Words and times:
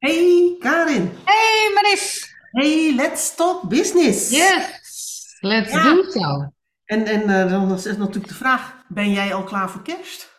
Hey 0.00 0.56
Karin. 0.58 1.10
Hey 1.24 1.70
Maris. 1.74 2.34
Hey, 2.52 2.94
let's 2.94 3.34
talk 3.36 3.68
business. 3.68 4.30
Yes, 4.30 5.36
let's 5.40 5.72
Ja. 5.72 5.82
do 5.82 6.02
so. 6.10 6.52
En, 6.84 7.04
en 7.06 7.22
eh, 7.28 7.50
dan 7.50 7.72
is 7.74 7.84
natuurlijk 7.84 8.28
de 8.28 8.34
vraag, 8.34 8.74
ben 8.88 9.12
jij 9.12 9.34
al 9.34 9.44
klaar 9.44 9.70
voor 9.70 9.82
kerst? 9.82 10.32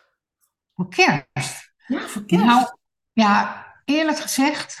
Voor 0.74 0.88
kerst. 0.88 1.72
Ja, 1.86 2.00
voor 2.06 2.24
kerst. 2.24 2.44
Nou, 2.44 2.66
ja, 3.12 3.66
eerlijk 3.84 4.18
gezegd, 4.18 4.78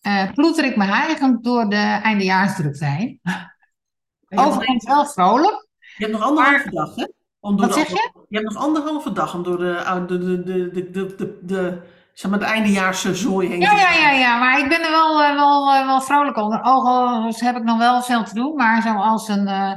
eh 0.00 0.32
ploeter 0.32 0.64
ik 0.64 0.76
me 0.76 0.84
eigenlijk 0.84 1.42
door 1.44 1.68
de 1.68 1.76
eindejaarsdrukte 2.02 2.84
heen. 2.84 3.20
Nog, 4.28 4.46
Overigens 4.46 4.84
wel 4.84 5.06
vrolijk. 5.06 5.66
je 5.96 6.04
hebt 6.04 6.12
nog 6.12 6.22
anderhalve 6.22 6.70
dag, 6.70 6.94
hè? 6.94 7.06
Om 7.40 7.56
door 7.56 7.66
Wat 7.66 7.74
de- 7.74 7.80
zeg 7.80 7.88
je? 7.88 8.10
Je 8.28 8.38
hebt 8.38 8.52
nog 8.52 8.62
anderhalve 8.62 9.12
dag 9.12 9.34
om 9.34 9.42
door 9.42 9.58
de, 9.58 10.04
de, 10.06 10.18
de, 10.42 10.70
de, 10.90 11.14
de, 11.16 11.38
de, 11.42 11.82
zeg 12.18 12.30
maar, 12.30 12.40
de 12.40 12.44
eindejaarse 12.44 13.14
zooi 13.14 13.48
heen 13.48 13.60
Ja, 13.60 13.72
ja, 13.72 13.92
ja, 13.92 14.10
ja, 14.10 14.38
maar 14.38 14.58
ik 14.58 14.68
ben 14.68 14.84
er 14.84 14.90
wel, 14.90 15.22
eh, 15.22 15.34
wel, 15.34 15.72
eh, 15.72 15.86
wel 15.86 16.00
vrolijk 16.00 16.36
onder. 16.36 16.58
Ook 16.62 16.84
al 16.84 17.32
heb 17.36 17.56
ik 17.56 17.62
nog 17.62 17.78
wel 17.78 18.02
veel 18.02 18.24
te 18.24 18.34
doen, 18.34 18.54
maar 18.54 18.82
zoals 18.82 19.28
een, 19.28 19.46
eh, 19.46 19.72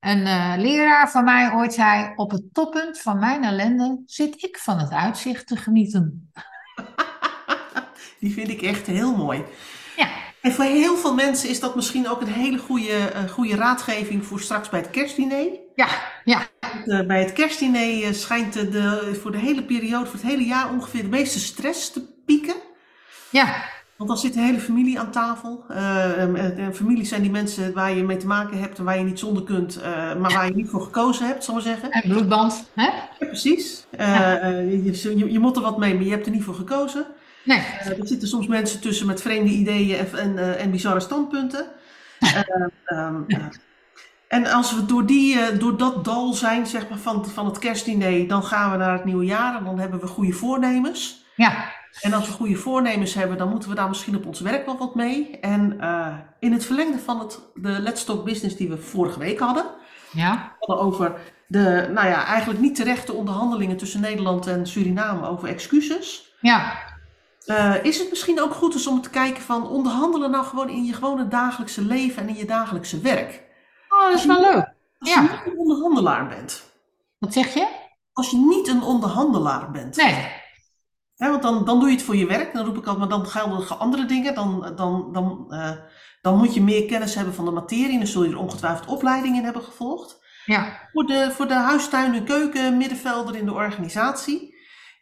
een 0.00 0.22
leraar 0.60 1.10
van 1.10 1.24
mij 1.24 1.52
ooit 1.52 1.74
zei, 1.74 2.12
op 2.16 2.30
het 2.30 2.42
toppunt 2.52 3.00
van 3.00 3.18
mijn 3.18 3.44
ellende 3.44 4.02
zit 4.06 4.42
ik 4.42 4.58
van 4.58 4.78
het 4.78 4.90
uitzicht 4.90 5.46
te 5.46 5.56
genieten. 5.56 6.32
Die 8.20 8.32
vind 8.32 8.48
ik 8.48 8.62
echt 8.62 8.86
heel 8.86 9.16
mooi. 9.16 9.44
Ja, 9.96 10.08
En 10.44 10.52
voor 10.52 10.64
heel 10.64 10.96
veel 10.96 11.14
mensen 11.14 11.48
is 11.48 11.60
dat 11.60 11.74
misschien 11.74 12.08
ook 12.08 12.20
een 12.20 12.26
hele 12.32 12.58
goede, 12.58 12.96
eh, 12.96 13.28
goede 13.30 13.56
raadgeving 13.56 14.24
voor 14.26 14.40
straks 14.40 14.68
bij 14.68 14.80
het 14.80 14.90
kerstdiner. 14.90 15.46
ja, 15.74 15.88
ja, 16.24 16.46
Eh, 16.86 17.06
bij 17.06 17.20
het 17.20 17.32
kerstdiner 17.32 18.02
eh, 18.02 18.12
schijnt 18.12 18.52
de, 18.52 18.68
de- 18.68 19.18
voor 19.22 19.32
de 19.32 19.38
hele 19.38 19.62
periode, 19.64 20.04
voor 20.06 20.14
het 20.20 20.28
hele 20.30 20.44
jaar 20.44 20.70
ongeveer 20.72 21.02
de 21.02 21.08
meeste 21.08 21.38
stress 21.38 21.90
te 21.90 22.02
pieken. 22.26 22.54
ja. 23.30 23.54
Want 23.96 24.08
dan 24.08 24.18
zit 24.18 24.34
de 24.34 24.40
hele 24.40 24.58
familie 24.60 24.98
aan 24.98 25.10
tafel. 25.10 25.64
Familie 26.72 27.04
zijn 27.04 27.22
die 27.22 27.30
mensen 27.30 27.72
waar 27.72 27.94
je 27.94 28.02
mee 28.04 28.16
te 28.16 28.26
maken 28.26 28.58
hebt 28.60 28.78
en 28.78 28.84
waar 28.84 28.98
je 28.98 29.04
niet 29.04 29.18
zonder 29.18 29.42
kunt, 29.42 29.80
maar 30.18 30.32
waar 30.32 30.46
je 30.46 30.54
niet 30.54 30.68
voor 30.68 30.80
gekozen 30.82 31.26
hebt, 31.26 31.44
zal 31.44 31.58
ik 31.58 31.64
maar 31.64 31.72
zeggen. 31.74 31.90
En 31.90 32.08
bloedband, 32.10 32.70
hè? 32.74 32.84
Ja, 32.84 33.08
precies. 33.18 33.86
Je, 33.90 35.14
je, 35.16 35.32
je 35.32 35.38
moet 35.38 35.56
er 35.56 35.62
wat 35.62 35.78
mee, 35.78 35.94
maar 35.94 36.04
je 36.04 36.10
hebt 36.10 36.26
er 36.26 36.32
niet 36.32 36.42
voor 36.44 36.54
gekozen. 36.54 37.06
Nee. 37.44 37.58
Eh, 37.58 37.98
er 37.98 38.06
zitten 38.06 38.28
soms 38.28 38.46
mensen 38.46 38.80
tussen 38.80 39.06
met 39.06 39.22
vreemde 39.22 39.50
ideeën 39.50 39.98
en, 39.98 40.18
en, 40.18 40.38
eh, 40.38 40.62
en 40.62 40.70
bizarre 40.70 41.00
standpunten. 41.00 41.66
Eh, 42.18 43.36
en 44.28 44.46
als 44.46 44.74
we 44.74 44.86
door, 44.86 45.06
die, 45.06 45.56
door 45.56 45.76
dat 45.76 46.04
dal 46.04 46.32
zijn 46.32 46.66
zeg 46.66 46.88
maar, 46.88 46.98
van, 46.98 47.26
van 47.26 47.46
het 47.46 47.58
kerstdiner, 47.58 48.28
dan 48.28 48.42
gaan 48.44 48.70
we 48.70 48.76
naar 48.76 48.92
het 48.92 49.04
nieuwe 49.04 49.24
jaar 49.24 49.56
en 49.56 49.64
dan 49.64 49.78
hebben 49.78 50.00
we 50.00 50.06
goede 50.06 50.32
voornemens. 50.32 51.24
Ja, 51.36 51.72
En 52.00 52.12
als 52.12 52.26
we 52.26 52.32
goede 52.32 52.56
voornemens 52.56 53.14
hebben, 53.14 53.38
dan 53.38 53.48
moeten 53.48 53.68
we 53.68 53.74
daar 53.74 53.88
misschien 53.88 54.16
op 54.16 54.26
ons 54.26 54.40
werk 54.40 54.66
wel 54.66 54.78
wat 54.78 54.94
mee. 54.94 55.38
En 55.40 55.78
in 56.38 56.52
het 56.52 56.64
verlengde 56.64 56.98
van 56.98 57.18
het, 57.18 57.40
de 57.54 57.68
Let's 57.68 58.04
Talk 58.04 58.24
Business 58.24 58.56
die 58.56 58.68
we 58.68 58.76
vorige 58.76 59.18
week 59.18 59.38
hadden, 59.38 59.64
ja, 60.12 60.52
hadden 60.58 60.86
over 60.86 61.12
de, 61.46 61.90
nou 61.92 62.08
ja, 62.08 62.26
eigenlijk 62.26 62.60
niet 62.60 62.74
terechte 62.74 63.12
onderhandelingen 63.12 63.76
tussen 63.76 64.00
Nederland 64.00 64.46
en 64.46 64.66
Suriname 64.66 65.28
over 65.28 65.48
excuses. 65.48 66.34
ja, 66.40 66.72
Eh, 67.44 67.74
is 67.84 67.98
het 67.98 68.10
misschien 68.10 68.40
ook 68.40 68.54
goed 68.54 68.74
eens 68.74 68.86
om 68.86 69.00
te 69.00 69.10
kijken 69.10 69.42
van 69.42 69.68
onderhandelen 69.68 70.30
nou 70.30 70.44
gewoon 70.44 70.68
in 70.68 70.84
je 70.84 70.92
gewone 70.92 71.28
dagelijkse 71.28 71.82
leven 71.84 72.22
en 72.22 72.28
in 72.28 72.36
je 72.36 72.44
dagelijkse 72.44 73.00
werk? 73.00 73.42
Oh, 73.88 74.08
dat 74.10 74.18
is 74.18 74.24
wel 74.24 74.40
leuk. 74.40 74.72
Als 74.98 75.14
Ja. 75.14 75.22
je 75.22 75.28
niet 75.28 75.40
een 75.46 75.58
onderhandelaar 75.58 76.28
bent. 76.28 76.62
Wat 77.18 77.32
zeg 77.32 77.54
je? 77.54 77.68
Als 78.12 78.30
je 78.30 78.36
niet 78.36 78.68
een 78.68 78.82
onderhandelaar 78.82 79.70
bent. 79.70 79.96
Nee. 79.96 80.42
Want 81.16 81.42
dan, 81.42 81.64
dan 81.64 81.78
doe 81.80 81.88
je 81.88 81.94
het 81.94 82.04
voor 82.04 82.16
je 82.16 82.26
werk. 82.26 82.54
Dan 82.54 82.64
roep 82.64 82.76
ik 82.76 82.86
altijd, 82.86 82.98
maar 83.08 83.18
dan 83.18 83.26
gelden 83.26 83.78
andere 83.78 84.04
dingen. 84.04 84.34
Dan, 84.34 84.72
dan, 84.76 85.12
dan, 85.12 85.46
eh, 85.48 85.70
dan 86.22 86.36
moet 86.38 86.54
je 86.54 86.62
meer 86.62 86.86
kennis 86.86 87.14
hebben 87.14 87.34
van 87.34 87.44
de 87.44 87.50
materie. 87.50 87.98
Dan 87.98 88.06
zul 88.06 88.24
je 88.24 88.30
er 88.30 88.38
ongetwijfeld 88.38 88.86
opleidingen 88.88 89.38
in 89.38 89.44
hebben 89.44 89.62
gevolgd. 89.62 90.22
Ja, 90.44 90.88
Voor 90.92 91.04
de, 91.06 91.30
voor 91.32 91.46
de 91.46 91.54
huistuin- 91.54 92.14
en 92.14 92.24
keuken 92.24 92.76
middenvelder 92.76 93.36
in 93.36 93.44
de 93.46 93.52
organisatie. 93.52 94.53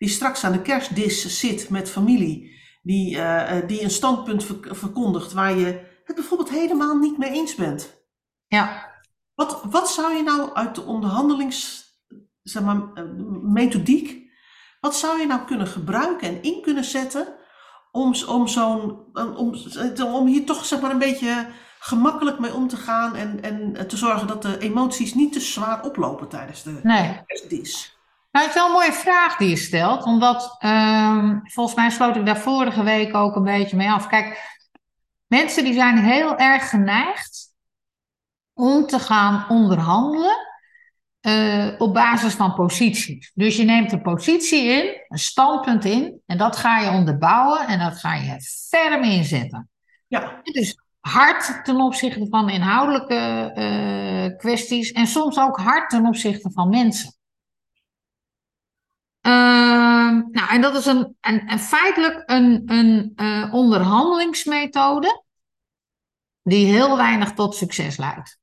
Die 0.03 0.11
straks 0.11 0.45
aan 0.45 0.53
de 0.53 0.63
kerstdis 0.63 1.39
zit 1.41 1.69
met 1.71 1.91
familie. 1.91 2.61
Die, 2.83 3.17
eh, 3.19 3.57
eh, 3.59 3.69
die 3.69 3.83
een 3.83 3.91
standpunt 3.91 4.45
ver- 4.45 4.77
verkondigt 4.77 5.33
waar 5.33 5.57
je 5.59 5.81
het 6.05 6.17
bijvoorbeeld 6.17 6.51
helemaal 6.51 6.97
niet 6.97 7.19
mee 7.19 7.31
eens 7.31 7.55
bent. 7.55 8.05
ja. 8.47 8.91
Wat, 9.35 9.63
wat 9.71 9.91
zou 9.91 10.13
je 10.17 10.23
nou 10.23 10.55
uit 10.55 10.75
de 10.75 10.83
onderhandelings, 10.83 11.85
zeg 12.43 12.63
maar, 12.63 12.83
eh, 12.95 13.05
methodiek, 13.43 14.31
wat 14.81 14.97
zou 14.97 15.21
je 15.21 15.27
nou 15.27 15.45
kunnen 15.45 15.67
gebruiken 15.67 16.29
en 16.29 16.43
in 16.43 16.63
kunnen 16.63 16.85
zetten 16.85 17.35
om, 17.93 18.15
om, 18.29 18.47
zo'n, 18.49 19.05
om, 19.35 19.55
om 20.15 20.27
hier 20.27 20.45
toch 20.45 20.65
zeg 20.65 20.81
maar 20.81 20.91
een 20.91 20.99
beetje 20.99 21.47
gemakkelijk 21.79 22.39
mee 22.39 22.55
om 22.55 22.69
te 22.69 22.77
gaan 22.77 23.17
en, 23.17 23.43
en 23.43 23.89
te 23.89 23.97
zorgen 23.97 24.27
dat 24.27 24.43
de 24.43 24.59
emoties 24.59 25.15
niet 25.15 25.33
te 25.33 25.41
zwaar 25.41 25.85
oplopen 25.85 26.29
tijdens 26.29 26.63
de 26.63 26.81
Nee. 26.83 27.21
kerstdis? 27.27 27.92
Nou, 28.33 28.47
het 28.47 28.55
is 28.55 28.61
wel 28.61 28.67
een 28.67 28.73
mooie 28.73 28.93
vraag 28.93 29.37
die 29.37 29.49
je 29.49 29.57
stelt, 29.57 30.05
omdat 30.05 30.57
ehm, 30.59 31.39
volgens 31.43 31.77
mij 31.77 31.91
sloot 31.91 32.17
ik 32.17 32.27
daar 32.27 32.39
vorige 32.39 32.83
week 32.83 33.15
ook 33.15 33.37
een 33.37 33.45
beetje 33.45 33.77
mee 33.77 33.91
af. 33.91 34.07
Kijk, 34.07 34.59
mensen 35.27 35.65
die 35.65 35.75
zijn 35.75 35.99
heel 35.99 36.37
erg 36.37 36.69
geneigd 36.69 37.55
om 38.53 38.87
te 38.87 38.99
gaan 38.99 39.49
onderhandelen 39.49 40.37
eh, 41.21 41.69
op 41.79 41.95
basis 41.95 42.35
van 42.35 42.55
posities. 42.55 43.31
Dus 43.35 43.57
je 43.57 43.65
neemt 43.65 43.93
een 43.93 44.03
positie 44.03 44.65
in, 44.65 45.03
een 45.09 45.19
standpunt 45.19 45.85
in, 45.85 46.21
en 46.27 46.39
dat 46.39 46.57
ga 46.57 46.79
je 46.79 46.91
onderbouwen 46.91 47.67
en 47.67 47.79
dat 47.79 47.99
ga 47.99 48.15
je 48.15 48.41
ferm 48.69 49.03
inzetten. 49.03 49.71
Ja, 50.07 50.41
Dus 50.43 50.79
hard 51.01 51.65
ten 51.65 51.81
opzichte 51.81 52.27
van 52.31 52.49
inhoudelijke 52.51 53.51
eh, 53.55 54.37
kwesties 54.37 54.93
en 54.93 55.07
soms 55.07 55.39
ook 55.39 55.59
hard 55.59 55.91
ten 55.91 56.07
opzichte 56.07 56.51
van 56.51 56.69
mensen. 56.69 57.21
Ehm, 59.23 60.23
nou, 60.31 60.49
en 60.51 60.61
dat 60.61 60.75
is 60.77 60.87
een, 60.87 61.17
een 61.21 61.59
feitelijk 61.59 62.23
een, 62.27 62.63
een 62.67 63.13
eh, 63.17 63.55
onderhandelingsmethode 63.55 65.25
die 66.43 66.67
heel 66.67 66.97
weinig 66.97 67.33
tot 67.33 67.55
succes 67.55 67.97
leidt. 67.97 68.41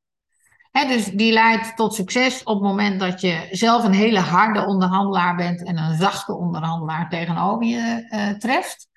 Dus 0.72 1.06
die 1.06 1.34
leidt 1.34 1.76
tot 1.76 1.94
succes 1.94 2.44
op 2.44 2.54
het 2.54 2.64
moment 2.64 3.00
dat 3.00 3.22
je 3.22 3.48
zelf 3.52 3.84
een 3.84 3.94
hele 3.94 4.20
harde 4.20 4.66
onderhandelaar 4.66 5.36
bent 5.36 5.64
en 5.64 5.78
een 5.78 5.98
zachte 5.98 6.36
onderhandelaar 6.36 7.10
tegenover 7.10 7.68
je 7.68 8.06
eh, 8.10 8.30
treft. 8.30 8.88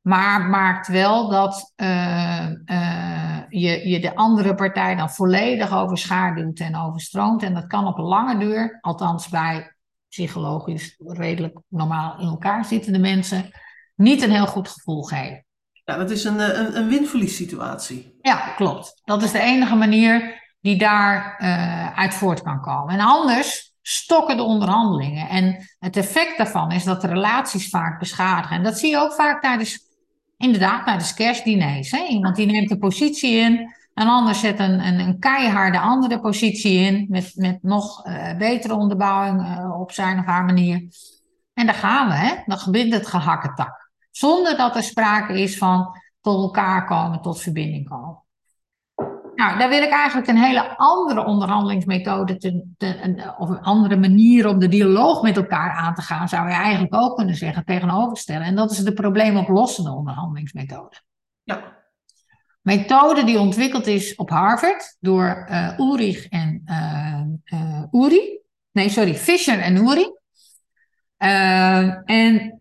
Maar 0.00 0.42
maakt 0.42 0.88
wel 0.88 1.28
dat 1.28 1.72
eh, 1.76 2.48
je, 3.48 3.88
je 3.88 4.00
de 4.00 4.14
andere 4.14 4.54
partij 4.54 4.94
dan 4.94 5.10
volledig 5.10 5.72
overschaduwt 5.72 6.60
en 6.60 6.76
overstroomt. 6.76 7.42
En 7.42 7.54
dat 7.54 7.66
kan 7.66 7.86
op 7.86 7.98
lange 7.98 8.38
duur, 8.38 8.78
althans 8.80 9.28
bij 9.28 9.73
psychologisch 10.14 10.94
redelijk 10.98 11.58
normaal 11.68 12.20
in 12.20 12.26
elkaar 12.26 12.64
zittende 12.64 12.98
mensen, 12.98 13.50
niet 13.94 14.22
een 14.22 14.30
heel 14.30 14.46
goed 14.46 14.68
gevoel 14.68 15.02
geven. 15.02 15.44
ja 15.84 15.96
dat 15.96 16.10
is 16.10 16.24
een, 16.24 16.40
eh, 16.40 16.58
een, 16.58 16.76
een 16.76 16.88
win-verlies 16.88 17.36
situatie. 17.36 18.18
Ja, 18.20 18.36
klopt. 18.56 19.00
Dat 19.04 19.22
is 19.22 19.32
de 19.32 19.40
enige 19.40 19.74
manier 19.74 20.42
die 20.60 20.78
daar 20.78 21.36
eh, 21.38 21.98
uit 21.98 22.14
voort 22.14 22.42
kan 22.42 22.60
komen. 22.60 22.94
En 22.94 23.00
anders 23.00 23.72
stokken 23.82 24.36
de 24.36 24.42
onderhandelingen. 24.42 25.28
En 25.28 25.68
het 25.78 25.96
effect 25.96 26.36
daarvan 26.36 26.72
is 26.72 26.84
dat 26.84 27.00
de 27.00 27.06
relaties 27.06 27.68
vaak 27.68 27.98
beschadigen. 27.98 28.56
En 28.56 28.62
dat 28.62 28.78
zie 28.78 28.90
je 28.90 28.98
ook 28.98 29.12
vaak 29.12 29.42
tijdens, 29.42 29.78
inderdaad, 30.36 30.84
tijdens 30.84 31.14
kerstdiners. 31.14 31.90
Hè? 31.90 32.06
Iemand 32.08 32.36
die 32.36 32.46
neemt 32.46 32.70
een 32.70 32.78
positie 32.78 33.36
in, 33.36 33.74
een 33.94 34.08
ander 34.08 34.34
zet 34.34 34.58
een, 34.58 34.86
een, 34.86 34.98
een 34.98 35.18
keiharde 35.18 35.78
andere 35.78 36.20
positie 36.20 36.78
in, 36.78 37.06
met, 37.08 37.32
met 37.36 37.62
nog 37.62 38.04
eh, 38.04 38.36
betere 38.36 38.74
onderbouwing 38.74 39.40
eh, 39.40 39.80
op 39.80 39.92
zijn 39.92 40.18
of 40.18 40.24
haar 40.24 40.44
manier. 40.44 40.88
En 41.54 41.66
daar 41.66 41.74
gaan 41.74 42.08
we, 42.08 42.14
hè? 42.14 42.34
dan 42.46 42.58
gebeurt 42.58 42.92
het 42.92 43.06
gehakketak. 43.06 43.90
Zonder 44.10 44.56
dat 44.56 44.76
er 44.76 44.82
sprake 44.82 45.40
is 45.40 45.58
van 45.58 46.00
tot 46.20 46.42
elkaar 46.42 46.86
komen, 46.86 47.20
tot 47.20 47.40
verbinding 47.40 47.88
komen. 47.88 48.22
Nou, 49.34 49.58
daar 49.58 49.68
wil 49.68 49.82
ik 49.82 49.90
eigenlijk 49.90 50.28
een 50.28 50.36
hele 50.36 50.76
andere 50.76 51.24
onderhandelingsmethode, 51.24 52.36
te, 52.36 52.64
te- 52.76 53.02
een, 53.02 53.36
of 53.38 53.48
een 53.48 53.60
andere 53.60 53.96
manier 53.96 54.48
om 54.48 54.58
de 54.58 54.68
dialoog 54.68 55.22
met 55.22 55.36
elkaar 55.36 55.70
aan 55.70 55.94
te 55.94 56.02
gaan, 56.02 56.28
zou 56.28 56.48
je 56.48 56.54
eigenlijk 56.54 56.94
ook 56.94 57.16
kunnen 57.16 57.34
zeggen, 57.34 57.64
tegenoverstellen. 57.64 58.46
En 58.46 58.54
dat 58.54 58.70
is 58.70 58.78
de 58.78 58.92
probleemoplossende 58.92 59.90
onderhandelingsmethode. 59.90 60.96
Ja, 61.42 61.83
Methode 62.64 63.24
die 63.24 63.38
ontwikkeld 63.38 63.86
is 63.86 64.14
op 64.14 64.30
Harvard 64.30 64.96
door 65.00 65.44
eh 65.48 65.78
Ulrich 65.78 66.28
en 66.28 66.62
eh, 66.64 67.82
Uri. 67.90 68.38
Nee, 68.72 68.88
sorry, 68.88 69.14
Fisher 69.14 69.58
en 69.58 69.76
Uri. 69.76 70.12
En 72.04 72.58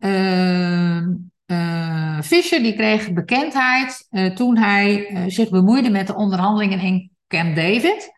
Fisher 2.23 2.63
die 2.63 2.73
kreeg 2.73 3.13
bekendheid 3.13 4.07
toen 4.35 4.57
hij 4.57 5.09
zich 5.27 5.49
bemoeide 5.49 5.89
met 5.89 6.07
de 6.07 6.15
onderhandelingen 6.15 6.79
in 6.79 7.11
Camp 7.27 7.55
David. 7.55 8.11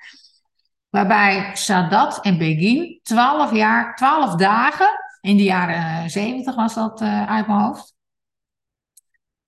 Waarbij 0.90 1.50
Sadat 1.54 2.22
en 2.22 2.38
Begin 2.38 3.00
twaalf 3.04 3.54
jaar, 3.54 3.96
twaalf 3.96 4.36
dagen, 4.36 4.90
in 5.22 5.38
de 5.38 5.44
jaren 5.44 6.10
zeventig 6.10 6.56
was 6.56 6.74
dat 6.74 7.02
uit 7.02 7.48
mijn 7.48 7.60
hoofd, 7.60 7.95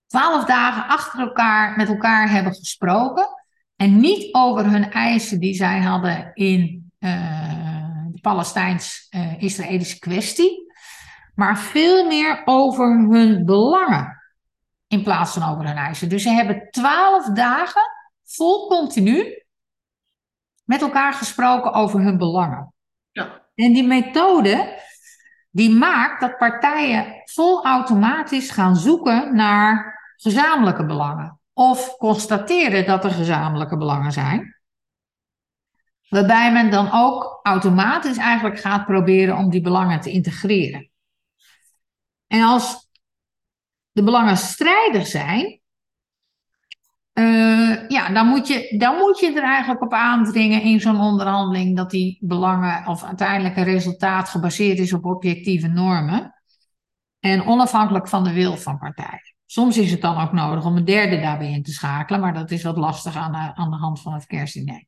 twaalf 0.08 0.44
dagen 0.44 0.86
achter 0.86 1.20
elkaar 1.20 1.76
met 1.76 1.88
elkaar 1.88 2.30
hebben 2.30 2.54
gesproken. 2.54 3.28
En 3.76 4.00
niet 4.00 4.34
over 4.34 4.70
hun 4.70 4.90
eisen 4.90 5.40
die 5.40 5.54
zij 5.54 5.80
hadden 5.80 6.30
in 6.34 6.90
uh, 6.98 8.04
de 8.12 8.20
Palestijns-Israëlische 8.20 9.98
kwestie. 9.98 10.72
Maar 11.34 11.58
veel 11.58 12.06
meer 12.06 12.42
over 12.44 13.10
hun 13.10 13.44
belangen. 13.44 14.22
In 14.86 15.02
plaats 15.02 15.32
van 15.32 15.50
over 15.50 15.66
hun 15.66 15.76
eisen. 15.76 16.08
Dus 16.08 16.22
ze 16.22 16.30
hebben 16.30 16.70
twaalf 16.70 17.26
dagen 17.26 17.82
vol 18.24 18.68
continu 18.68 19.44
met 20.64 20.82
elkaar 20.82 21.12
gesproken 21.12 21.72
over 21.72 22.00
hun 22.00 22.18
belangen. 22.18 22.72
Ja. 23.10 23.42
En 23.54 23.72
die 23.72 23.86
methode 23.86 24.82
die 25.50 25.70
maakt 25.70 26.20
dat 26.20 26.38
partijen 26.38 27.22
vol 27.24 27.64
automatisch 27.64 28.50
gaan 28.50 28.76
zoeken 28.76 29.34
naar 29.34 29.97
gezamenlijke 30.18 30.86
belangen. 30.86 31.40
Of 31.52 31.96
constateren 31.96 32.86
dat 32.86 33.04
er 33.04 33.10
gezamenlijke 33.10 33.76
belangen 33.76 34.12
zijn. 34.12 34.56
Waarbij 36.08 36.52
men 36.52 36.70
dan 36.70 36.88
ook 36.92 37.40
automatisch 37.42 38.16
eigenlijk 38.16 38.60
gaat 38.60 38.86
proberen 38.86 39.36
om 39.36 39.50
die 39.50 39.60
belangen 39.60 40.00
te 40.00 40.10
integreren. 40.10 40.90
En 42.26 42.42
als 42.42 42.88
de 43.92 44.02
belangen 44.02 44.36
strijdig 44.36 45.06
zijn, 45.06 45.60
uh, 47.14 47.88
ja, 47.88 48.12
dan 48.12 48.26
moet, 48.26 48.48
je, 48.48 48.74
dan 48.78 48.96
moet 48.96 49.18
je 49.18 49.32
er 49.32 49.42
eigenlijk 49.42 49.82
op 49.82 49.92
aandringen 49.92 50.62
in 50.62 50.80
zo'n 50.80 51.00
onderhandeling 51.00 51.76
dat 51.76 51.90
die 51.90 52.18
belangen 52.20 52.86
of 52.86 53.04
uiteindelijk 53.04 53.56
een 53.56 53.64
resultaat 53.64 54.28
gebaseerd 54.28 54.78
is 54.78 54.92
op 54.92 55.04
objectieve 55.04 55.68
normen 55.68 56.34
en 57.20 57.46
onafhankelijk 57.46 58.08
van 58.08 58.24
de 58.24 58.32
wil 58.32 58.56
van 58.56 58.78
partijen. 58.78 59.37
Soms 59.50 59.76
is 59.76 59.90
het 59.90 60.00
dan 60.00 60.20
ook 60.20 60.32
nodig 60.32 60.64
om 60.64 60.76
een 60.76 60.84
derde 60.84 61.20
daarbij 61.20 61.50
in 61.50 61.62
te 61.62 61.72
schakelen, 61.72 62.20
maar 62.20 62.34
dat 62.34 62.50
is 62.50 62.62
wat 62.62 62.76
lastig 62.76 63.16
aan 63.16 63.32
de, 63.32 63.54
aan 63.54 63.70
de 63.70 63.76
hand 63.76 64.00
van 64.00 64.12
het 64.12 64.26
kerstdiner. 64.26 64.84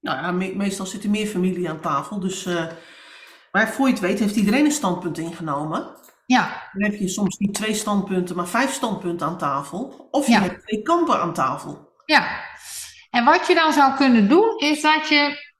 Nou 0.00 0.16
ja, 0.16 0.52
meestal 0.56 0.86
zit 0.86 1.04
er 1.04 1.10
meer 1.10 1.26
familie 1.26 1.70
aan 1.70 1.80
tafel, 1.80 2.20
dus 2.20 2.46
uh, 2.46 2.66
maar 3.52 3.68
voor 3.68 3.86
je 3.86 3.92
het 3.92 4.02
weet 4.02 4.18
heeft 4.18 4.36
iedereen 4.36 4.64
een 4.64 4.70
standpunt 4.70 5.18
ingenomen. 5.18 5.96
Ja. 6.26 6.68
Dan 6.72 6.90
heb 6.90 7.00
je 7.00 7.08
soms 7.08 7.36
niet 7.36 7.54
twee 7.54 7.74
standpunten, 7.74 8.36
maar 8.36 8.48
vijf 8.48 8.72
standpunten 8.72 9.26
aan 9.26 9.38
tafel. 9.38 10.08
Of 10.10 10.26
je 10.26 10.38
hebt 10.38 10.66
twee 10.66 10.82
kampen 10.82 11.20
aan 11.20 11.34
tafel. 11.34 11.92
Ja. 12.04 12.40
En 13.10 13.24
wat 13.24 13.46
je 13.46 13.54
dan 13.54 13.72
zou 13.72 13.96
kunnen 13.96 14.28
doen, 14.28 14.56
is 14.56 14.80
dat 14.80 15.08
je 15.08 15.52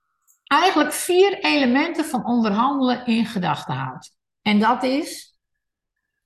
eigenlijk 0.44 0.92
vier 0.92 1.38
elementen 1.38 2.04
van 2.04 2.26
onderhandelen 2.26 3.06
in 3.06 3.26
gedachten 3.26 3.74
houdt. 3.74 4.16
En 4.42 4.58
dat 4.58 4.82
is 4.82 5.38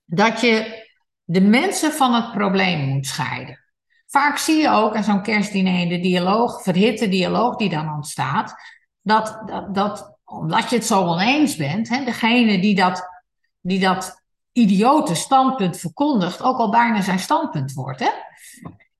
dat 0.05 0.41
je 0.41 0.82
de 1.23 1.41
mensen 1.41 1.91
van 1.91 2.13
het 2.13 2.31
probleem 2.31 2.79
moet 2.79 3.07
scheiden. 3.07 3.59
Vaak 4.07 4.37
zie 4.37 4.61
je 4.61 4.69
ook 4.69 4.95
in 4.95 5.03
zo'n 5.03 5.21
kerstdiner 5.21 5.89
de 5.89 5.99
dialoog, 5.99 6.61
verhitte 6.63 7.09
dialoog 7.09 7.55
die 7.55 7.69
dan 7.69 7.93
ontstaat, 7.93 8.53
dat, 9.01 9.41
dat, 9.45 9.75
dat 9.75 10.17
omdat 10.23 10.69
je 10.69 10.75
het 10.75 10.85
zo 10.85 11.03
oneens 11.03 11.55
bent, 11.55 11.89
hè, 11.89 12.03
degene 12.03 12.59
die 12.59 12.75
dat, 12.75 13.09
die 13.61 13.79
dat 13.79 14.21
idiote 14.51 15.15
standpunt 15.15 15.77
verkondigt, 15.77 16.41
ook 16.41 16.57
al 16.57 16.69
bijna 16.69 17.01
zijn 17.01 17.19
standpunt 17.19 17.73
wordt. 17.73 17.99
Hè? 17.99 18.09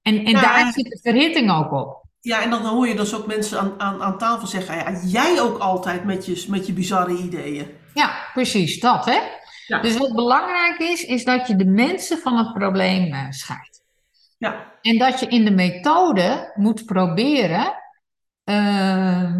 En, 0.01 0.25
en 0.25 0.33
daar 0.33 0.71
zit 0.71 0.85
de 0.85 0.99
verhitting 1.01 1.51
ook 1.51 1.71
op. 1.71 2.05
Ja, 2.19 2.41
en 2.41 2.49
dan 2.49 2.65
hoor 2.65 2.87
je 2.87 2.95
dus 2.95 3.15
ook 3.15 3.27
mensen 3.27 3.59
aan, 3.59 3.73
aan, 3.77 4.03
aan 4.03 4.17
tafel 4.17 4.47
zeggen, 4.47 4.75
ja, 4.75 4.99
jij 5.05 5.41
ook 5.41 5.57
altijd 5.57 6.03
met 6.03 6.25
je, 6.25 6.45
met 6.49 6.67
je 6.67 6.73
bizarre 6.73 7.17
ideeën. 7.17 7.67
Ja, 7.93 8.11
precies, 8.33 8.79
dat 8.79 9.05
hè. 9.05 9.19
Ja. 9.67 9.81
Dus 9.81 9.97
wat 9.97 10.15
belangrijk 10.15 10.79
is, 10.79 11.05
is 11.05 11.23
dat 11.23 11.47
je 11.47 11.55
de 11.55 11.65
mensen 11.65 12.17
van 12.17 12.37
het 12.37 12.53
probleem 12.53 13.13
uh, 13.13 13.25
scheidt. 13.29 13.83
Ja. 14.37 14.71
En 14.81 14.97
dat 14.97 15.19
je 15.19 15.27
in 15.27 15.45
de 15.45 15.51
methode 15.51 16.51
moet 16.55 16.85
proberen 16.85 17.73
uh, 18.43 19.35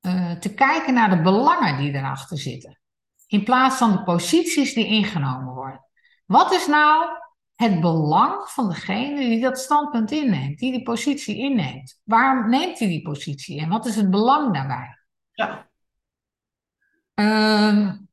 uh, 0.00 0.32
te 0.32 0.54
kijken 0.54 0.94
naar 0.94 1.10
de 1.10 1.22
belangen 1.22 1.78
die 1.78 1.92
erachter 1.92 2.38
zitten 2.38 2.78
in 3.28 3.44
plaats 3.44 3.76
van 3.76 3.92
de 3.92 4.02
posities 4.02 4.74
die 4.74 4.86
ingenomen 4.86 5.54
worden. 5.54 5.84
Wat 6.26 6.52
is 6.52 6.66
nou 6.66 7.04
het 7.54 7.80
belang 7.80 8.48
van 8.48 8.68
degene 8.68 9.18
die 9.18 9.40
dat 9.40 9.58
standpunt 9.58 10.10
inneemt, 10.10 10.58
die 10.58 10.72
die 10.72 10.82
positie 10.82 11.36
inneemt? 11.36 12.00
Waarom 12.04 12.50
neemt 12.50 12.78
hij 12.78 12.88
die 12.88 13.02
positie 13.02 13.60
en 13.60 13.68
wat 13.68 13.86
is 13.86 13.96
het 13.96 14.10
belang 14.10 14.54
daarbij? 14.54 14.98
Ja. 15.32 15.68
Um, 17.14 18.07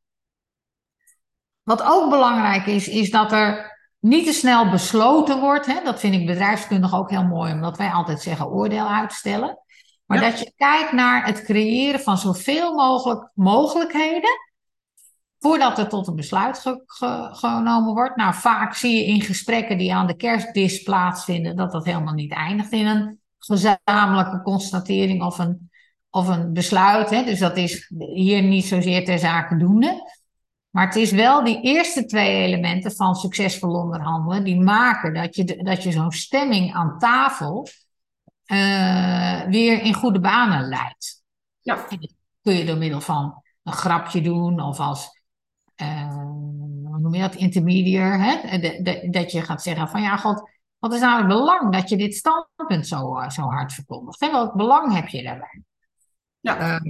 wat 1.65 1.83
ook 1.83 2.09
belangrijk 2.09 2.65
is, 2.65 2.87
is 2.87 3.11
dat 3.11 3.31
er 3.31 3.77
niet 3.99 4.25
te 4.25 4.33
snel 4.33 4.69
besloten 4.69 5.39
wordt. 5.39 5.65
Hè? 5.65 5.83
Dat 5.83 5.99
vind 5.99 6.13
ik 6.15 6.25
bedrijfskundig 6.25 6.95
ook 6.95 7.09
heel 7.09 7.23
mooi, 7.23 7.53
omdat 7.53 7.77
wij 7.77 7.89
altijd 7.89 8.21
zeggen 8.21 8.47
oordeel 8.47 8.87
uitstellen. 8.87 9.59
Maar 10.05 10.19
dat 10.19 10.39
je 10.39 10.53
kijkt 10.55 10.91
naar 10.91 11.25
het 11.25 11.43
creëren 11.43 11.99
van 11.99 12.17
zoveel 12.17 12.73
mogelijk 12.73 13.29
mogelijkheden 13.33 14.29
voordat 15.39 15.77
er 15.77 15.87
tot 15.87 16.07
een 16.07 16.15
besluit 16.15 16.63
genomen 17.31 17.93
wordt. 17.93 18.15
Nou, 18.15 18.33
vaak 18.33 18.73
zie 18.73 18.95
je 18.95 19.05
in 19.05 19.21
gesprekken 19.21 19.77
die 19.77 19.93
aan 19.93 20.07
de 20.07 20.15
kerstdis 20.15 20.83
plaatsvinden, 20.83 21.55
dat 21.55 21.71
dat 21.71 21.85
helemaal 21.85 22.13
niet 22.13 22.31
eindigt 22.31 22.71
in 22.71 22.85
een 22.85 23.19
gezamenlijke 23.37 24.41
constatering 24.41 25.23
of 25.23 25.37
een, 25.37 25.71
of 26.09 26.27
een 26.27 26.53
besluit. 26.53 27.09
Hè. 27.09 27.23
Dus 27.23 27.39
dat 27.39 27.57
is 27.57 27.91
hier 28.13 28.41
niet 28.41 28.65
zozeer 28.65 29.05
ter 29.05 29.19
zake 29.19 29.57
doende. 29.57 30.14
Maar 30.75 30.85
het 30.85 30.95
is 30.95 31.11
wel 31.11 31.43
die 31.43 31.61
eerste 31.61 32.05
twee 32.05 32.43
elementen 32.43 32.91
van 32.91 33.15
succesvol 33.15 33.73
onderhandelen, 33.73 34.43
die 34.43 34.61
maken 34.61 35.13
dat 35.13 35.35
je, 35.35 35.63
dat 35.63 35.83
je 35.83 35.91
zo'n 35.91 36.11
stemming 36.11 36.73
aan 36.73 36.99
tafel 36.99 37.67
uh, 38.45 39.41
weer 39.41 39.81
in 39.81 39.93
goede 39.93 40.19
banen 40.19 40.67
leidt. 40.67 41.23
Ja. 41.61 41.89
En 41.89 41.99
dat 41.99 42.13
kun 42.41 42.53
je 42.53 42.65
door 42.65 42.77
middel 42.77 43.01
van 43.01 43.41
een 43.63 43.73
grapje 43.73 44.21
doen 44.21 44.61
of 44.61 44.79
als 44.79 45.21
uh, 45.81 46.13
hoe 46.83 46.99
noem 46.99 47.13
je 47.13 47.21
dat, 47.21 47.35
intermediair, 47.35 48.19
hè? 48.19 48.59
dat 49.09 49.31
je 49.31 49.41
gaat 49.41 49.61
zeggen 49.63 49.87
van 49.87 50.01
ja, 50.01 50.17
god, 50.17 50.51
wat 50.79 50.93
is 50.93 50.99
nou 50.99 51.17
het 51.17 51.27
belang 51.27 51.73
dat 51.73 51.89
je 51.89 51.97
dit 51.97 52.15
standpunt 52.15 52.87
zo, 52.87 53.19
uh, 53.19 53.29
zo 53.29 53.41
hard 53.41 53.73
verkondigt? 53.73 54.19
Hè? 54.19 54.31
Welk 54.31 54.53
belang 54.53 54.93
heb 54.93 55.07
je 55.07 55.23
daarbij? 55.23 55.61
Ja. 56.39 56.81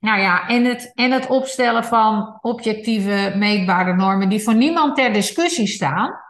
Nou 0.00 0.20
ja, 0.20 0.48
en 0.48 0.64
het, 0.64 0.92
en 0.94 1.10
het 1.10 1.26
opstellen 1.26 1.84
van 1.84 2.38
objectieve, 2.40 3.32
meetbare 3.36 3.94
normen 3.94 4.28
die 4.28 4.42
voor 4.42 4.54
niemand 4.54 4.96
ter 4.96 5.12
discussie 5.12 5.66
staan, 5.66 6.20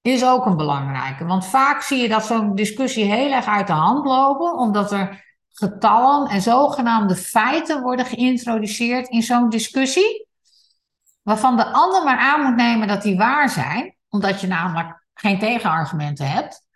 is 0.00 0.24
ook 0.24 0.46
een 0.46 0.56
belangrijke. 0.56 1.24
Want 1.24 1.46
vaak 1.46 1.82
zie 1.82 2.02
je 2.02 2.08
dat 2.08 2.26
zo'n 2.26 2.54
discussie 2.54 3.04
heel 3.04 3.32
erg 3.32 3.46
uit 3.46 3.66
de 3.66 3.72
hand 3.72 4.06
lopen, 4.06 4.56
omdat 4.56 4.92
er 4.92 5.24
getallen 5.52 6.28
en 6.28 6.42
zogenaamde 6.42 7.16
feiten 7.16 7.82
worden 7.82 8.06
geïntroduceerd 8.06 9.08
in 9.08 9.22
zo'n 9.22 9.48
discussie 9.48 10.30
waarvan 11.22 11.56
de 11.56 11.66
ander 11.66 12.04
maar 12.04 12.18
aan 12.18 12.42
moet 12.42 12.56
nemen 12.56 12.88
dat 12.88 13.02
die 13.02 13.16
waar 13.16 13.48
zijn, 13.48 13.96
omdat 14.08 14.40
je 14.40 14.46
namelijk 14.46 15.04
geen 15.14 15.38
tegenargumenten 15.38 16.30
hebt, 16.30 16.66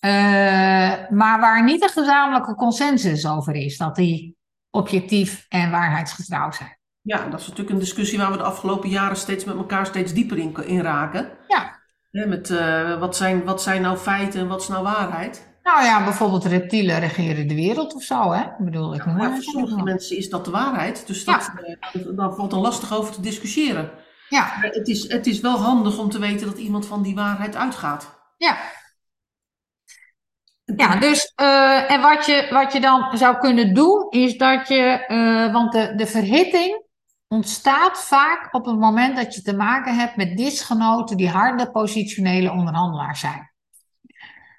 uh, 0.00 1.08
maar 1.10 1.40
waar 1.40 1.64
niet 1.64 1.82
een 1.82 1.88
gezamenlijke 1.88 2.54
consensus 2.54 3.26
over 3.26 3.54
is, 3.54 3.76
dat 3.76 3.94
die 3.94 4.37
objectief 4.78 5.46
en 5.48 5.70
waarheidsgetrouw 5.70 6.52
zijn. 6.52 6.76
Ja, 7.02 7.28
dat 7.28 7.40
is 7.40 7.46
natuurlijk 7.46 7.74
een 7.74 7.84
discussie 7.84 8.18
waar 8.18 8.30
we 8.30 8.36
de 8.36 8.42
afgelopen 8.42 8.88
jaren 8.88 9.16
steeds 9.16 9.44
met 9.44 9.56
elkaar 9.56 9.86
steeds 9.86 10.12
dieper 10.12 10.38
in, 10.38 10.56
in 10.66 10.80
raken. 10.80 11.30
Ja. 11.48 11.80
met 12.10 12.50
uh, 12.50 12.98
wat, 12.98 13.16
zijn, 13.16 13.44
wat 13.44 13.62
zijn 13.62 13.82
nou 13.82 13.96
feiten 13.96 14.40
en 14.40 14.48
wat 14.48 14.60
is 14.60 14.68
nou 14.68 14.82
waarheid? 14.82 15.46
Nou 15.62 15.84
ja, 15.84 16.04
bijvoorbeeld 16.04 16.44
reptielen 16.44 16.98
regeren 16.98 17.48
de 17.48 17.54
wereld 17.54 17.94
of 17.94 18.02
zo, 18.02 18.32
hè? 18.32 18.42
Ik 18.42 18.64
bedoel, 18.64 18.94
ik 18.94 19.04
ja, 19.04 19.12
maar 19.12 19.30
voor 19.30 19.42
sommige 19.42 19.82
mensen 19.82 20.16
is 20.16 20.28
dat 20.28 20.44
de 20.44 20.50
waarheid. 20.50 21.06
Dus 21.06 21.24
dat, 21.24 21.50
ja. 21.62 22.00
uh, 22.00 22.16
daar 22.16 22.34
valt 22.34 22.50
dan 22.50 22.60
lastig 22.60 22.94
over 22.94 23.14
te 23.14 23.20
discussiëren. 23.20 23.90
Ja. 24.28 24.46
Het 24.60 24.88
is, 24.88 25.12
het 25.12 25.26
is 25.26 25.40
wel 25.40 25.58
handig 25.58 25.98
om 25.98 26.10
te 26.10 26.18
weten 26.18 26.46
dat 26.46 26.58
iemand 26.58 26.86
van 26.86 27.02
die 27.02 27.14
waarheid 27.14 27.56
uitgaat. 27.56 28.20
Ja. 28.36 28.56
Ja, 30.76 30.96
dus 30.96 31.32
uh, 31.40 31.90
en 31.90 32.00
wat 32.00 32.26
je, 32.26 32.46
wat 32.50 32.72
je 32.72 32.80
dan 32.80 33.16
zou 33.16 33.38
kunnen 33.38 33.74
doen, 33.74 34.06
is 34.10 34.36
dat 34.36 34.68
je, 34.68 35.04
uh, 35.08 35.52
want 35.52 35.72
de, 35.72 35.94
de 35.96 36.06
verhitting 36.06 36.82
ontstaat 37.28 37.98
vaak 37.98 38.48
op 38.54 38.66
het 38.66 38.78
moment 38.78 39.16
dat 39.16 39.34
je 39.34 39.42
te 39.42 39.56
maken 39.56 39.96
hebt 39.96 40.16
met 40.16 40.36
disgenoten 40.36 41.16
die 41.16 41.28
harde 41.28 41.70
positionele 41.70 42.50
onderhandelaars 42.50 43.20
zijn. 43.20 43.52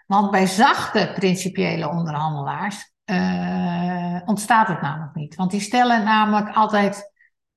Want 0.07 0.31
bij 0.31 0.45
zachte 0.45 1.11
principiële 1.15 1.89
onderhandelaars 1.89 2.93
uh, 3.05 4.21
ontstaat 4.25 4.67
het 4.67 4.81
namelijk 4.81 5.15
niet. 5.15 5.35
Want 5.35 5.51
die 5.51 5.61
stellen 5.61 6.03
namelijk 6.03 6.55
altijd 6.55 7.11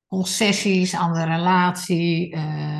concessies 0.06 0.96
aan 0.96 1.12
de 1.12 1.24
relatie, 1.24 2.36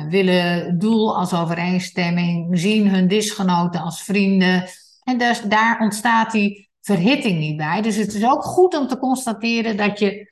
willen 0.09 0.79
doel 0.79 1.17
als 1.17 1.33
overeenstemming, 1.33 2.59
zien 2.59 2.89
hun 2.89 3.07
disgenoten 3.07 3.81
als 3.81 4.03
vrienden. 4.03 4.65
En 5.03 5.17
dus 5.17 5.41
daar 5.41 5.79
ontstaat 5.79 6.31
die 6.31 6.69
verhitting 6.81 7.39
niet 7.39 7.57
bij. 7.57 7.81
Dus 7.81 7.95
het 7.95 8.13
is 8.13 8.25
ook 8.25 8.43
goed 8.43 8.77
om 8.77 8.87
te 8.87 8.97
constateren 8.97 9.77
dat 9.77 9.99
je 9.99 10.31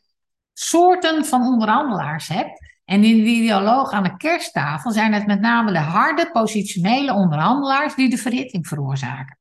soorten 0.54 1.26
van 1.26 1.42
onderhandelaars 1.42 2.28
hebt. 2.28 2.70
En 2.86 3.04
in 3.04 3.24
die 3.24 3.42
dialoog 3.42 3.92
aan 3.92 4.04
de 4.04 4.18
kersttafel 4.18 4.92
zijn 4.92 5.14
het 5.14 5.26
met 5.26 5.40
name 5.40 5.72
de 5.72 5.80
harde 5.80 6.30
positionele 6.32 7.14
onderhandelaars 7.14 7.96
die 7.96 8.10
de 8.10 8.18
verhitting 8.18 8.68
veroorzaken. 8.68 9.38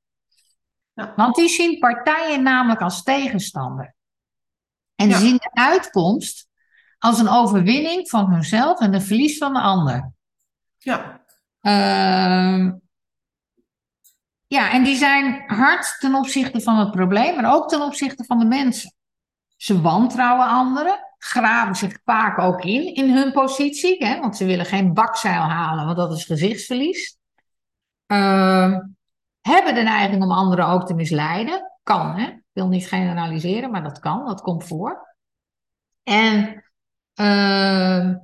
Ja. 0.93 1.13
Want 1.17 1.35
die 1.35 1.49
zien 1.49 1.79
partijen 1.79 2.43
namelijk 2.43 2.81
als 2.81 3.03
tegenstander. 3.03 3.95
En 4.95 5.09
Ja. 5.09 5.19
zien 5.19 5.37
de 5.37 5.51
uitkomst 5.53 6.49
als 6.99 7.19
een 7.19 7.29
overwinning 7.29 8.09
van 8.09 8.33
hunzelf 8.33 8.81
en 8.81 8.95
een 8.95 9.03
verlies 9.03 9.39
van 9.39 9.53
de 9.53 9.61
ander. 9.61 10.13
Ja, 10.79 11.19
Ehm, 11.61 12.73
ja, 14.51 14.71
en 14.73 14.85
die 14.85 14.97
zijn 14.97 15.43
hard 15.47 15.97
ten 16.01 16.15
opzichte 16.15 16.61
van 16.61 16.79
het 16.79 16.91
probleem, 16.91 17.35
maar 17.35 17.55
ook 17.55 17.69
ten 17.69 17.83
opzichte 17.83 18.25
van 18.25 18.39
de 18.39 18.45
mensen. 18.45 18.95
Ze 19.57 19.81
wantrouwen 19.81 20.47
anderen, 20.49 20.99
graven 21.19 21.75
zich 21.75 21.99
vaak 22.05 22.39
ook 22.39 22.65
in, 22.65 22.95
in 22.95 23.15
hun 23.17 23.33
positie, 23.33 24.05
hè, 24.07 24.21
want 24.21 24.37
ze 24.37 24.45
willen 24.45 24.67
geen 24.67 24.95
bakzeil 24.95 25.41
halen, 25.41 25.85
want 25.85 25.97
dat 25.97 26.13
is 26.13 26.25
gezichtsverlies. 26.25 27.19
Ehm, 28.07 28.81
hebben 29.41 29.75
de 29.75 29.83
neiging 29.83 30.23
om 30.23 30.33
anderen 30.33 30.67
ook 30.67 30.87
te 30.87 30.95
misleiden. 30.95 31.73
Kan, 31.83 32.15
hè? 32.17 32.27
Ik 32.27 32.43
wil 32.53 32.69
niet 32.69 32.89
generaliseren, 32.89 33.71
maar 33.71 33.83
dat 33.83 33.99
kan, 33.99 34.27
dat 34.27 34.41
komt 34.41 34.65
voor. 34.65 35.17
En 36.03 36.65
ehm, 37.15 38.17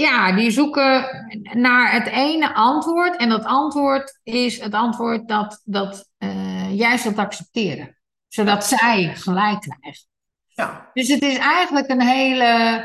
ja, 0.00 0.32
die 0.32 0.50
zoeken 0.50 1.06
naar 1.52 1.92
het 1.92 2.06
ene 2.06 2.54
antwoord. 2.54 3.16
En 3.16 3.28
dat 3.28 3.44
antwoord 3.44 4.20
is 4.22 4.60
het 4.60 4.74
antwoord 4.74 5.28
dat, 5.28 5.60
dat 5.64 6.08
eh, 6.18 6.78
jij 6.78 6.96
zult 6.96 7.16
accepteren. 7.16 7.98
Zodat 8.28 8.64
zij 8.64 9.16
gelijk 9.16 9.60
krijgen. 9.60 10.06
ja, 10.46 10.90
Dus 10.92 11.08
het 11.08 11.22
is 11.22 11.38
eigenlijk 11.38 11.88
een 11.88 12.02
hele, 12.02 12.82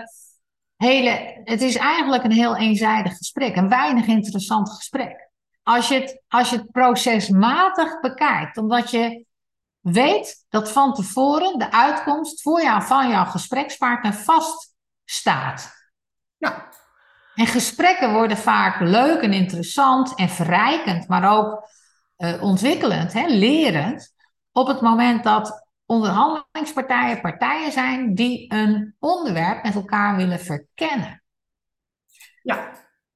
hele, 0.76 1.42
het 1.44 1.62
is 1.62 1.76
eigenlijk 1.76 2.24
een 2.24 2.32
heel 2.32 2.58
eenzijdig 2.58 3.18
gesprek. 3.18 3.56
Een 3.56 3.70
weinig 3.70 4.06
interessant 4.06 4.70
gesprek. 4.70 5.30
Als 5.64 5.88
je 5.88 6.00
het, 6.00 6.22
als 6.28 6.50
je 6.50 6.58
het 6.58 6.72
procesmatig 6.72 8.00
bekijkt, 8.00 8.58
omdat 8.58 8.92
je 8.92 9.26
weet 9.80 10.46
dat 10.50 10.72
van 10.72 10.94
tevoren 10.94 11.60
de 11.60 11.72
uitkomst 11.72 12.42
voor 12.42 12.62
jou 12.62 12.84
van 12.84 13.10
jouw 13.10 13.26
gesprekspartner 13.26 14.14
vaststaat. 14.14 15.72
ja, 16.38 16.73
En 17.36 17.48
gesprekken 17.48 18.14
worden 18.14 18.38
vaak 18.38 18.80
leuk 18.80 19.22
en 19.22 19.34
interessant 19.34 20.16
en 20.16 20.30
verrijkend, 20.30 21.08
maar 21.08 21.38
ook 21.38 21.70
eh, 22.16 22.44
ontwikkelend, 22.44 23.14
hè, 23.14 23.28
lerend. 23.28 24.14
Op 24.52 24.68
het 24.68 24.82
moment 24.82 25.24
dat 25.24 25.68
onderhandelingspartijen 25.86 27.22
partijen 27.22 27.72
zijn 27.72 28.16
die 28.16 28.54
een 28.54 28.96
onderwerp 29.00 29.64
met 29.64 29.76
elkaar 29.76 30.16
willen 30.16 30.40
verkennen. 30.40 31.24
ja, 32.44 32.72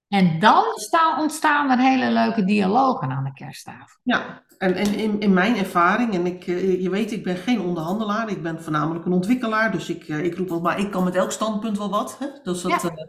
En 0.08 0.40
dan 0.40 0.64
sta- 0.76 1.20
ontstaan 1.22 1.70
er 1.70 1.78
hele 1.80 2.12
leuke 2.12 2.44
dialogen 2.46 3.10
aan 3.12 3.24
de 3.24 3.34
kersttafel. 3.34 4.00
ja. 4.04 4.46
En, 4.58 4.76
en 4.76 4.94
in, 4.94 5.20
in 5.20 5.34
mijn 5.34 5.58
ervaring, 5.58 6.14
en 6.14 6.26
ik, 6.26 6.48
eh, 6.48 6.82
je 6.82 6.90
weet, 6.90 7.12
ik 7.12 7.24
ben 7.24 7.36
geen 7.36 7.60
onderhandelaar, 7.62 8.30
ik 8.30 8.42
ben 8.44 8.64
voornamelijk 8.64 9.06
een 9.06 9.12
ontwikkelaar, 9.12 9.72
dus 9.72 9.90
ik, 9.90 10.04
eh, 10.08 10.24
ik 10.24 10.36
roep 10.38 10.50
wel, 10.50 10.62
maar 10.62 10.80
ik 10.80 10.92
kan 10.92 11.04
met 11.04 11.16
elk 11.16 11.32
standpunt 11.32 11.78
wel 11.78 11.90
wat. 11.90 12.18
Hè? 12.20 12.28
Dus 12.44 12.62
dat, 12.62 12.72
Ja. 12.82 13.08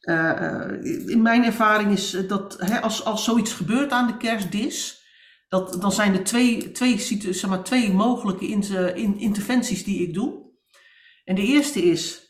Eh, 0.00 0.30
eh, 0.30 0.84
in 1.06 1.22
mijn 1.22 1.44
ervaring 1.44 1.92
is 1.92 2.14
eh, 2.14 2.28
dat 2.28 2.56
hè, 2.58 2.80
als, 2.80 3.04
als 3.04 3.24
zoiets 3.24 3.52
gebeurt 3.52 3.90
aan 3.90 4.06
de 4.06 4.16
kerstdis, 4.16 5.06
dat, 5.48 5.80
dan 5.80 5.92
zijn 5.92 6.14
er 6.14 6.24
twee, 6.24 6.72
twee, 6.72 6.98
zeg 7.32 7.50
maar, 7.50 7.62
twee 7.62 7.92
mogelijke 7.92 8.46
inter- 8.46 8.96
in- 8.96 9.18
interventies 9.18 9.84
die 9.84 10.08
ik 10.08 10.14
doe. 10.14 10.46
En 11.24 11.34
de 11.34 11.42
eerste 11.42 11.82
is 11.82 12.26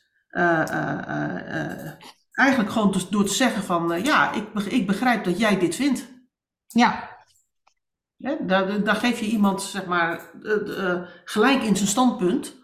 eigenlijk 2.33 2.71
gewoon 2.71 2.95
door 3.11 3.25
te 3.25 3.35
zeggen 3.35 3.63
van, 3.63 4.03
ja, 4.03 4.33
ik, 4.33 4.63
ik 4.65 4.87
begrijp 4.87 5.25
dat 5.25 5.39
jij 5.39 5.59
dit 5.59 5.75
vindt. 5.75 6.09
Ja, 6.67 7.17
Hè, 8.19 8.37
daar, 8.47 8.85
daar 8.85 8.97
geef 8.97 9.21
je 9.21 9.27
iemand 9.27 9.63
zeg 9.63 9.87
maar, 9.87 10.31
gelijk 11.25 11.63
in 11.63 11.77
zijn 11.77 11.89
standpunt, 11.89 12.57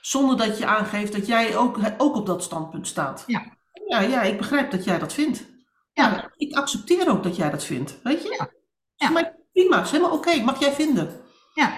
zonder 0.00 0.36
dat 0.36 0.58
je 0.58 0.66
aangeeft 0.66 1.12
dat 1.12 1.26
jij 1.26 1.56
ook, 1.56 1.78
ook 1.98 2.16
op 2.16 2.26
dat 2.26 2.42
standpunt 2.42 2.86
staat. 2.86 3.24
Ja. 3.26 3.60
Ja, 3.88 4.00
ja, 4.00 4.22
ik 4.22 4.36
begrijp 4.36 4.70
dat 4.70 4.84
jij 4.84 4.98
dat 4.98 5.12
vindt. 5.12 5.44
Ja. 5.92 6.10
Ja, 6.10 6.30
ik 6.36 6.54
accepteer 6.56 7.10
ook 7.10 7.22
dat 7.22 7.36
jij 7.36 7.50
dat 7.50 7.64
vindt, 7.64 7.98
weet 8.02 8.22
je? 8.22 8.28
Ja. 8.38 8.48
Is 8.96 9.06
voor 9.06 9.12
mij 9.12 9.34
prima, 9.52 9.82
is 9.82 9.90
helemaal 9.90 10.12
oké, 10.12 10.40
mag 10.42 10.60
jij 10.60 10.72
vinden. 10.72 11.20
ja, 11.54 11.72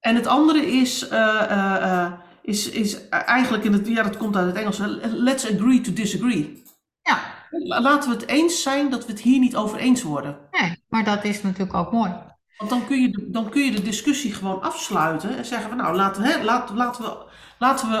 En 0.00 0.14
het 0.14 0.26
andere 0.26 0.66
is, 0.66 1.08
eh, 1.08 1.42
eh, 1.50 1.82
eh, 2.04 2.12
is, 2.42 2.68
is 2.70 3.08
eigenlijk, 3.08 3.64
in 3.64 3.72
het, 3.72 3.86
ja, 3.86 4.02
dat 4.02 4.16
komt 4.16 4.36
uit 4.36 4.46
het 4.46 4.56
Engels, 4.56 4.78
let's 5.02 5.44
agree 5.54 5.80
to 5.80 5.92
disagree. 5.92 6.62
ja. 7.02 7.18
La- 7.50 7.80
Laten 7.80 8.10
we 8.10 8.16
het 8.16 8.26
eens 8.28 8.62
zijn 8.62 8.90
dat 8.90 9.06
we 9.06 9.12
het 9.12 9.20
hier 9.20 9.38
niet 9.38 9.56
over 9.56 9.78
eens 9.78 10.02
worden. 10.02 10.38
Nee, 10.50 10.84
maar 10.88 11.04
dat 11.04 11.24
is 11.24 11.42
natuurlijk 11.42 11.74
ook 11.74 11.92
mooi. 11.92 12.12
Want 12.56 12.70
dan 12.70 12.86
kun 12.86 13.00
je 13.00 13.10
de, 13.10 13.30
dan 13.30 13.50
kun 13.50 13.64
je 13.64 13.70
de 13.70 13.82
discussie 13.82 14.34
gewoon 14.34 14.62
afsluiten 14.62 15.36
en 15.36 15.44
zeggen 15.44 15.68
van 15.68 15.78
nou, 15.78 15.96
laten, 15.96 16.22
hè, 16.22 16.42
laat, 16.42 16.70
laten, 16.70 17.04
we, 17.04 17.16
laten, 17.58 17.90
we, 17.90 17.96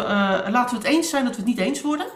laten 0.50 0.76
we 0.78 0.82
het 0.84 0.92
eens 0.94 1.10
zijn 1.10 1.24
dat 1.24 1.32
we 1.32 1.38
het 1.38 1.48
niet 1.48 1.58
eens 1.58 1.80
worden. 1.82 2.06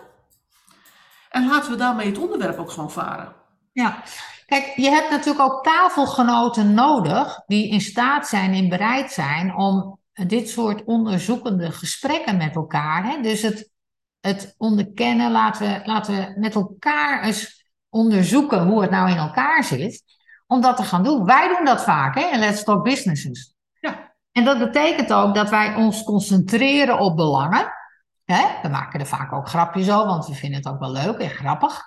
En 1.32 1.48
laten 1.48 1.70
we 1.70 1.76
daarmee 1.76 2.06
het 2.06 2.18
onderwerp 2.18 2.58
ook 2.58 2.70
gewoon 2.70 2.90
varen. 2.90 3.32
Ja, 3.72 4.02
kijk, 4.46 4.72
je 4.76 4.90
hebt 4.90 5.10
natuurlijk 5.10 5.52
ook 5.52 5.64
tafelgenoten 5.64 6.74
nodig 6.74 7.40
die 7.46 7.68
in 7.68 7.80
staat 7.80 8.28
zijn 8.28 8.54
en 8.54 8.68
bereid 8.68 9.12
zijn 9.12 9.56
om 9.56 10.00
dit 10.12 10.48
soort 10.48 10.84
onderzoekende 10.84 11.72
gesprekken 11.72 12.36
met 12.36 12.54
elkaar. 12.54 13.04
Hè? 13.04 13.20
Dus 13.20 13.42
het, 13.42 13.70
het 14.20 14.54
onderkennen, 14.58 15.30
laten 15.30 15.66
we, 15.66 15.80
laten 15.84 16.14
we 16.14 16.40
met 16.40 16.54
elkaar 16.54 17.22
eens 17.24 17.70
onderzoeken 17.88 18.66
hoe 18.66 18.80
het 18.80 18.90
nou 18.90 19.10
in 19.10 19.16
elkaar 19.16 19.64
zit. 19.64 20.02
Om 20.46 20.60
dat 20.60 20.76
te 20.76 20.82
gaan 20.82 21.02
doen. 21.02 21.24
Wij 21.24 21.48
doen 21.48 21.64
dat 21.64 21.82
vaak, 21.82 22.14
hè? 22.14 22.26
in 22.32 22.38
Let's 22.38 22.64
Talk 22.64 22.84
Businesses. 22.84 23.54
Ja. 23.80 24.14
En 24.32 24.44
dat 24.44 24.58
betekent 24.58 25.12
ook 25.12 25.34
dat 25.34 25.50
wij 25.50 25.74
ons 25.74 26.04
concentreren 26.04 26.98
op 26.98 27.16
belangen. 27.16 27.72
Hè? 28.32 28.62
We 28.62 28.68
maken 28.68 29.00
er 29.00 29.06
vaak 29.06 29.32
ook 29.32 29.48
grapjes 29.48 29.90
over, 29.90 30.06
want 30.06 30.26
we 30.26 30.34
vinden 30.34 30.58
het 30.58 30.68
ook 30.68 30.78
wel 30.78 30.92
leuk 30.92 31.18
en 31.18 31.30
grappig. 31.30 31.82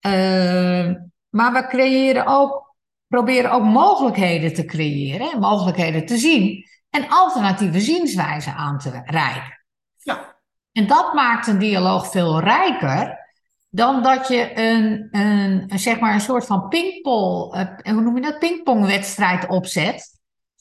Ehm, 0.00 0.94
maar 1.28 1.52
we 1.52 1.66
creëren 1.66 2.26
ook, 2.26 2.76
proberen 3.08 3.50
ook 3.50 3.64
mogelijkheden 3.64 4.54
te 4.54 4.64
creëren, 4.64 5.30
hè, 5.30 5.38
mogelijkheden 5.38 6.06
te 6.06 6.16
zien 6.16 6.64
en 6.90 7.08
alternatieve 7.08 7.80
zienswijzen 7.80 8.54
aan 8.54 8.78
te 8.78 8.90
reiken. 9.04 9.64
Ja. 9.96 10.36
En 10.72 10.86
dat 10.86 11.14
maakt 11.14 11.46
een 11.46 11.58
dialoog 11.58 12.10
veel 12.10 12.40
rijker 12.40 13.22
dan 13.70 14.02
dat 14.02 14.28
je 14.28 14.58
een, 14.58 15.08
een, 15.10 15.64
een, 15.68 15.78
zeg 15.78 16.00
maar 16.00 16.14
een 16.14 16.20
soort 16.20 16.46
van 16.46 16.68
pingpong, 16.68 17.54
eh, 17.54 17.92
hoe 17.92 18.02
noem 18.02 18.16
je 18.16 18.22
dat, 18.22 18.38
pingpongwedstrijd 18.38 19.48
opzet. 19.48 20.13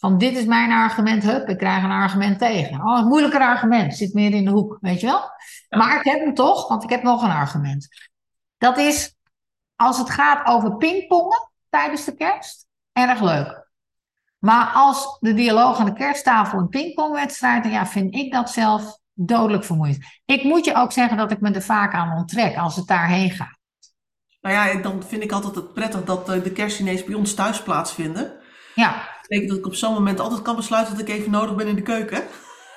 Van 0.04 0.18
dit 0.18 0.38
is 0.38 0.46
mijn 0.46 0.72
argument, 0.72 1.24
hup, 1.24 1.48
ik 1.48 1.58
krijg 1.58 1.84
een 1.84 1.92
argument 1.92 2.40
tegen. 2.40 2.86
Oh, 2.86 3.00
een 3.00 3.08
moeilijker 3.08 3.42
argument, 3.42 3.96
zit 3.96 4.14
meer 4.14 4.34
in 4.34 4.46
de 4.46 4.52
hoek, 4.52 4.78
weet 4.82 5.00
je 5.00 5.06
wel? 5.06 5.22
Ja. 5.70 5.78
Maar 5.78 5.98
ik 5.98 6.04
heb 6.04 6.20
hem 6.20 6.34
toch, 6.34 6.68
want 6.68 6.84
ik 6.84 6.90
heb 6.90 7.04
nog 7.04 7.24
een 7.24 7.32
argument. 7.32 7.88
Dat 8.58 8.78
is, 8.78 9.16
als 9.76 9.98
het 9.98 10.10
gaat 10.10 10.48
over 10.48 10.78
pingpongen 10.78 11.52
tijdens 11.70 12.06
de 12.06 12.16
kerst, 12.16 12.68
erg 12.92 13.22
leuk. 13.22 13.70
Maar 14.40 14.72
als 14.74 15.18
de 15.20 15.34
dialoog 15.34 15.80
aan 15.80 15.86
de 15.86 15.94
kersttafel 15.94 16.60
een 16.60 16.70
pingpongwedstrijd, 16.70 17.64
dan 17.64 17.72
ja, 17.72 17.86
vind 17.86 18.16
ik 18.16 18.32
dat 18.32 18.50
zelf 18.50 18.98
dodelijk 19.14 19.64
vermoeiend. 19.64 20.06
Ik 20.26 20.44
moet 20.44 20.66
je 20.66 20.76
ook 20.76 20.92
zeggen 20.92 21.18
dat 21.18 21.32
ik 21.32 21.42
me 21.42 21.52
er 21.52 21.62
vaak 21.62 21.94
aan 21.94 22.18
onttrek 22.18 22.58
als 22.58 22.76
het 22.76 22.88
daarheen 22.88 23.32
gaat. 23.32 23.58
Nou 24.42 24.56
ja, 24.56 24.82
dan 24.82 25.04
vind 25.04 25.24
ik 25.24 25.32
altijd 25.32 25.56
het 25.56 25.74
prettig 25.74 26.04
dat 26.04 26.30
eh, 26.30 26.44
de 26.44 26.52
kerstdiners 26.52 27.04
bij 27.04 27.16
ons 27.16 27.34
thuis 27.34 27.62
plaatsvinden. 27.62 28.42
Ja, 28.76 29.13
betekent 29.34 29.50
dat 29.50 29.58
ik 29.60 29.66
op 29.66 29.76
zo'n 29.76 29.94
moment 29.94 30.20
altijd 30.20 30.42
kan 30.42 30.56
besluiten 30.56 30.98
dat 30.98 31.08
ik 31.08 31.16
even 31.16 31.32
nodig 31.32 31.56
ben 31.56 31.68
in 31.68 31.76
de 31.76 31.82
keuken. 31.82 32.24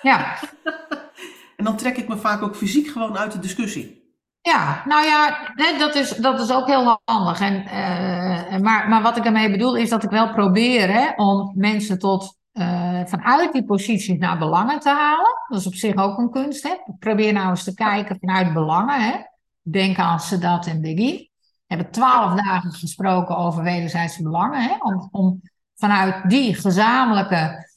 ja, 0.03 0.39
En 1.57 1.65
dan 1.65 1.77
trek 1.77 1.97
ik 1.97 2.09
me 2.09 2.17
vaak 2.17 2.43
ook 2.43 2.57
fysiek 2.57 2.89
gewoon 2.89 3.19
uit 3.19 3.33
de 3.33 3.39
discussie. 3.39 4.15
ja. 4.41 4.83
Nou 4.85 5.05
ja, 5.07 5.53
dat, 5.79 5.95
is, 5.95 6.11
dat 6.11 6.41
is 6.41 6.53
ook 6.53 6.67
heel 6.67 7.01
handig. 7.05 7.41
En, 7.41 7.67
eh, 7.67 8.59
maar, 8.61 8.89
maar 8.89 9.03
wat 9.03 9.17
ik 9.17 9.25
ermee 9.25 9.51
bedoel 9.51 9.77
is 9.77 9.89
dat 9.89 10.03
ik 10.03 10.11
wel 10.11 10.33
probeer 10.33 10.93
hè, 10.93 11.11
om 11.17 11.53
mensen 11.55 11.99
tot 11.99 12.37
eh, 12.53 13.01
vanuit 13.05 13.53
die 13.53 13.65
posities 13.65 14.19
naar 14.19 14.39
belangen 14.39 14.81
te 14.81 14.89
halen. 14.89 15.35
Dat 15.49 15.61
is 15.61 15.67
op 15.67 15.75
zich 15.75 15.95
ook 15.95 16.19
een 16.19 16.31
kunst. 16.31 16.63
Hè? 16.63 16.75
Probeer 16.99 17.33
nou 17.33 17.49
eens 17.49 17.65
te 17.65 17.75
kijken 17.75 18.19
vanuit 18.21 18.53
belangen. 18.53 19.01
Hè? 19.01 19.15
Denk 19.63 19.99
aan 19.99 20.21
Sedat 20.21 20.67
en 20.67 20.81
Biggie. 20.81 21.31
We 21.41 21.75
hebben 21.75 21.91
twaalf 21.93 22.41
dagen 22.41 22.73
gesproken 22.73 23.37
over 23.37 23.63
wederzijdse 23.63 24.23
belangen. 24.23 24.63
Hè? 24.63 24.75
Om, 24.79 25.09
om 25.11 25.41
vanuit 25.77 26.31
die 26.31 26.55
gezamenlijke 26.55 27.69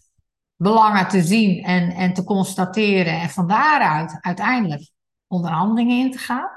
belangen 0.55 1.07
te 1.07 1.21
zien 1.21 1.63
en, 1.63 1.91
en 1.91 2.13
te 2.13 2.23
constateren. 2.23 3.19
En 3.21 3.29
van 3.29 3.47
daaruit 3.47 4.17
uiteindelijk 4.21 4.91
onderhandelingen 5.27 5.99
in 5.99 6.11
te 6.11 6.17
gaan. 6.17 6.49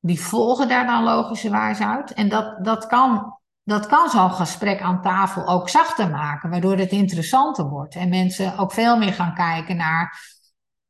Die 0.00 0.20
volgen 0.20 0.68
daar 0.68 0.86
dan 0.86 1.02
logischerwijs 1.02 1.80
uit. 1.80 2.12
En 2.12 2.28
dat, 2.28 2.64
dat 2.64 2.86
kan, 2.86 3.38
dat 3.62 3.86
kan 3.86 4.10
zo'n 4.10 4.32
gesprek 4.32 4.80
aan 4.80 5.02
tafel 5.02 5.46
ook 5.46 5.68
zachter 5.68 6.10
maken, 6.10 6.50
waardoor 6.50 6.76
het 6.76 6.90
interessanter 6.90 7.64
wordt. 7.64 7.94
En 7.94 8.08
mensen 8.08 8.58
ook 8.58 8.72
veel 8.72 8.96
meer 8.96 9.12
gaan 9.12 9.34
kijken 9.34 9.76
naar 9.76 10.34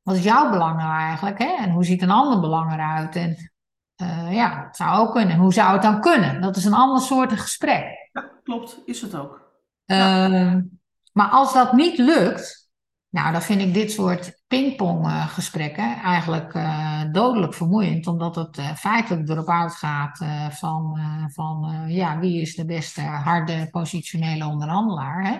wat 0.02 0.16
is 0.16 0.24
jouw 0.24 0.50
belang 0.50 0.76
nou 0.76 0.92
eigenlijk? 1.00 1.38
Hè? 1.38 1.56
En 1.58 1.70
hoe 1.70 1.84
ziet 1.84 2.02
een 2.02 2.10
ander 2.10 2.40
belang 2.40 2.72
eruit? 2.72 3.16
En 3.16 3.50
Uh, 4.02 4.34
ja, 4.34 4.64
dat 4.64 4.76
zou 4.76 4.98
ook 4.98 5.12
kunnen. 5.12 5.36
Hoe 5.36 5.52
zou 5.52 5.72
het 5.72 5.82
dan 5.82 6.00
kunnen? 6.00 6.40
Dat 6.40 6.56
is 6.56 6.64
een 6.64 6.74
ander 6.74 7.02
soort 7.02 7.32
gesprek. 7.32 8.10
Ja, 8.12 8.30
klopt. 8.42 8.82
Is 8.84 9.00
het 9.00 9.14
ook. 9.14 9.44
Uh, 9.86 10.54
maar 11.12 11.28
als 11.28 11.52
dat 11.52 11.72
niet 11.72 11.98
lukt, 11.98 12.70
nou, 13.08 13.32
dan 13.32 13.42
vind 13.42 13.60
ik 13.60 13.74
dit 13.74 13.92
soort 13.92 14.42
pingponggesprekken 14.46 15.96
eigenlijk 16.02 16.54
uh, 16.54 17.02
dodelijk 17.12 17.54
vermoeiend, 17.54 18.06
omdat 18.06 18.34
het 18.34 18.60
feitelijk 18.76 19.28
erop 19.28 19.48
uitgaat 19.48 20.24
van, 20.50 20.98
van 21.32 21.84
ja, 21.88 22.18
wie 22.18 22.40
is 22.40 22.54
de 22.54 22.64
beste 22.64 23.00
harde 23.00 23.68
positionele 23.70 24.46
onderhandelaar. 24.46 25.24
Hè? 25.24 25.38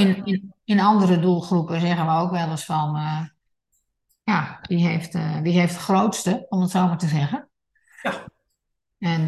In, 0.00 0.24
in, 0.24 0.54
in, 0.64 0.80
andere 0.80 1.20
doelgroepen 1.20 1.80
zeggen 1.80 2.06
we 2.06 2.12
ook 2.12 2.30
wel 2.30 2.50
eens 2.50 2.64
van, 2.64 2.98
ja, 4.22 4.58
wie 4.62 4.86
heeft, 4.86 5.18
wie 5.42 5.58
heeft 5.58 5.74
de 5.74 5.80
grootste, 5.80 6.46
om 6.48 6.60
het 6.60 6.70
zo 6.70 6.86
maar 6.86 6.98
te 6.98 7.06
zeggen. 7.06 7.47
Ja. 8.02 8.26
En, 8.98 9.20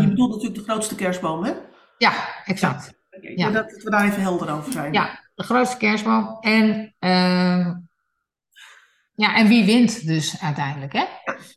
je 0.00 0.06
bedoelt 0.08 0.30
natuurlijk 0.30 0.54
de 0.54 0.70
grootste 0.70 0.94
kerstboom, 0.94 1.44
hè? 1.44 1.52
Ja, 1.98 2.42
exact. 2.44 2.96
Ja. 3.20 3.50
Dat 3.50 3.82
we 3.82 3.90
daar 3.90 4.04
even 4.04 4.22
helder 4.22 4.50
over 4.50 4.72
zijn. 4.72 4.92
Ja, 4.92 5.20
de 5.34 5.42
grootste 5.42 5.76
kerstboom. 5.76 6.36
En, 6.40 6.94
uh, 7.00 7.74
ja, 9.14 9.34
en 9.34 9.48
wie 9.48 9.64
wint 9.64 10.06
dus 10.06 10.40
uiteindelijk, 10.40 10.92
hè? 10.92 11.04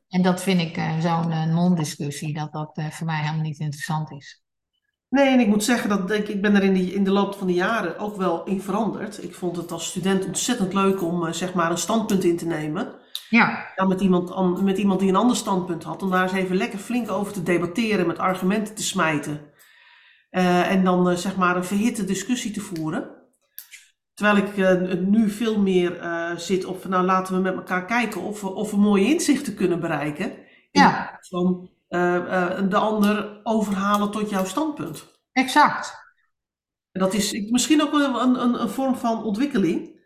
En 0.10 0.22
dat 0.22 0.44
vind 0.44 0.62
ik 0.62 0.78
uh, 0.78 1.00
zo'n 1.00 1.32
uh, 1.32 1.46
non-discussie, 1.46 2.34
dat 2.34 2.54
dat 2.54 2.80
voor 2.90 3.06
mij 3.06 3.20
helemaal 3.20 3.42
niet 3.42 3.60
interessant 3.60 4.12
is. 4.12 4.44
Nee, 5.10 5.28
en 5.28 5.40
ik 5.40 5.48
moet 5.48 5.64
zeggen 5.64 5.90
dat 5.90 6.12
ik, 6.12 6.28
ik 6.28 6.42
ben 6.42 6.56
er 6.56 6.64
in, 6.64 6.74
die, 6.74 6.94
in 6.94 7.04
de 7.04 7.12
loop 7.12 7.36
van 7.36 7.48
de 7.48 7.54
jaren 7.54 7.98
ook 7.98 8.16
wel 8.16 8.44
in 8.44 8.62
veranderd. 8.62 9.24
Ik 9.24 9.36
vond 9.36 9.56
het 9.56 9.72
als 9.72 9.88
student 9.88 10.26
ontzettend 10.26 10.74
leuk 10.74 11.02
om 11.02 11.34
zeg 11.34 11.54
maar 11.54 11.72
een 11.72 11.78
standpunt 11.78 12.24
in 12.24 12.38
te 12.38 12.46
nemen. 12.46 13.01
Ja. 13.32 13.72
Dan 13.76 13.88
met 13.88 14.02
iemand, 14.02 14.62
met 14.62 14.78
iemand 14.78 15.00
die 15.00 15.10
een 15.10 15.16
ander 15.16 15.36
standpunt 15.36 15.84
had. 15.84 16.04
Om 16.04 16.10
daar 16.10 16.24
eens 16.24 16.32
even 16.32 16.56
lekker 16.56 16.80
flink 16.80 17.12
over 17.12 17.34
te 17.34 17.44
debatteren, 17.44 18.08
met 18.08 18.20
argumenten 18.20 18.76
te 18.76 18.84
smijten. 18.84 19.42
Uh, 20.32 20.72
en 20.72 20.84
dan 20.84 21.10
uh, 21.10 21.16
zeg 21.16 21.36
maar 21.36 21.56
een 21.56 21.64
verhitte 21.64 22.06
discussie 22.06 22.52
te 22.52 22.62
voeren. 22.62 23.10
Terwijl 24.14 24.38
ik 24.38 24.58
uh, 24.58 25.00
nu 25.00 25.30
veel 25.30 25.60
meer 25.60 26.00
zit 26.36 26.66
op, 26.66 26.86
nou 26.86 27.06
laten 27.06 27.36
we 27.36 27.42
met 27.42 27.56
elkaar 27.56 27.86
kijken 27.86 28.22
of 28.22 28.42
we, 28.42 28.50
of 28.50 28.72
we 28.72 28.78
mooie 28.78 29.06
inzichten 29.06 29.56
kunnen 29.56 29.80
bereiken. 29.80 30.34
Ja. 30.72 31.20
Van 31.30 31.70
de 31.90 32.78
ander 32.78 33.40
overhalen 33.44 34.12
tot 34.12 34.30
jouw 34.30 34.46
standpunt. 34.46 35.20
Exact. 35.32 35.94
En 36.92 37.00
dat 37.00 37.14
is 37.14 37.50
misschien 37.50 37.82
ook 37.82 37.94
een, 37.94 38.42
een, 38.42 38.62
een 38.62 38.70
vorm 38.70 38.96
van 38.96 39.24
ontwikkeling. 39.24 40.01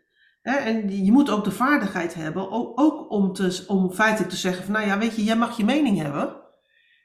En 0.54 1.04
je 1.04 1.12
moet 1.12 1.30
ook 1.30 1.44
de 1.44 1.50
vaardigheid 1.50 2.14
hebben, 2.14 2.50
ook, 2.76 3.10
om, 3.10 3.32
te, 3.32 3.64
om 3.66 3.92
feitelijk 3.92 4.30
te 4.30 4.36
zeggen 4.36 4.64
van, 4.64 4.72
nou 4.72 4.86
ja, 4.86 4.98
weet 4.98 5.16
je, 5.16 5.24
jij 5.24 5.36
mag 5.36 5.56
je 5.56 5.64
mening 5.64 5.98
hebben. 5.98 6.36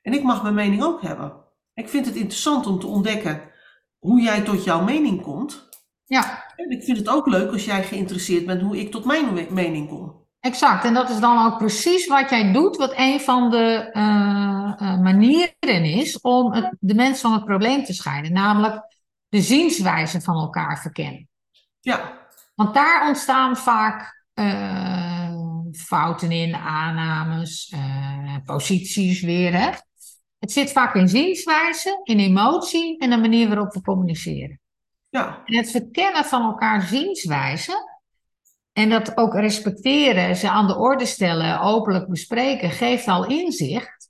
En 0.01 0.13
ik 0.13 0.24
mag 0.24 0.43
mijn 0.43 0.53
mening 0.53 0.83
ook 0.83 1.01
hebben. 1.01 1.33
Ik 1.74 1.89
vind 1.89 2.05
het 2.05 2.15
interessant 2.15 2.67
om 2.67 2.79
te 2.79 2.88
ontdekken 2.88 3.41
hoe 4.00 4.21
jij 4.21 4.41
tot 4.41 4.63
jouw 4.63 4.83
mening 4.83 5.21
komt. 5.21 5.69
Ja. 6.05 6.53
En 6.55 6.69
ik 6.69 6.83
vind 6.83 6.98
het 6.98 7.10
ook 7.10 7.27
leuk 7.27 7.51
als 7.51 7.65
jij 7.65 7.83
geïnteresseerd 7.83 8.45
bent 8.45 8.62
hoe 8.62 8.79
ik 8.79 8.91
tot 8.91 9.05
mijn 9.05 9.48
mening 9.50 9.89
kom. 9.89 10.19
Exact, 10.39 10.86
en 10.86 10.93
dat 10.93 11.10
is 11.10 11.19
dan 11.19 11.45
ook 11.45 11.57
precies 11.57 12.07
wat 12.07 12.29
jij 12.29 12.53
doet, 12.53 12.77
wat 12.77 12.93
een 12.95 13.19
van 13.19 13.50
de 13.50 13.89
uh, 13.93 14.88
uh, 14.88 15.00
manieren 15.00 15.83
is 15.83 16.21
om 16.21 16.53
het, 16.53 16.75
de 16.79 16.95
mens 16.95 17.21
van 17.21 17.33
het 17.33 17.45
probleem 17.45 17.83
te 17.83 17.93
scheiden, 17.93 18.33
namelijk 18.33 18.81
de 19.27 19.41
zienswijze 19.41 20.21
van 20.21 20.36
elkaar 20.36 20.81
verkennen. 20.81 21.29
Ja. 21.79 22.20
Want 22.62 22.74
daar 22.74 23.08
ontstaan 23.08 23.58
vaak 23.58 24.25
uh, 24.34 25.32
fouten 25.72 26.32
in, 26.32 26.56
aannames, 26.56 27.75
posities 28.46 29.22
weer. 29.22 29.53
Hè? 29.53 29.70
Het 30.39 30.51
zit 30.51 30.72
vaak 30.72 30.96
in 30.96 31.08
zienswijze, 31.08 32.00
in 32.03 32.20
emotie 32.20 32.97
en 32.97 33.10
de 33.10 33.17
manier 33.17 33.47
waarop 33.47 33.74
we 33.74 33.82
communiceren. 33.82 34.60
Ja. 35.10 35.41
En 35.45 35.56
het 35.56 35.71
verkennen 35.71 36.26
van 36.26 36.41
elkaar 36.41 36.82
zienswijze 36.82 37.74
en 38.74 38.89
dat 38.89 39.17
ook 39.17 39.34
respecteren, 39.34 40.36
ze 40.36 40.50
aan 40.50 40.67
de 40.67 40.78
orde 40.78 41.06
stellen, 41.06 41.62
openlijk 41.62 42.10
bespreken, 42.10 42.71
geeft 42.71 43.08
al 43.08 43.26
inzicht. 43.26 44.10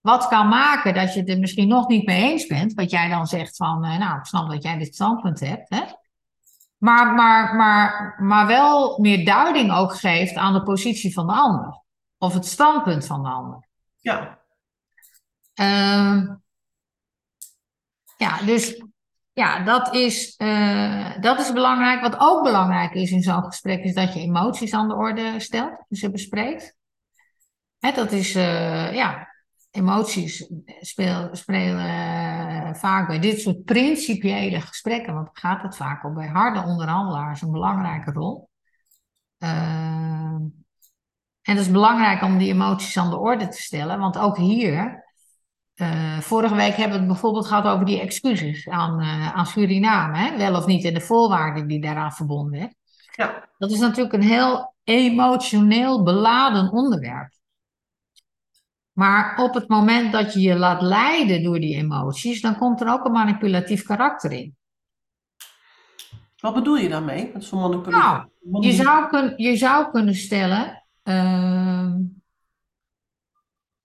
Wat 0.00 0.28
kan 0.28 0.48
maken 0.48 0.94
dat 0.94 1.14
je 1.14 1.20
het 1.20 1.28
er 1.28 1.38
misschien 1.38 1.68
nog 1.68 1.88
niet 1.88 2.06
mee 2.06 2.30
eens 2.30 2.46
bent. 2.46 2.74
Wat 2.74 2.90
jij 2.90 3.08
dan 3.08 3.26
zegt 3.26 3.56
van, 3.56 3.80
nou, 3.80 4.18
ik 4.18 4.24
snap 4.24 4.50
dat 4.50 4.62
jij 4.62 4.78
dit 4.78 4.94
standpunt 4.94 5.40
hebt. 5.40 5.68
Hè? 5.68 5.82
Maar, 6.80 7.14
maar, 7.14 7.54
maar, 7.54 8.16
maar 8.18 8.46
wel 8.46 8.98
meer 8.98 9.24
duiding 9.24 9.72
ook 9.72 9.94
geeft 9.94 10.34
aan 10.34 10.52
de 10.52 10.62
positie 10.62 11.12
van 11.12 11.26
de 11.26 11.32
ander. 11.32 11.82
Of 12.18 12.34
het 12.34 12.46
standpunt 12.46 13.06
van 13.06 13.22
de 13.22 13.28
ander. 13.28 13.68
Ja. 13.98 14.38
Uh, 15.54 16.30
ja, 18.16 18.42
dus 18.44 18.84
ja, 19.32 19.64
dat 19.64 19.94
is, 19.94 20.34
uh, 20.38 21.20
dat 21.20 21.40
is 21.40 21.52
belangrijk. 21.52 22.00
Wat 22.00 22.16
ook 22.18 22.42
belangrijk 22.42 22.94
is 22.94 23.10
in 23.10 23.22
zo'n 23.22 23.44
gesprek, 23.44 23.84
is 23.84 23.94
dat 23.94 24.14
je 24.14 24.20
emoties 24.20 24.72
aan 24.72 24.88
de 24.88 24.94
orde 24.94 25.40
stelt, 25.40 25.84
dus 25.88 26.00
je 26.00 26.10
bespreekt. 26.10 26.76
Hè, 27.78 27.92
dat 27.92 28.12
is, 28.12 28.34
uh, 28.36 28.94
ja, 28.94 29.29
emoties 29.70 30.50
spelen, 30.80 31.36
spelen 31.36 32.76
vaak 32.76 33.06
bij 33.06 33.18
dit 33.18 33.40
soort 33.40 33.64
principiële 33.64 34.60
gesprekken, 34.60 35.14
want 35.14 35.28
gaat 35.32 35.62
het 35.62 35.76
vaak 35.76 36.04
om, 36.04 36.14
bij 36.14 36.28
harde 36.28 36.62
onderhandelaars 36.62 37.42
een 37.42 37.52
belangrijke 37.52 38.12
rol. 38.12 38.48
Uh, 39.38 39.48
en 41.42 41.56
het 41.56 41.58
is 41.58 41.70
belangrijk 41.70 42.22
om 42.22 42.38
die 42.38 42.52
emoties 42.52 42.96
aan 42.96 43.10
de 43.10 43.18
orde 43.18 43.48
te 43.48 43.62
stellen, 43.62 43.98
want 43.98 44.18
ook 44.18 44.36
hier 44.36 45.04
uh, 45.74 46.18
vorige 46.18 46.54
week 46.54 46.74
hebben 46.74 46.92
we 46.92 46.98
het 46.98 47.12
bijvoorbeeld 47.12 47.46
gehad 47.46 47.64
over 47.64 47.86
die 47.86 48.00
excuses 48.00 48.68
aan, 48.68 49.00
uh, 49.00 49.32
aan 49.34 49.46
Suriname. 49.46 50.18
Hè? 50.18 50.36
Wel 50.36 50.56
of 50.56 50.66
niet 50.66 50.84
en 50.84 50.94
de 50.94 51.00
voorwaarden 51.00 51.66
die 51.66 51.80
daaraan 51.80 52.12
verbonden. 52.12 52.74
Ja. 53.16 53.48
Dat 53.58 53.70
is 53.70 53.78
natuurlijk 53.78 54.14
een 54.14 54.22
heel 54.22 54.74
emotioneel 54.84 56.02
beladen 56.02 56.70
onderwerp. 56.72 57.32
Maar 59.00 59.36
op 59.36 59.54
het 59.54 59.68
moment 59.68 60.12
dat 60.12 60.32
je 60.32 60.40
je 60.40 60.56
laat 60.56 60.82
leiden 60.82 61.42
door 61.42 61.60
die 61.60 61.76
emoties, 61.76 62.40
dan 62.40 62.58
komt 62.58 62.80
er 62.80 62.88
ook 62.88 63.04
een 63.04 63.12
manipulatief 63.12 63.82
karakter 63.82 64.32
in. 64.32 64.56
Wat 66.36 66.54
bedoel 66.54 66.76
je 66.76 66.88
daarmee? 66.88 67.30
Met 67.32 67.44
zo'n 67.44 67.60
manipulatief? 67.60 68.30
Nou, 68.40 68.66
je 68.66 68.72
zou, 68.72 69.08
kun, 69.08 69.32
je 69.36 69.56
zou 69.56 69.90
kunnen 69.90 70.14
stellen, 70.14 70.84
uh, 71.04 71.94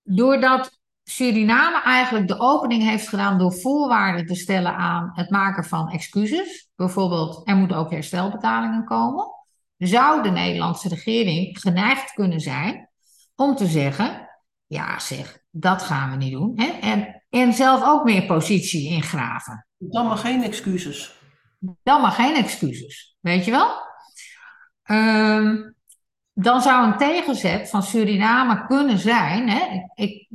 doordat 0.03 0.79
Suriname 1.03 1.81
eigenlijk 1.81 2.27
de 2.27 2.39
opening 2.39 2.83
heeft 2.83 3.07
gedaan 3.07 3.37
door 3.37 3.53
voorwaarden 3.53 4.25
te 4.25 4.35
stellen 4.35 4.75
aan 4.75 5.11
het 5.13 5.29
maken 5.29 5.63
van 5.63 5.89
excuses. 5.89 6.69
Bijvoorbeeld, 6.75 7.47
er 7.47 7.55
moeten 7.55 7.77
ook 7.77 7.91
herstelbetalingen 7.91 8.85
komen. 8.85 9.25
Zou 9.77 10.23
de 10.23 10.31
Nederlandse 10.31 10.89
regering 10.89 11.59
geneigd 11.59 12.13
kunnen 12.13 12.39
zijn 12.39 12.89
om 13.35 13.55
te 13.55 13.65
zeggen: 13.65 14.24
ja, 14.65 14.99
zeg, 14.99 15.43
dat 15.49 15.81
gaan 15.81 16.11
we 16.11 16.17
niet 16.17 16.31
doen. 16.31 16.51
Hè? 16.55 16.67
En, 16.67 17.23
en 17.29 17.53
zelf 17.53 17.83
ook 17.83 18.03
meer 18.03 18.25
positie 18.25 18.89
ingraven. 18.89 19.67
Dan 19.77 20.07
maar 20.07 20.17
geen 20.17 20.43
excuses. 20.43 21.19
Dan 21.83 22.01
maar 22.01 22.11
geen 22.11 22.35
excuses, 22.35 23.17
weet 23.19 23.45
je 23.45 23.51
wel? 23.51 23.83
Um, 24.83 25.75
dan 26.33 26.61
zou 26.61 26.85
een 26.85 26.97
tegenzet 26.97 27.69
van 27.69 27.83
Suriname 27.83 28.65
kunnen 28.65 28.97
zijn. 28.97 29.49
Hè? 29.49 29.87
Ik, 29.93 30.27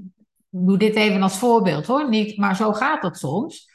doe 0.51 0.79
dit 0.79 0.95
even 0.95 1.23
als 1.23 1.39
voorbeeld 1.39 1.87
hoor, 1.87 2.09
niet, 2.09 2.37
maar 2.37 2.57
zo 2.57 2.73
gaat 2.73 3.03
het 3.03 3.19
soms. 3.19 3.69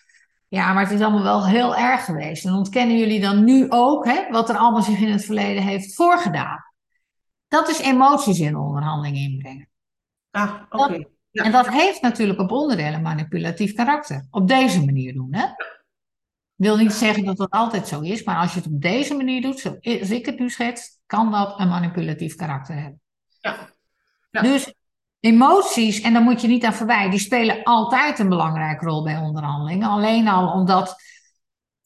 Ja, 0.47 0.73
maar 0.73 0.83
het 0.83 0.91
is 0.91 1.01
allemaal 1.01 1.23
wel 1.23 1.47
heel 1.47 1.75
erg 1.75 2.05
geweest. 2.05 2.45
En 2.45 2.53
ontkennen 2.53 2.97
jullie 2.97 3.21
dan 3.21 3.43
nu 3.43 3.65
ook 3.69 4.05
hè, 4.05 4.29
wat 4.29 4.49
er 4.49 4.57
allemaal 4.57 4.81
zich 4.81 4.99
in 4.99 5.11
het 5.11 5.25
verleden 5.25 5.63
heeft 5.63 5.95
voorgedaan? 5.95 6.63
Dat 7.47 7.69
is 7.69 7.79
emoties 7.79 8.39
in 8.39 8.57
onderhandeling 8.57 9.17
inbrengen. 9.17 9.69
Ah, 10.35 10.61
oké. 10.69 11.03
Ja. 11.31 11.43
En 11.43 11.51
dat 11.51 11.69
heeft 11.69 12.01
natuurlijk 12.01 12.39
op 12.39 12.51
onderdelen 12.51 13.01
manipulatief 13.01 13.73
karakter. 13.73 14.27
Op 14.29 14.47
deze 14.47 14.85
manier 14.85 15.13
doen, 15.13 15.35
hè? 15.35 15.45
Wil 16.55 16.77
niet 16.77 16.93
zeggen 16.93 17.25
dat 17.25 17.37
dat 17.37 17.49
altijd 17.49 17.87
zo 17.87 18.01
is, 18.01 18.23
maar 18.23 18.37
als 18.37 18.53
je 18.53 18.59
het 18.59 18.67
op 18.67 18.81
deze 18.81 19.15
manier 19.15 19.41
doet, 19.41 19.59
zoals 19.59 20.09
ik 20.09 20.25
het 20.25 20.39
nu 20.39 20.49
schets, 20.49 20.99
kan 21.05 21.31
dat 21.31 21.59
een 21.59 21.67
manipulatief 21.67 22.35
karakter 22.35 22.75
hebben. 22.75 23.01
Ja. 23.39 23.69
ja. 24.31 24.41
Dus 24.41 24.73
Emoties, 25.19 26.01
en 26.01 26.13
daar 26.13 26.21
moet 26.21 26.41
je 26.41 26.47
niet 26.47 26.65
aan 26.65 26.73
voorbij, 26.73 27.09
die 27.09 27.19
spelen 27.19 27.63
altijd 27.63 28.19
een 28.19 28.29
belangrijke 28.29 28.85
rol 28.85 29.03
bij 29.03 29.17
onderhandelingen. 29.17 29.89
Alleen 29.89 30.27
al 30.27 30.51
omdat 30.51 30.95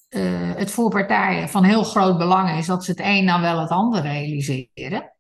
uh, 0.10 0.56
het 0.56 0.72
voor 0.72 0.90
partijen 0.90 1.50
van 1.50 1.64
heel 1.64 1.84
groot 1.84 2.18
belang 2.18 2.58
is 2.58 2.66
dat 2.66 2.86
ze 2.86 2.92
het 2.92 3.00
een 3.00 3.26
dan 3.26 3.42
wel 3.42 3.60
het 3.60 3.70
ander 3.70 4.02
realiseren. 4.02 5.14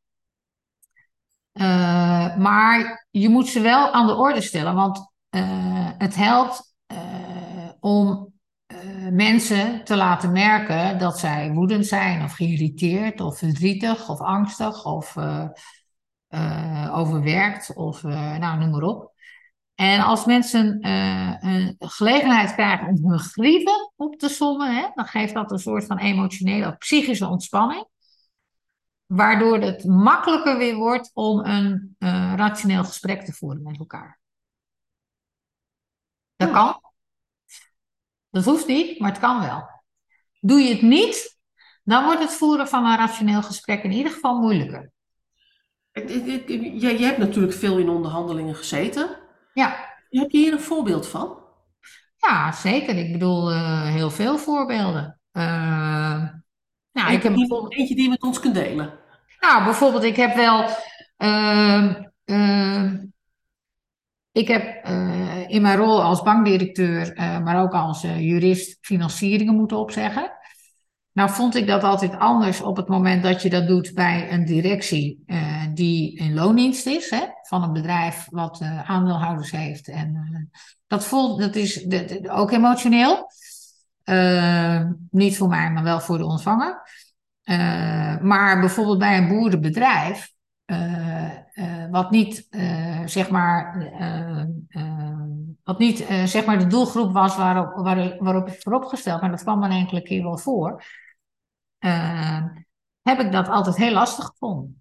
Uh, 1.59 2.35
maar 2.37 3.07
je 3.11 3.29
moet 3.29 3.47
ze 3.47 3.61
wel 3.61 3.91
aan 3.91 4.07
de 4.07 4.15
orde 4.15 4.41
stellen, 4.41 4.73
want 4.73 4.97
uh, 5.35 5.89
het 5.97 6.15
helpt 6.15 6.67
om 7.79 8.33
mensen 9.11 9.83
te 9.83 9.95
laten 9.95 10.31
merken 10.31 10.99
dat 10.99 11.19
zij 11.19 11.51
woedend 11.51 11.85
zijn 11.85 12.23
of 12.23 12.33
geïrriteerd 12.33 13.21
of 13.21 13.37
verdrietig 13.37 14.09
of 14.09 14.19
angstig 14.19 14.85
of 14.85 15.15
overwerkt 16.91 17.75
of 17.75 18.03
nou, 18.03 18.59
noem 18.59 18.69
maar 18.69 18.81
op. 18.81 19.11
En 19.75 20.01
als 20.01 20.25
mensen 20.25 20.87
een 21.39 21.75
gelegenheid 21.79 22.53
krijgen 22.53 22.87
om 22.87 23.09
hun 23.09 23.19
grieven 23.19 23.93
op 23.95 24.15
te 24.15 24.29
sommen, 24.29 24.75
hè, 24.75 24.87
dan 24.93 25.05
geeft 25.05 25.33
dat 25.33 25.51
een 25.51 25.59
soort 25.59 25.85
van 25.85 25.97
emotionele 25.97 26.67
of 26.67 26.77
psychische 26.77 27.27
ontspanning. 27.27 27.87
Waardoor 29.09 29.61
het 29.61 29.83
makkelijker 29.83 30.57
weer 30.57 30.75
wordt 30.75 31.11
om 31.13 31.45
een 31.45 31.95
rationeel 32.35 32.83
gesprek 32.83 33.25
te 33.25 33.33
voeren 33.33 33.63
met 33.63 33.79
elkaar. 33.79 34.19
Dat 36.35 36.51
kan. 36.51 36.81
Dat 38.29 38.45
hoeft 38.45 38.67
niet, 38.67 38.99
maar 38.99 39.09
het 39.09 39.19
kan 39.19 39.41
wel. 39.41 39.69
Doe 40.39 40.59
je 40.59 40.73
het 40.73 40.81
niet, 40.81 41.37
dan 41.83 42.03
wordt 42.03 42.21
het 42.21 42.33
voeren 42.33 42.67
van 42.67 42.85
een 42.85 42.97
rationeel 42.97 43.43
gesprek 43.43 43.83
in 43.83 43.91
ieder 43.91 44.11
geval 44.11 44.39
moeilijker. 44.39 44.91
Jij, 46.73 46.97
hebt 46.97 47.17
natuurlijk 47.17 47.53
veel 47.53 47.77
in 47.77 47.89
onderhandelingen 47.89 48.55
gezeten. 48.55 49.17
Ja. 49.53 49.87
Heb 50.09 50.31
je 50.31 50.37
hier 50.37 50.53
een 50.53 50.59
voorbeeld 50.59 51.07
van? 51.07 51.37
Ja, 52.17 52.51
zeker. 52.51 52.95
Ik 52.97 53.11
bedoel, 53.11 53.51
uh, 53.51 53.83
heel 53.83 54.11
veel 54.11 54.37
voorbeelden. 54.37 55.19
Uh, 55.33 56.27
nou, 57.01 57.13
ik 57.13 57.23
heb 57.23 57.33
bijvoorbeeld... 57.33 57.73
Eentje 57.73 57.95
die 57.95 58.03
je 58.03 58.09
met 58.09 58.23
ons 58.23 58.39
kunt 58.39 58.53
delen. 58.53 58.93
Nou, 59.39 59.63
bijvoorbeeld, 59.63 60.03
ik 60.03 60.15
heb 60.15 60.35
wel. 60.35 60.65
Uh, 61.17 61.93
ik 64.31 64.47
heb 64.47 64.87
uh, 64.87 65.49
in 65.49 65.61
mijn 65.61 65.77
rol 65.77 66.03
als 66.03 66.21
bankdirecteur, 66.21 67.17
uh, 67.17 67.39
maar 67.39 67.61
ook 67.61 67.73
als 67.73 68.03
uh, 68.03 68.19
jurist, 68.19 68.77
financieringen 68.81 69.55
moeten 69.55 69.77
opzeggen. 69.77 70.31
Nou 71.11 71.29
vond 71.29 71.55
ik 71.55 71.67
dat 71.67 71.83
altijd 71.83 72.17
anders 72.17 72.61
op 72.61 72.77
het 72.77 72.87
moment 72.87 73.23
dat 73.23 73.41
je 73.41 73.49
dat 73.49 73.67
doet 73.67 73.93
bij 73.93 74.31
een 74.31 74.45
directie 74.45 75.25
die 75.73 76.17
in 76.17 76.33
loondienst 76.33 76.85
is, 76.85 77.09
hè, 77.09 77.21
van 77.41 77.63
een 77.63 77.73
bedrijf 77.73 78.27
wat 78.29 78.61
aandeelhouders 78.85 79.51
heeft. 79.51 79.87
En 79.87 80.49
dat, 80.87 81.05
voelt, 81.05 81.39
dat 81.39 81.55
is 81.55 81.85
ook 82.29 82.51
emotioneel. 82.51 83.27
Niet 85.09 85.37
voor 85.37 85.47
mij, 85.47 85.71
maar 85.71 85.83
wel 85.83 85.99
voor 85.99 86.17
de 86.17 86.25
ontvanger. 86.25 86.81
maar 88.21 88.59
bijvoorbeeld 88.59 88.99
bij 88.99 89.17
een 89.17 89.27
boerenbedrijf 89.27 90.33
wat 91.91 92.11
niet, 92.11 92.47
zeg 93.05 93.29
maar, 93.29 93.91
wat 95.63 95.79
niet 95.79 95.97
zeg 96.25 96.45
maar 96.45 96.59
de 96.59 96.67
doelgroep 96.67 97.13
was 97.13 97.37
waarop, 97.37 97.75
waar, 97.75 98.17
waarop 98.19 98.47
ik 98.47 98.61
vooropgesteld, 98.61 99.21
maar 99.21 99.29
dat 99.29 99.41
kwam 99.41 99.61
dan 99.61 99.71
enkele 99.71 100.01
keer 100.01 100.23
wel 100.23 100.37
voor, 100.37 100.83
heb 103.01 103.19
ik 103.19 103.31
dat 103.31 103.47
altijd 103.47 103.75
heel 103.75 103.93
lastig 103.93 104.25
gevonden. 104.25 104.78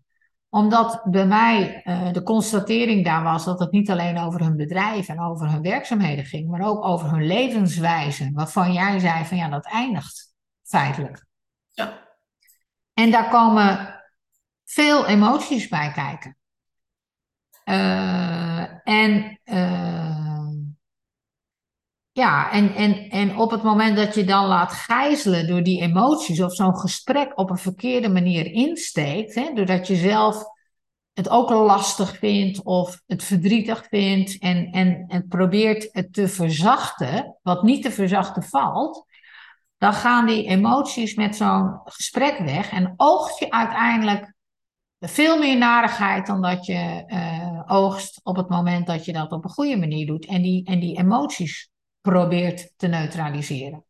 Omdat 0.50 1.02
bij 1.04 1.26
mij 1.26 1.82
de 2.12 2.22
constatering 2.22 3.04
daar 3.04 3.22
was 3.22 3.44
dat 3.44 3.58
het 3.58 3.70
niet 3.70 3.90
alleen 3.90 4.18
over 4.18 4.40
hun 4.40 4.56
bedrijf 4.56 5.08
en 5.08 5.20
over 5.20 5.50
hun 5.50 5.62
werkzaamheden 5.62 6.24
ging, 6.24 6.48
maar 6.48 6.68
ook 6.68 6.84
over 6.84 7.10
hun 7.10 7.26
levenswijze, 7.26 8.30
waarvan 8.32 8.72
jij 8.72 8.98
zei 8.98 9.24
van 9.24 9.36
ja, 9.36 9.48
dat 9.48 9.66
eindigt 9.66 10.34
feitelijk. 10.62 11.26
Ja. 11.68 12.08
En 12.94 13.10
daar 13.10 13.28
komen 13.28 14.02
veel 14.64 15.06
emoties 15.06 15.68
bij 15.68 15.92
kijken. 15.92 16.36
Uh, 17.64 18.88
en 18.88 19.40
uh, 19.44 20.27
ja, 22.18 22.50
en, 22.50 22.74
en, 22.74 23.10
en 23.10 23.36
op 23.36 23.50
het 23.50 23.62
moment 23.62 23.96
dat 23.96 24.14
je 24.14 24.24
dan 24.24 24.46
laat 24.46 24.72
gijzelen 24.72 25.46
door 25.46 25.62
die 25.62 25.80
emoties 25.80 26.40
of 26.40 26.54
zo'n 26.54 26.78
gesprek 26.78 27.38
op 27.38 27.50
een 27.50 27.58
verkeerde 27.58 28.08
manier 28.08 28.46
insteekt, 28.52 29.34
hè, 29.34 29.50
doordat 29.54 29.86
je 29.86 29.96
zelf 29.96 30.44
het 31.12 31.28
ook 31.28 31.50
lastig 31.50 32.16
vindt 32.16 32.62
of 32.62 33.00
het 33.06 33.24
verdrietig 33.24 33.86
vindt 33.88 34.38
en, 34.38 34.70
en, 34.70 35.04
en 35.08 35.28
probeert 35.28 35.88
het 35.92 36.12
te 36.12 36.28
verzachten, 36.28 37.38
wat 37.42 37.62
niet 37.62 37.82
te 37.82 37.90
verzachten 37.90 38.42
valt, 38.42 39.04
dan 39.76 39.92
gaan 39.92 40.26
die 40.26 40.46
emoties 40.46 41.14
met 41.14 41.36
zo'n 41.36 41.80
gesprek 41.84 42.38
weg 42.38 42.70
en 42.70 42.94
oogt 42.96 43.38
je 43.38 43.50
uiteindelijk 43.50 44.34
veel 45.00 45.38
meer 45.38 45.58
narigheid 45.58 46.26
dan 46.26 46.42
dat 46.42 46.66
je 46.66 47.04
uh, 47.06 47.62
oogst 47.66 48.20
op 48.22 48.36
het 48.36 48.48
moment 48.48 48.86
dat 48.86 49.04
je 49.04 49.12
dat 49.12 49.32
op 49.32 49.44
een 49.44 49.50
goede 49.50 49.76
manier 49.76 50.06
doet. 50.06 50.26
En 50.26 50.42
die, 50.42 50.64
en 50.64 50.80
die 50.80 50.98
emoties 50.98 51.70
probeert 52.00 52.72
te 52.76 52.86
neutraliseren. 52.86 53.84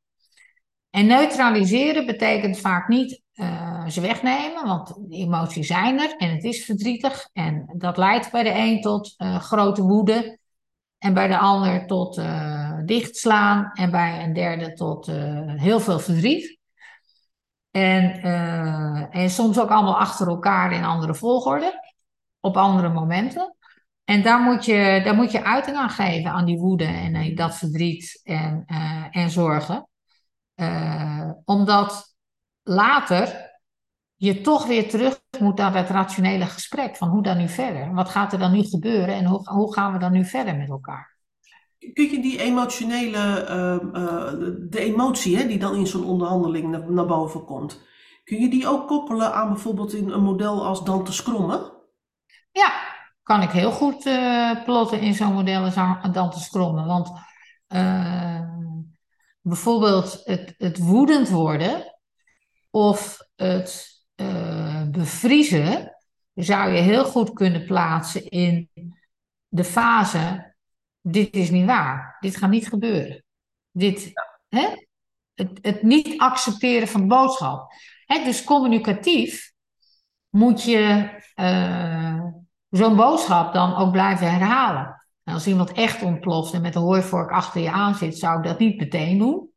En 0.90 1.06
neutraliseren 1.06 2.06
betekent 2.06 2.58
vaak 2.58 2.88
niet 2.88 3.22
uh, 3.34 3.86
ze 3.86 4.00
wegnemen, 4.00 4.66
want 4.66 4.94
emoties 5.08 5.66
zijn 5.66 6.00
er 6.00 6.16
en 6.16 6.30
het 6.30 6.44
is 6.44 6.64
verdrietig. 6.64 7.28
En 7.32 7.74
dat 7.76 7.96
leidt 7.96 8.30
bij 8.30 8.42
de 8.42 8.54
een 8.54 8.80
tot 8.80 9.14
uh, 9.18 9.38
grote 9.38 9.82
woede 9.82 10.38
en 10.98 11.14
bij 11.14 11.28
de 11.28 11.38
ander 11.38 11.86
tot 11.86 12.22
dichtslaan 12.84 13.70
en 13.72 13.90
bij 13.90 14.24
een 14.24 14.32
derde 14.32 14.72
tot 14.72 15.06
heel 15.56 15.80
veel 15.80 15.98
verdriet. 15.98 16.58
En, 17.70 18.22
en 19.10 19.30
soms 19.30 19.60
ook 19.60 19.70
allemaal 19.70 19.98
achter 19.98 20.28
elkaar 20.28 20.72
in 20.72 20.84
andere 20.84 21.14
volgorde, 21.14 21.92
op 22.40 22.56
andere 22.56 22.88
momenten. 22.88 23.56
En 24.08 24.22
daar 24.22 24.40
moet 24.40 24.64
je, 24.64 25.00
daar 25.04 25.14
moet 25.14 25.32
je 25.32 25.44
uiting 25.44 25.76
aan 25.76 25.90
geven, 25.90 26.30
aan 26.30 26.44
die 26.44 26.58
woede 26.58 26.84
en 26.84 27.14
uh, 27.14 27.36
dat 27.36 27.56
verdriet 27.56 28.20
en, 28.24 28.64
uh, 28.66 29.04
en 29.10 29.30
zorgen. 29.30 29.88
omdat 31.44 32.16
later 32.62 33.50
je 34.14 34.40
toch 34.40 34.66
weer 34.66 34.88
terug 34.88 35.20
moet 35.38 35.56
naar 35.56 35.74
het 35.74 35.88
rationele 35.88 36.46
gesprek 36.46 36.96
van 36.96 37.08
hoe 37.08 37.22
dan 37.22 37.36
nu 37.36 37.48
verder? 37.48 37.94
Wat 37.94 38.08
gaat 38.08 38.32
er 38.32 38.38
dan 38.38 38.52
nu 38.52 38.62
gebeuren 38.62 39.14
en 39.14 39.24
hoe, 39.24 39.50
hoe 39.50 39.72
gaan 39.72 39.92
we 39.92 39.98
dan 39.98 40.12
nu 40.12 40.24
verder 40.24 40.56
met 40.56 40.68
elkaar? 40.68 41.16
Kun 41.92 42.10
je 42.10 42.22
die 42.22 42.40
emotionele, 42.40 43.46
uh, 43.48 43.88
de 44.70 44.80
emotie 44.80 45.36
hè, 45.36 45.46
die 45.46 45.58
dan 45.58 45.74
in 45.74 45.86
zo'n 45.86 46.04
onderhandeling 46.04 46.70
naar, 46.70 46.92
naar, 46.92 47.06
boven 47.06 47.44
komt, 47.44 47.80
kun 48.24 48.40
je 48.40 48.48
die 48.48 48.68
ook 48.68 48.86
koppelen 48.88 49.34
aan 49.34 49.48
bijvoorbeeld 49.48 49.92
in 49.92 50.10
een 50.10 50.22
model 50.22 50.66
als 50.66 50.84
Dante 50.84 51.12
Scrommen? 51.12 51.72
Ja, 52.52 52.96
kan 53.28 53.42
ik 53.42 53.50
heel 53.50 53.70
goed 53.70 54.06
uh, 54.06 54.64
plotten 54.64 55.00
in 55.00 55.14
zo'n 55.14 55.32
model 55.32 55.62
als 55.62 55.74
Dante 56.12 56.40
Scrommen. 56.40 56.86
Want 56.86 57.10
bijvoorbeeld 59.40 60.20
het, 60.24 60.54
het 60.58 60.78
woedend 60.78 61.28
worden 61.28 61.98
of 62.70 63.18
het 63.36 64.02
bevriezen 64.90 65.96
zou 66.34 66.70
je 66.70 66.80
heel 66.80 67.04
goed 67.04 67.32
kunnen 67.32 67.64
plaatsen 67.64 68.28
in 68.28 68.70
de 69.48 69.64
fase 69.64 70.48
dit 71.00 71.36
is 71.36 71.50
niet 71.50 71.66
waar. 71.66 72.16
Dit 72.20 72.36
gaat 72.36 72.50
niet 72.50 72.68
gebeuren. 72.68 73.24
Dit, 73.70 74.12
hè? 74.48 74.68
Het, 75.34 75.58
het 75.62 75.82
niet 75.82 76.20
accepteren 76.20 76.88
van 76.88 77.08
boodschap. 77.08 77.72
Hè? 78.04 78.24
Dus 78.24 78.44
communicatief 78.44 79.52
moet 80.28 80.62
je 80.62 81.10
zo'n 82.70 82.96
boodschap 82.96 83.52
dan 83.52 83.76
ook 83.76 83.92
blijven 83.92 84.30
herhalen. 84.30 85.06
En 85.24 85.34
als 85.34 85.46
iemand 85.46 85.72
echt 85.72 86.02
ontploft 86.02 86.52
en 86.52 86.62
met 86.62 86.74
een 86.74 86.82
hooivork 86.82 87.30
achter 87.30 87.60
je 87.60 87.70
aan 87.70 87.94
zit, 87.94 88.18
zou 88.18 88.38
ik 88.38 88.44
dat 88.44 88.58
niet 88.58 88.78
meteen 88.78 89.18
doen. 89.18 89.50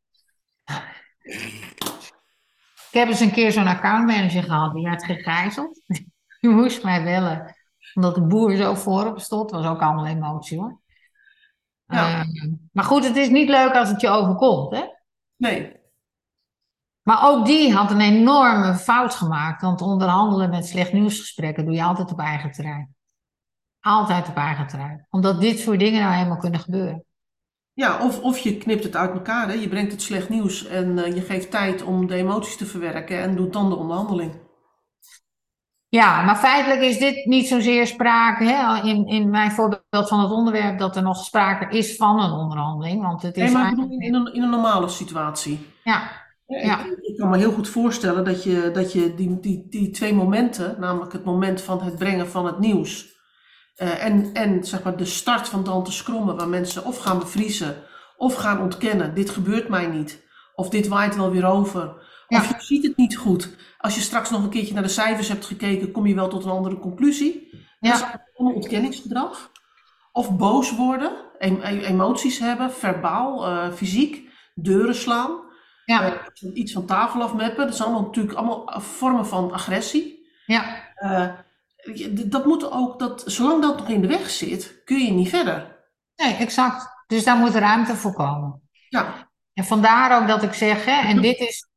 Ik 2.91 2.97
heb 2.97 3.07
eens 3.07 3.19
een 3.19 3.31
keer 3.31 3.51
zo'n 3.51 3.67
accountmanager 3.67 4.43
gehad, 4.43 4.73
die 4.73 4.83
werd 4.83 5.03
gegijzeld. 5.03 5.83
Die 6.39 6.49
moest 6.49 6.83
mij 6.83 7.03
bellen, 7.03 7.55
omdat 7.93 8.15
de 8.15 8.21
boer 8.21 8.55
zo 8.55 8.73
voorop 8.73 9.19
stond. 9.19 9.49
Dat 9.49 9.63
was 9.63 9.71
ook 9.71 9.81
allemaal 9.81 10.05
emotie 10.05 10.59
hoor. 10.59 10.81
Ja. 11.85 12.19
Ehm, 12.19 12.53
maar 12.71 12.83
goed, 12.83 13.03
het 13.03 13.15
is 13.15 13.29
niet 13.29 13.49
leuk 13.49 13.73
als 13.73 13.89
het 13.89 14.01
je 14.01 14.09
overkomt, 14.09 14.75
hè? 14.75 14.83
Nee. 15.35 15.79
Maar 17.01 17.29
ook 17.29 17.45
die 17.45 17.73
had 17.73 17.91
een 17.91 18.01
enorme 18.01 18.75
fout 18.75 19.15
gemaakt. 19.15 19.61
Want 19.61 19.81
onderhandelen 19.81 20.49
met 20.49 20.65
slecht 20.65 20.93
nieuwsgesprekken 20.93 21.65
doe 21.65 21.73
je 21.73 21.83
altijd 21.83 22.11
op 22.11 22.19
eigen 22.19 22.51
terrein. 22.51 22.95
Altijd 23.81 24.27
op 24.27 24.35
eigen 24.35 24.67
terrein. 24.67 25.07
Omdat 25.09 25.41
dit 25.41 25.59
soort 25.59 25.79
dingen 25.79 26.01
nou 26.01 26.13
helemaal 26.13 26.37
kunnen 26.37 26.59
gebeuren. 26.59 27.05
Ja, 27.73 28.03
of, 28.03 28.21
of 28.21 28.37
je 28.37 28.57
knipt 28.57 28.83
het 28.83 28.95
uit 28.95 29.13
elkaar. 29.13 29.47
Hè? 29.47 29.53
Je 29.53 29.69
brengt 29.69 29.91
het 29.91 30.01
slecht 30.01 30.29
nieuws 30.29 30.65
en 30.67 30.97
uh, 30.97 31.15
je 31.15 31.21
geeft 31.21 31.51
tijd 31.51 31.83
om 31.83 32.07
de 32.07 32.15
emoties 32.15 32.57
te 32.57 32.65
verwerken 32.65 33.21
en 33.21 33.35
doet 33.35 33.53
dan 33.53 33.69
de 33.69 33.75
onderhandeling. 33.75 34.49
Ja, 35.87 36.21
maar 36.21 36.35
feitelijk 36.35 36.81
is 36.81 36.97
dit 36.97 37.25
niet 37.25 37.47
zozeer 37.47 37.87
sprake, 37.87 38.43
hè, 38.43 38.87
in, 38.87 39.07
in 39.07 39.29
mijn 39.29 39.51
voorbeeld 39.51 40.07
van 40.07 40.19
het 40.19 40.31
onderwerp, 40.31 40.79
dat 40.79 40.95
er 40.95 41.01
nog 41.01 41.23
sprake 41.23 41.77
is 41.77 41.95
van 41.95 42.19
een 42.19 42.31
onderhandeling. 42.31 43.01
Want 43.01 43.21
het 43.21 43.35
is 43.35 43.43
nee, 43.43 43.51
maar 43.51 43.63
eigenlijk... 43.63 44.01
in, 44.01 44.13
een, 44.13 44.33
in 44.33 44.43
een 44.43 44.49
normale 44.49 44.87
situatie. 44.87 45.67
Ja. 45.83 46.11
ja. 46.45 46.85
Ik, 46.85 46.97
ik, 47.01 47.17
kan 47.17 47.29
me 47.29 47.37
heel 47.37 47.51
goed 47.51 47.69
voorstellen 47.69 48.25
dat 48.25 48.43
je, 48.43 48.71
dat 48.73 48.93
je 48.93 49.15
die, 49.15 49.39
die, 49.39 49.65
die 49.69 49.89
twee 49.89 50.13
momenten, 50.13 50.75
namelijk 50.79 51.13
het 51.13 51.25
moment 51.25 51.61
van 51.61 51.81
het 51.81 51.97
brengen 51.97 52.27
van 52.27 52.45
het 52.45 52.59
nieuws 52.59 53.10
uh, 53.81 54.05
en, 54.05 54.29
en 54.33 54.63
zeg 54.63 54.83
maar 54.83 54.97
de 54.97 55.05
start 55.05 55.49
van 55.49 55.63
dan 55.63 55.83
te 55.83 55.91
scrommen, 55.91 56.35
waar 56.35 56.47
mensen 56.47 56.85
of 56.85 56.97
gaan 56.97 57.19
bevriezen 57.19 57.75
of 58.17 58.35
gaan 58.35 58.61
ontkennen, 58.61 59.13
dit 59.13 59.29
gebeurt 59.29 59.67
mij 59.69 59.87
niet, 59.87 60.27
of 60.55 60.69
dit 60.69 60.87
waait 60.87 61.15
wel 61.15 61.31
weer 61.31 61.45
over, 61.45 61.93
of 62.27 62.47
je 62.47 62.55
ziet 62.57 62.83
het 62.83 62.97
niet 62.97 63.17
goed. 63.17 63.55
Als 63.77 63.95
je 63.95 64.01
straks 64.01 64.29
nog 64.29 64.43
een 64.43 64.49
keertje 64.49 64.73
naar 64.73 64.83
de 64.83 64.89
cijfers 64.89 65.27
hebt 65.27 65.45
gekeken, 65.45 65.91
kom 65.91 66.07
je 66.07 66.15
wel 66.15 66.27
tot 66.27 66.43
een 66.45 66.51
andere 66.51 66.79
conclusie. 66.79 67.49
Dat 67.79 67.93
is 67.95 68.03
allemaal 68.35 68.55
ontkenningsgedrag. 68.55 69.51
Of 70.11 70.37
boos 70.37 70.75
worden, 70.75 71.11
em- 71.39 71.61
e- 71.63 71.85
emoties 71.85 72.39
hebben, 72.39 72.71
verbaal, 72.71 73.45
eh, 73.45 73.71
fysiek, 73.71 74.29
deuren 74.55 74.95
slaan, 74.95 75.49
Ja, 75.85 76.03
eh, 76.05 76.55
iets 76.55 76.73
van 76.73 76.85
tafel 76.85 77.21
afmeppen. 77.21 77.65
Dat 77.65 77.75
zijn 77.75 77.87
allemaal 77.87 78.05
natuurlijk 78.07 78.35
allemaal 78.35 78.73
vormen 78.81 79.25
van 79.25 79.51
agressie. 79.51 80.29
ja, 80.45 80.89
Eh, 80.95 81.27
dat 82.25 82.45
moet 82.45 82.71
ook, 82.71 82.99
dat, 82.99 83.23
zolang 83.25 83.61
dat 83.61 83.77
nog 83.77 83.87
in 83.89 84.01
de 84.01 84.07
weg 84.07 84.29
zit, 84.29 84.81
kun 84.85 85.05
je 85.05 85.11
niet 85.11 85.29
verder. 85.29 85.79
nee, 86.15 86.33
exact. 86.33 86.87
Dus 87.07 87.23
daar 87.23 87.37
moet 87.37 87.55
ruimte 87.55 87.95
voor 87.95 88.13
komen. 88.13 88.61
Ja, 88.89 89.29
En 89.53 89.63
vandaar 89.63 90.21
ook 90.21 90.27
dat 90.27 90.43
ik 90.43 90.53
zeg, 90.53 90.85
hè, 90.85 91.07
en 91.07 91.21
dit 91.21 91.39
is, 91.39 91.67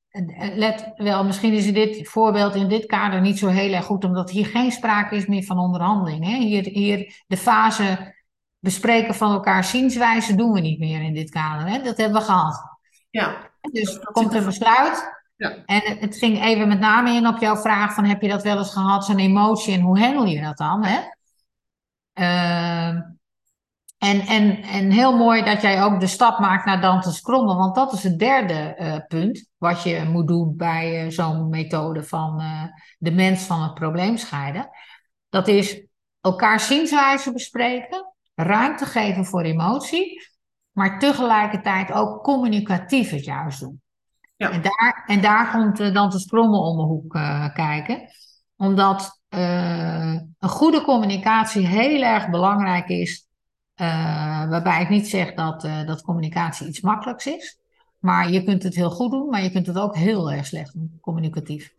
let 0.55 0.93
wel, 0.97 1.25
misschien 1.25 1.53
is 1.53 1.73
dit 1.73 2.09
voorbeeld 2.09 2.55
in 2.55 2.69
dit 2.69 2.87
kader 2.87 3.21
niet 3.21 3.39
zo 3.39 3.49
heel 3.49 3.73
erg 3.73 3.85
goed, 3.85 4.05
omdat 4.05 4.31
hier 4.31 4.47
geen 4.47 4.73
sprake 4.73 5.17
is 5.17 5.27
meer 5.27 5.43
van 5.43 5.59
onderhandeling. 5.59 6.25
Hè. 6.25 6.37
Hier, 6.37 6.63
hier 6.65 7.23
de 7.27 7.37
fase 7.37 8.15
bespreken 8.59 9.15
van 9.15 9.33
elkaar 9.33 9.65
zienswijze 9.65 10.35
doen 10.35 10.53
we 10.53 10.61
niet 10.61 10.79
meer 10.79 11.03
in 11.03 11.15
dit 11.15 11.31
kader. 11.31 11.67
Hè. 11.67 11.83
Dat 11.83 11.97
hebben 11.97 12.19
we 12.21 12.27
gehad. 12.27 12.79
ja, 13.11 13.51
Dus 13.73 13.95
er 13.95 14.13
komt 14.13 14.35
een 14.35 14.45
besluit. 14.45 15.23
Ja. 15.37 15.65
En 15.67 15.99
het, 15.99 16.17
ging 16.17 16.45
even 16.45 16.69
met 16.69 16.81
name 16.81 17.11
in 17.11 17.27
op 17.27 17.39
jouw 17.39 17.57
vraag 17.57 17.95
van 17.95 18.05
heb 18.05 18.23
je 18.23 18.29
dat 18.29 18.43
wel 18.43 18.59
eens 18.59 18.73
gehad, 18.73 19.05
zo'n 19.05 19.19
emotie 19.19 19.75
en 19.75 19.81
hoe 19.81 19.99
handel 19.99 20.25
je 20.25 20.41
dat 20.41 20.57
dan? 20.57 20.85
Hè? 20.85 21.01
Ehm, 22.13 23.01
en, 23.99 24.21
en, 24.21 24.63
en 24.63 24.91
heel 24.91 25.17
mooi 25.17 25.43
dat 25.43 25.63
jij 25.63 25.83
ook 25.83 26.01
de 26.01 26.07
stap 26.07 26.39
maakt 26.39 26.65
naar 26.65 26.81
Dante's 26.81 27.21
Krommel, 27.21 27.57
want 27.57 27.75
dat 27.75 27.93
is 27.93 28.03
het 28.03 28.19
derde 28.19 28.55
eh, 28.55 28.97
punt 29.09 29.49
wat 29.59 29.83
je 29.83 30.05
moet 30.05 30.29
doen 30.29 30.57
bij 30.57 31.05
eh, 31.05 31.11
zo'n 31.11 31.49
methode 31.49 32.03
van 32.03 32.41
eh, 32.41 32.63
de 32.99 33.11
mens 33.11 33.43
van 33.43 33.63
het 33.63 33.75
probleem 33.75 34.17
scheiden. 34.17 34.69
Dat 35.29 35.49
is 35.49 35.87
elkaar 36.21 36.61
zienswijze 36.61 37.33
bespreken, 37.33 38.15
ruimte 38.35 38.87
geven 38.87 39.25
voor 39.25 39.43
emotie, 39.43 40.29
maar 40.71 40.99
tegelijkertijd 40.99 41.93
ook 41.93 42.23
communicatief 42.23 43.11
het 43.11 43.25
juist 43.25 43.61
doen. 43.61 43.83
Ja. 44.45 44.51
En, 44.51 44.63
daar, 44.63 45.05
en 45.07 45.21
daar 45.21 45.51
komt 45.51 45.81
uh, 45.81 45.95
Dante's 45.95 46.27
Krommel 46.27 46.61
om 46.61 46.77
de 46.77 46.83
hoek 46.83 47.15
uh, 47.15 47.55
kijken, 47.55 48.03
omdat 48.57 49.21
uh, 49.31 50.13
een 50.39 50.49
goede 50.49 50.83
communicatie 50.83 51.67
heel 51.67 52.03
erg 52.03 52.31
belangrijk 52.31 52.89
is. 52.89 53.29
Waarbij 54.49 54.83
ik 54.83 54.89
niet 54.89 55.09
zeg 55.09 55.35
dat, 55.35 55.61
dat 55.87 56.03
communicatie 56.03 56.67
iets 56.67 56.81
makkelijks 56.81 57.27
is. 57.27 57.59
Maar 57.99 58.31
je 58.31 58.45
kunt 58.45 58.63
het 58.63 58.75
heel 58.75 58.91
goed 58.91 59.11
doen, 59.11 59.29
maar 59.29 59.43
je 59.43 59.51
kunt 59.51 59.67
het 59.67 59.79
ook 59.79 59.97
heel 59.97 60.33
erg 60.33 60.47
slecht 60.47 60.73
doen, 60.73 60.99
communicatief. 61.01 61.75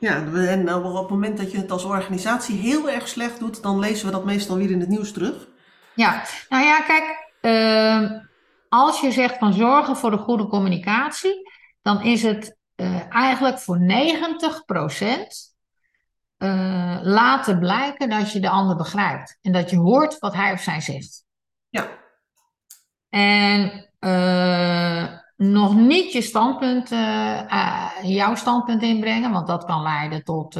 Ja, 0.00 0.24
en 0.34 0.74
op 0.74 0.94
het 0.94 1.10
moment 1.10 1.36
dat 1.36 1.52
je 1.52 1.58
het 1.58 1.70
als 1.70 1.84
organisatie 1.84 2.58
heel 2.58 2.90
erg 2.90 3.08
slecht 3.08 3.38
doet, 3.38 3.62
dan 3.62 3.78
lezen 3.78 4.06
we 4.06 4.12
dat 4.12 4.24
meestal 4.24 4.56
weer 4.56 4.70
in 4.70 4.80
het 4.80 4.88
nieuws 4.88 5.12
terug. 5.12 5.48
Ja, 5.94 6.22
nou 6.48 6.64
ja, 6.64 6.80
kijk, 6.80 7.32
uh, 7.40 8.20
als 8.68 9.00
je 9.00 9.12
zegt 9.12 9.38
van 9.38 9.52
zorgen 9.52 9.96
voor 9.96 10.10
de 10.10 10.16
goede 10.16 10.46
communicatie, 10.46 11.50
dan 11.82 12.02
is 12.02 12.22
het 12.22 12.58
uh, 12.76 13.14
eigenlijk 13.14 13.58
voor 13.58 13.80
90 13.80 14.64
procent 14.64 15.56
uh, 16.38 16.98
laten 17.02 17.58
blijken 17.58 18.10
dat 18.10 18.32
je 18.32 18.40
de 18.40 18.48
ander 18.48 18.76
begrijpt. 18.76 19.38
En 19.42 19.52
dat 19.52 19.70
je 19.70 19.76
hoort 19.76 20.18
wat 20.18 20.34
hij 20.34 20.52
of 20.52 20.60
zij 20.60 20.80
zegt. 20.80 21.24
Ja. 21.68 21.88
En 23.08 23.90
uh, 24.00 25.18
nog 25.36 25.74
niet 25.74 26.12
je 26.12 26.22
standpunt, 26.22 26.88
jouw 28.02 28.34
standpunt 28.34 28.82
inbrengen, 28.82 29.32
want 29.32 29.46
dat 29.46 29.64
kan 29.64 29.82
leiden 29.82 30.24
tot, 30.24 30.54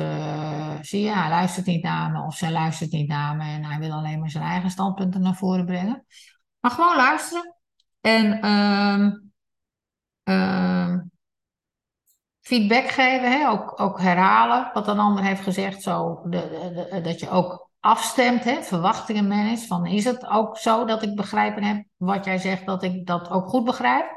zie 0.81 1.03
je, 1.03 1.11
hij 1.11 1.29
luistert 1.29 1.67
niet 1.67 1.83
naar 1.83 2.11
me 2.11 2.23
of 2.23 2.37
zij 2.37 2.53
luistert 2.53 2.93
niet 2.93 3.09
naar 3.09 3.37
me 3.37 3.45
en 3.45 3.65
hij 3.65 3.79
wil 3.79 3.93
alleen 3.93 4.21
maar 4.21 4.31
zijn 4.31 4.45
eigen 4.45 4.71
standpunten 4.71 5.21
naar 5.21 5.35
voren 5.35 5.67
brengen. 5.67 6.07
Maar 6.61 6.71
gewoon 6.71 6.97
luisteren 6.97 7.58
en 8.01 8.41
uh, 10.25 10.95
feedback 12.41 12.89
geven, 12.89 13.31
hè? 13.31 13.49
Ook, 13.49 13.81
ook 13.81 14.01
herhalen 14.01 14.71
wat 14.73 14.89
een 14.89 14.99
ander 14.99 15.25
heeft 15.25 15.43
gezegd, 15.43 15.83
zo 15.83 16.23
de, 16.25 16.49
de, 16.49 16.89
de, 16.91 17.01
dat 17.01 17.21
je 17.21 17.31
ook 17.31 17.71
afstemt, 17.81 18.45
hè? 18.45 18.63
verwachtingen 18.63 19.27
managt. 19.27 19.67
Van 19.67 19.87
is 19.87 20.05
het 20.05 20.27
ook 20.27 20.59
zo 20.59 20.85
dat 20.85 21.03
ik 21.03 21.17
begrijpen 21.17 21.63
heb 21.63 21.85
wat 21.97 22.25
jij 22.25 22.39
zegt, 22.39 22.67
dat 22.67 22.83
ik 22.83 23.07
dat 23.07 23.31
ook 23.31 23.49
goed 23.49 23.65
begrijp? 23.65 24.17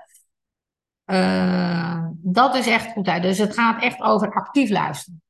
Uh, 1.05 2.05
dat 2.11 2.55
is 2.55 2.67
echt 2.67 2.91
goed 2.91 3.07
uit. 3.07 3.21
Dus 3.21 3.37
het 3.37 3.53
gaat 3.53 3.81
echt 3.81 4.01
over 4.01 4.33
actief 4.33 4.69
luisteren. 4.69 5.21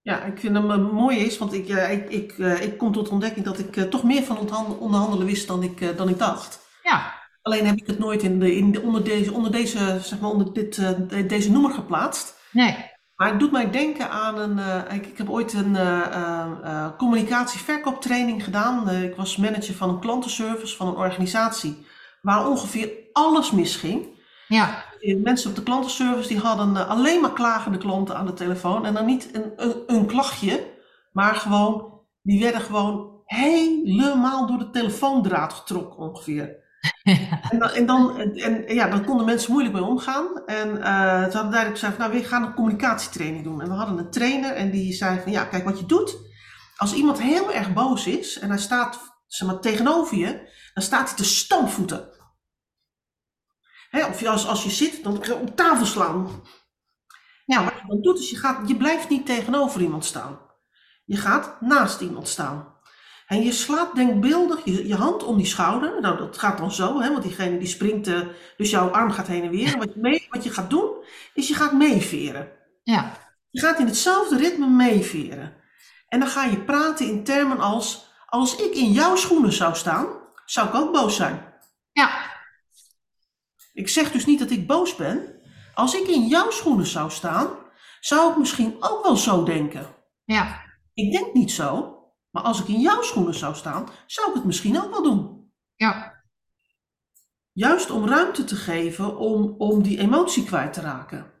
Ja, 0.00 0.22
ik 0.22 0.38
vind 0.38 0.56
hem 0.56 0.70
uh, 0.70 0.92
mooi 0.92 1.18
is, 1.18 1.38
want 1.38 1.52
ik, 1.52 1.68
uh, 1.68 1.92
ik, 1.92 2.10
ik, 2.10 2.32
ik 2.38 2.78
kom 2.78 2.92
tot 2.92 3.08
ontdekking 3.08 3.44
dat 3.44 3.58
ik 3.58 3.90
toch 3.90 4.02
meer 4.02 4.22
van 4.22 4.38
onderhandelen 4.78 5.26
wist 5.26 5.46
dan 5.46 5.62
ik, 5.62 5.96
dan 5.96 6.08
ik 6.08 6.18
dacht. 6.18 6.68
Ja. 6.82 7.19
Alleen 7.42 7.66
heb 7.66 7.76
ik 7.76 7.86
het 7.86 7.98
nooit 7.98 8.22
in 8.22 8.40
de, 8.40 8.56
in 8.56 8.72
de, 8.72 8.80
onder, 8.80 9.04
deze, 9.04 9.32
onder, 9.32 9.52
deze, 9.52 9.98
zeg 10.02 10.20
maar 10.20 10.30
onder 10.30 10.52
dit, 10.52 10.82
deze 11.28 11.50
noemer 11.50 11.70
geplaatst. 11.70 12.34
Nee. 12.52 12.76
Maar 13.20 13.28
het 13.28 13.40
doet 13.40 13.52
mij 13.52 13.70
denken 13.70 14.10
aan 14.10 14.38
een. 14.38 14.58
Uh, 14.58 14.94
ik, 14.94 15.06
ik, 15.06 15.18
heb 15.18 15.30
ooit 15.30 15.52
een 15.52 15.74
uh, 15.74 16.88
communicatie-verkooptraining 16.96 18.44
gedaan. 18.44 18.90
ik 18.90 19.16
was 19.16 19.36
manager 19.36 19.74
van 19.74 19.88
een 19.88 20.00
klantenservice 20.00 20.76
van 20.76 20.86
een 20.86 20.96
organisatie 20.96 21.86
waar 22.22 22.48
ongeveer 22.48 22.90
alles 23.12 23.50
misging. 23.50 24.06
Ja. 24.48 24.84
Mensen 25.22 25.50
op 25.50 25.56
de 25.56 25.62
klantenservice 25.62 26.28
die 26.28 26.38
hadden 26.38 26.88
alleen 26.88 27.20
maar 27.20 27.32
klagende 27.32 27.78
klanten 27.78 28.16
aan 28.16 28.26
de 28.26 28.32
telefoon. 28.32 28.86
En 28.86 28.94
dan 28.94 29.06
niet 29.06 29.28
een, 29.32 29.52
een, 29.56 29.74
een 29.86 30.06
klachtje, 30.06 30.66
maar 31.12 31.34
gewoon, 31.34 32.00
die 32.22 32.40
werden 32.40 32.60
gewoon 32.60 33.22
helemaal 33.24 34.46
door 34.46 34.58
de 34.58 34.70
telefoondraad 34.70 35.52
getrokken 35.52 35.98
ongeveer. 35.98 36.56
En, 37.50 37.58
dan, 37.58 37.70
en, 37.70 37.86
dan, 37.86 38.20
en 38.20 38.74
ja, 38.74 38.88
daar 38.88 39.04
konden 39.04 39.26
mensen 39.26 39.52
moeilijk 39.52 39.74
mee 39.74 39.84
omgaan. 39.84 40.46
En 40.46 40.68
uh, 40.68 41.24
ze 41.24 41.32
hadden 41.32 41.50
duidelijk 41.50 41.78
gezegd, 41.78 41.98
nou, 41.98 42.12
we 42.12 42.24
gaan 42.24 42.42
een 42.42 42.54
communicatietraining 42.54 43.44
doen. 43.44 43.60
En 43.60 43.68
we 43.68 43.74
hadden 43.74 43.98
een 43.98 44.10
trainer 44.10 44.52
en 44.52 44.70
die 44.70 44.92
zei 44.92 45.20
van, 45.20 45.32
ja, 45.32 45.44
kijk 45.44 45.64
wat 45.64 45.78
je 45.78 45.86
doet. 45.86 46.16
Als 46.76 46.92
iemand 46.92 47.20
heel 47.20 47.52
erg 47.52 47.72
boos 47.72 48.06
is 48.06 48.38
en 48.38 48.48
hij 48.48 48.58
staat 48.58 49.10
zeg 49.26 49.48
maar, 49.48 49.60
tegenover 49.60 50.16
je, 50.16 50.48
dan 50.74 50.82
staat 50.82 51.08
hij 51.08 51.16
te 51.16 51.24
stampvoeten. 51.24 52.08
Hè, 53.90 54.06
of 54.06 54.24
als, 54.24 54.46
als 54.46 54.64
je 54.64 54.70
zit, 54.70 55.04
dan 55.04 55.24
ga 55.24 55.32
je 55.32 55.40
op 55.40 55.56
tafel 55.56 55.86
slaan. 55.86 56.42
Ja, 57.44 57.64
wat 57.64 57.72
je 57.80 57.86
dan 57.86 58.02
doet 58.02 58.18
is, 58.18 58.30
je, 58.30 58.36
gaat, 58.36 58.68
je 58.68 58.76
blijft 58.76 59.08
niet 59.08 59.26
tegenover 59.26 59.80
iemand 59.80 60.04
staan. 60.04 60.38
Je 61.04 61.16
gaat 61.16 61.60
naast 61.60 62.00
iemand 62.00 62.28
staan. 62.28 62.78
En 63.30 63.42
je 63.42 63.52
slaat 63.52 63.94
denkbeeldig 63.94 64.64
je, 64.64 64.86
je 64.86 64.94
hand 64.94 65.24
om 65.24 65.36
die 65.36 65.46
schouder. 65.46 66.00
Nou, 66.00 66.18
dat 66.18 66.38
gaat 66.38 66.58
dan 66.58 66.72
zo, 66.72 67.00
hè, 67.00 67.10
want 67.10 67.22
diegene 67.22 67.58
die 67.58 67.68
springt, 67.68 68.08
uh, 68.08 68.20
dus 68.56 68.70
jouw 68.70 68.88
arm 68.88 69.10
gaat 69.10 69.26
heen 69.26 69.42
en 69.42 69.50
weer. 69.50 69.72
En 69.72 69.78
wat 69.78 69.94
je, 69.94 70.00
mee, 70.00 70.26
wat 70.30 70.44
je 70.44 70.50
gaat 70.50 70.70
doen, 70.70 71.04
is 71.34 71.48
je 71.48 71.54
gaat 71.54 71.72
meeveren. 71.72 72.48
Ja. 72.82 73.12
Je 73.50 73.60
gaat 73.60 73.78
in 73.78 73.86
hetzelfde 73.86 74.36
ritme 74.36 74.66
meeveren. 74.66 75.54
En 76.08 76.20
dan 76.20 76.28
ga 76.28 76.44
je 76.44 76.60
praten 76.60 77.06
in 77.06 77.24
termen 77.24 77.58
als, 77.58 78.10
als 78.26 78.56
ik 78.56 78.74
in 78.74 78.92
jouw 78.92 79.16
schoenen 79.16 79.52
zou 79.52 79.74
staan, 79.74 80.06
zou 80.44 80.68
ik 80.68 80.74
ook 80.74 80.92
boos 80.92 81.16
zijn. 81.16 81.54
Ja. 81.92 82.10
Ik 83.72 83.88
zeg 83.88 84.12
dus 84.12 84.26
niet 84.26 84.38
dat 84.38 84.50
ik 84.50 84.66
boos 84.66 84.96
ben. 84.96 85.40
Als 85.74 85.94
ik 85.94 86.06
in 86.06 86.26
jouw 86.26 86.50
schoenen 86.50 86.86
zou 86.86 87.10
staan, 87.10 87.48
zou 88.00 88.30
ik 88.30 88.36
misschien 88.36 88.76
ook 88.80 89.02
wel 89.02 89.16
zo 89.16 89.44
denken. 89.44 89.86
Ja. 90.24 90.62
Ik 90.94 91.12
denk 91.12 91.34
niet 91.34 91.52
zo, 91.52 91.89
maar 92.30 92.42
als 92.42 92.60
ik 92.60 92.68
in 92.68 92.80
jouw 92.80 93.02
schoenen 93.02 93.34
zou 93.34 93.54
staan, 93.54 93.88
zou 94.06 94.28
ik 94.28 94.34
het 94.34 94.44
misschien 94.44 94.82
ook 94.82 94.90
wel 94.90 95.02
doen. 95.02 95.52
Ja. 95.74 96.22
Juist 97.52 97.90
om 97.90 98.06
ruimte 98.06 98.44
te 98.44 98.56
geven 98.56 99.16
om, 99.16 99.54
om 99.58 99.82
die 99.82 99.98
emotie 99.98 100.44
kwijt 100.44 100.72
te 100.72 100.80
raken. 100.80 101.32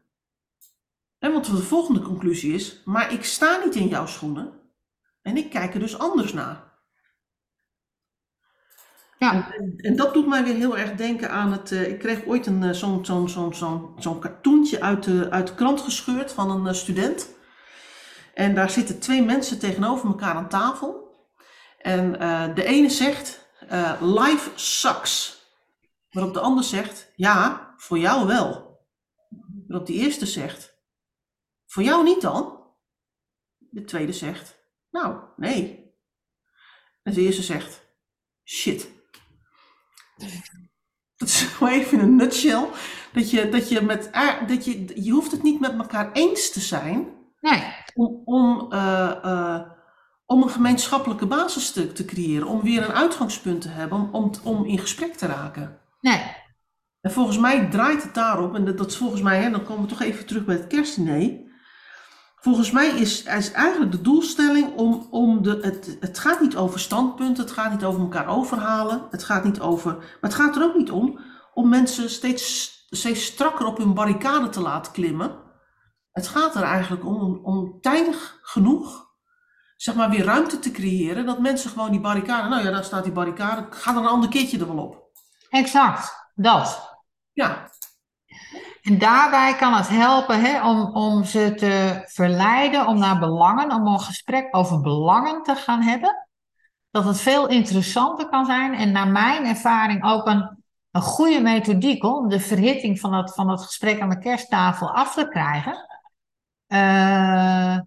En 1.18 1.32
want 1.32 1.46
de 1.46 1.56
volgende 1.56 2.00
conclusie 2.00 2.54
is, 2.54 2.82
maar 2.84 3.12
ik 3.12 3.24
sta 3.24 3.64
niet 3.64 3.74
in 3.74 3.88
jouw 3.88 4.06
schoenen 4.06 4.60
en 5.22 5.36
ik 5.36 5.50
kijk 5.50 5.74
er 5.74 5.80
dus 5.80 5.98
anders 5.98 6.32
naar. 6.32 6.70
Ja. 9.18 9.52
En, 9.52 9.74
en, 9.76 9.96
dat 9.96 10.14
doet 10.14 10.26
mij 10.26 10.44
weer 10.44 10.54
heel 10.54 10.78
erg 10.78 10.94
denken 10.94 11.30
aan 11.30 11.52
het. 11.52 11.70
Uh, 11.70 11.88
ik 11.88 11.98
kreeg 11.98 12.26
ooit 12.26 12.46
een, 12.46 12.62
uh, 12.62 12.72
zo'n 12.72 13.04
zo'n 13.04 13.28
zo'n 13.28 13.54
zo'n 13.54 13.94
zo'n 13.98 14.20
cartoontje 14.20 14.80
uit 14.80 15.02
de, 15.02 15.30
uit 15.30 15.46
de 15.46 15.54
krant 15.54 15.80
gescheurd 15.80 16.32
van 16.32 16.50
een 16.50 16.66
uh, 16.66 16.72
student. 16.72 17.28
En 18.40 18.54
daar 18.54 18.70
zitten 18.70 18.98
twee 18.98 19.22
mensen 19.22 19.58
tegenover 19.58 20.08
elkaar 20.08 20.34
aan 20.34 20.48
tafel. 20.48 21.14
En 21.78 22.12
de 22.54 22.64
ene 22.64 22.90
zegt: 22.90 23.48
Life 24.00 24.50
sucks. 24.54 25.42
Waarop 26.10 26.34
de 26.34 26.40
ander 26.40 26.64
zegt: 26.64 27.12
Ja, 27.16 27.74
voor 27.76 27.98
jou 27.98 28.26
wel. 28.26 28.78
Waarop 29.66 29.86
de 29.86 29.92
eerste 29.92 30.26
zegt: 30.26 30.74
Voor 31.66 31.82
jou 31.82 32.04
niet 32.04 32.20
dan? 32.20 32.66
De 33.58 33.84
tweede 33.84 34.12
zegt: 34.12 34.58
Nou, 34.90 35.20
nee. 35.36 35.92
En 37.02 37.12
de 37.14 37.20
eerste 37.20 37.42
zegt: 37.42 37.86
Shit. 38.44 38.90
Dat 41.16 41.28
is 41.28 41.42
gewoon 41.42 41.72
even 41.72 41.98
in 41.98 42.04
een 42.04 42.16
nutshell. 42.16 42.68
Dat 43.12 43.30
je, 43.30 43.48
dat 43.48 43.68
je 43.68 43.80
met. 43.80 44.10
Dat 44.46 44.64
je, 44.64 45.02
je 45.04 45.10
hoeft 45.10 45.30
het 45.30 45.42
niet 45.42 45.60
met 45.60 45.72
elkaar 45.78 46.12
eens 46.12 46.50
te 46.52 46.60
zijn. 46.60 47.18
Nee. 47.40 47.78
Om, 47.94 48.22
om, 48.24 48.72
uh, 48.72 49.12
uh, 49.24 49.60
om 50.26 50.42
een 50.42 50.50
gemeenschappelijke 50.50 51.26
basis 51.26 51.72
te, 51.72 51.92
te 51.92 52.04
creëren, 52.04 52.46
om 52.46 52.62
weer 52.62 52.84
een 52.84 52.94
uitgangspunt 52.94 53.60
te 53.60 53.68
hebben, 53.68 53.98
om, 53.98 54.08
om, 54.12 54.30
om 54.44 54.64
in 54.64 54.78
gesprek 54.78 55.14
te 55.14 55.26
raken. 55.26 55.78
Nee. 56.00 56.22
En 57.00 57.10
volgens 57.10 57.38
mij 57.38 57.68
draait 57.70 58.02
het 58.02 58.14
daarop, 58.14 58.54
en 58.54 58.64
dat, 58.64 58.78
dat 58.78 58.90
is 58.90 58.96
volgens 58.96 59.22
mij, 59.22 59.42
hè, 59.42 59.50
dan 59.50 59.64
komen 59.64 59.82
we 59.82 59.88
toch 59.88 60.02
even 60.02 60.26
terug 60.26 60.44
bij 60.44 60.56
het 60.56 60.66
kerstdiner. 60.66 61.48
Volgens 62.36 62.70
mij 62.70 62.88
is, 62.88 63.22
is 63.22 63.52
eigenlijk 63.52 63.92
de 63.92 64.00
doelstelling 64.00 64.76
om, 64.76 65.06
om 65.10 65.42
de, 65.42 65.58
het, 65.62 65.96
het 66.00 66.18
gaat 66.18 66.40
niet 66.40 66.56
over 66.56 66.80
standpunten, 66.80 67.44
het 67.44 67.52
gaat 67.52 67.70
niet 67.70 67.84
over 67.84 68.00
elkaar 68.00 68.28
overhalen, 68.28 69.06
het 69.10 69.24
gaat 69.24 69.44
niet 69.44 69.60
over, 69.60 69.96
maar 69.96 70.30
het 70.30 70.34
gaat 70.34 70.56
er 70.56 70.62
ook 70.62 70.76
niet 70.76 70.90
om 70.90 71.18
om 71.54 71.68
mensen 71.68 72.10
steeds, 72.10 72.72
steeds 72.90 73.24
strakker 73.24 73.66
op 73.66 73.76
hun 73.76 73.94
barricade 73.94 74.48
te 74.48 74.60
laten 74.60 74.92
klimmen. 74.92 75.48
Het 76.20 76.28
gaat 76.28 76.54
er 76.54 76.62
eigenlijk 76.62 77.04
om, 77.04 77.20
om, 77.20 77.40
om 77.42 77.80
tijdig 77.80 78.38
genoeg 78.42 79.08
zeg 79.76 79.94
maar, 79.94 80.10
weer 80.10 80.24
ruimte 80.24 80.58
te 80.58 80.70
creëren. 80.70 81.26
Dat 81.26 81.38
mensen 81.38 81.70
gewoon 81.70 81.90
die 81.90 82.00
barricade, 82.00 82.48
nou 82.48 82.64
ja, 82.64 82.70
daar 82.70 82.84
staat 82.84 83.04
die 83.04 83.12
barricade, 83.12 83.66
ga 83.70 83.90
er 83.90 83.96
een 83.96 84.06
ander 84.06 84.28
keertje 84.28 84.58
er 84.58 84.74
wel 84.74 84.84
op. 84.84 85.10
Exact, 85.50 86.30
dat. 86.34 86.98
Ja, 87.32 87.70
En 88.82 88.98
daarbij 88.98 89.54
kan 89.54 89.72
het 89.72 89.88
helpen 89.88 90.40
hè, 90.40 90.68
om, 90.68 90.94
om 90.94 91.24
ze 91.24 91.54
te 91.54 92.02
verleiden 92.06 92.86
om 92.86 92.98
naar 92.98 93.18
belangen, 93.18 93.72
om 93.72 93.86
een 93.86 94.00
gesprek 94.00 94.56
over 94.56 94.80
belangen 94.80 95.42
te 95.42 95.54
gaan 95.54 95.82
hebben. 95.82 96.28
Dat 96.90 97.04
het 97.04 97.20
veel 97.20 97.48
interessanter 97.48 98.28
kan 98.28 98.46
zijn 98.46 98.74
en 98.74 98.92
naar 98.92 99.08
mijn 99.08 99.44
ervaring 99.46 100.04
ook 100.04 100.26
een, 100.26 100.64
een 100.90 101.02
goede 101.02 101.40
methodiek 101.40 102.04
om 102.04 102.28
de 102.28 102.40
verhitting 102.40 103.00
van 103.00 103.10
dat, 103.10 103.34
van 103.34 103.46
dat 103.46 103.62
gesprek 103.62 104.00
aan 104.00 104.10
de 104.10 104.18
kersttafel 104.18 104.90
af 104.90 105.14
te 105.14 105.28
krijgen. 105.28 105.88
Eh, 106.70 107.78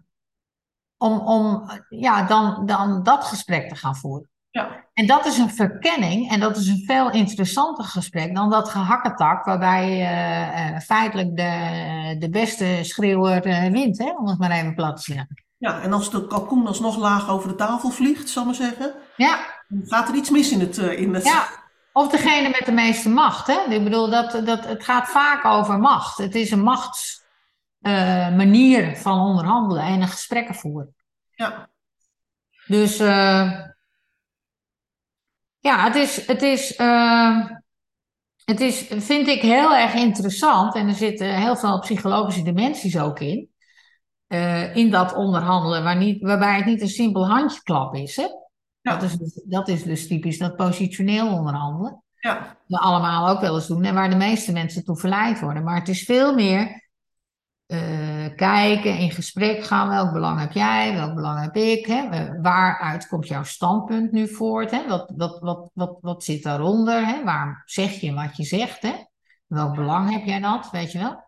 om 0.98 1.20
om 1.20 1.70
ja, 1.90 2.24
dan, 2.24 2.66
dan 2.66 3.04
dat 3.04 3.24
gesprek 3.24 3.70
te 3.70 3.76
gaan 3.76 3.96
voeren. 3.96 4.30
ja, 4.50 4.86
En 4.94 5.06
dat 5.08 5.26
is 5.26 5.38
een 5.38 5.50
verkenning 5.50 6.32
en 6.32 6.40
dat 6.40 6.58
is 6.58 6.68
een 6.68 6.84
veel 6.86 7.12
interessanter 7.12 7.84
gesprek 7.84 8.36
dan 8.36 8.50
dat 8.50 8.70
gehakketak 8.70 9.46
waarbij 9.46 9.90
eh, 9.90 10.76
eh, 10.76 10.80
feitelijk 10.80 11.36
de, 11.36 12.16
de 12.20 12.30
beste 12.30 12.80
schreeuwer 12.82 13.42
wint, 13.72 13.98
hè, 13.98 14.12
om 14.18 14.28
het 14.28 14.40
maar 14.40 14.52
even 14.52 14.76
plat 14.76 14.96
te 14.96 15.02
zeggen. 15.02 15.44
ja. 15.58 15.82
En 15.82 15.94
als 15.94 16.10
de 16.12 16.28
kalkoen 16.28 16.68
alsnog 16.68 16.98
laag 16.98 17.30
over 17.30 17.50
de 17.50 17.56
tafel 17.56 17.90
vliegt, 17.90 18.30
zal 18.30 18.42
ik 18.42 18.48
maar 18.48 18.58
zeggen, 18.58 18.94
Ja, 19.16 19.40
dan 19.68 19.82
gaat 19.88 20.10
er 20.10 20.16
iets 20.16 20.30
mis 20.30 20.52
in 20.52 20.60
het... 20.60 20.78
In 20.78 21.14
het 21.14 21.24
ja. 21.24 21.48
Of 21.94 22.08
degene 22.10 22.50
met 22.50 22.66
de 22.66 22.72
meeste 22.72 23.10
macht. 23.10 23.48
Hè? 23.48 23.60
Ik 23.70 23.84
bedoel, 23.84 24.10
dat, 24.10 24.32
dat, 24.46 24.66
het 24.66 24.84
gaat 24.84 25.08
vaak 25.08 25.46
over 25.46 25.80
macht. 25.80 26.18
Het 26.18 26.36
is 26.36 26.52
een 26.52 26.62
machtsmanier 27.84 28.98
van 28.98 29.20
onderhandelen 29.20 29.84
en 29.84 30.02
een 30.02 30.08
gesprekken 30.08 30.56
voeren. 30.56 30.96
ja. 31.32 31.72
Dus 32.66 33.00
eh, 33.00 33.60
ja, 35.60 35.84
het 35.84 35.96
is, 35.96 36.28
het, 36.28 36.42
is, 36.42 36.76
eh, 36.76 37.50
het 38.46 38.60
is, 38.60 38.88
vind 38.90 39.28
ik 39.28 39.42
heel 39.42 39.76
erg 39.76 39.94
interessant. 39.94 40.76
En 40.76 40.88
er 40.88 40.94
zitten 40.94 41.42
heel 41.42 41.56
veel 41.56 41.80
psychologische 41.80 42.44
dimensies 42.44 42.98
ook 42.98 43.20
in. 43.20 43.50
in 44.74 44.92
dat 44.92 45.14
onderhandelen, 45.14 45.84
waar 45.84 45.98
niet, 45.98 46.22
waarbij 46.22 46.56
het 46.56 46.66
niet 46.66 46.82
een 46.82 46.88
simpel 46.88 47.28
handjeklap 47.28 47.96
is. 47.96 48.16
Hè? 48.16 48.28
Ja. 48.82 48.92
Dat, 48.98 49.02
is 49.04 49.18
dus, 49.18 49.42
dat 49.46 49.68
is 49.68 49.84
dus 49.84 50.08
typisch 50.08 50.38
dat 50.38 50.56
positioneel 50.56 51.28
onderhandelen. 51.28 52.04
ja. 52.20 52.58
We 52.68 52.78
allemaal 52.78 53.30
ook 53.30 53.42
wel 53.42 53.56
eens 53.56 53.68
doen 53.68 53.84
en 53.84 53.94
waar 53.94 54.10
de 54.10 54.16
meeste 54.16 54.52
mensen 54.52 54.84
toe 54.84 54.98
verleid 54.98 55.40
worden. 55.40 55.64
Maar 55.64 55.80
het 55.80 55.90
is 55.90 56.04
veel 56.04 56.34
meer 56.34 56.83
eh, 57.74 58.36
kijken, 58.36 58.98
in 58.98 59.12
gesprek 59.12 59.64
gaan. 59.64 59.90
Welk 59.90 60.14
belang 60.14 60.40
heb 60.40 60.52
jij? 60.52 60.94
Welk 60.94 61.16
belang 61.16 61.42
heb 61.42 61.56
ik? 61.56 61.86
Hè? 61.86 62.32
Waaruit 62.42 63.08
komt 63.08 63.28
jouw 63.28 63.44
standpunt 63.44 64.12
nu 64.12 64.28
voort? 64.28 64.72
Hè? 64.72 64.88
Wat, 64.88 65.14
wat, 65.16 65.40
wat, 65.40 65.70
wat, 65.74 65.98
wat 66.02 66.24
zit 66.24 66.44
daaronder? 66.44 67.08
Hè? 67.08 67.24
Waarom 67.24 67.62
zeg 67.66 67.92
je 67.92 68.14
wat 68.14 68.38
je 68.38 68.44
zegt? 68.44 68.82
Hè? 68.82 68.94
Welk 69.48 69.76
belang 69.76 70.12
heb 70.12 70.26
jij 70.26 70.40
dat? 70.40 70.72
Weet 70.72 70.92
je 70.92 71.00
wel? 71.00 71.24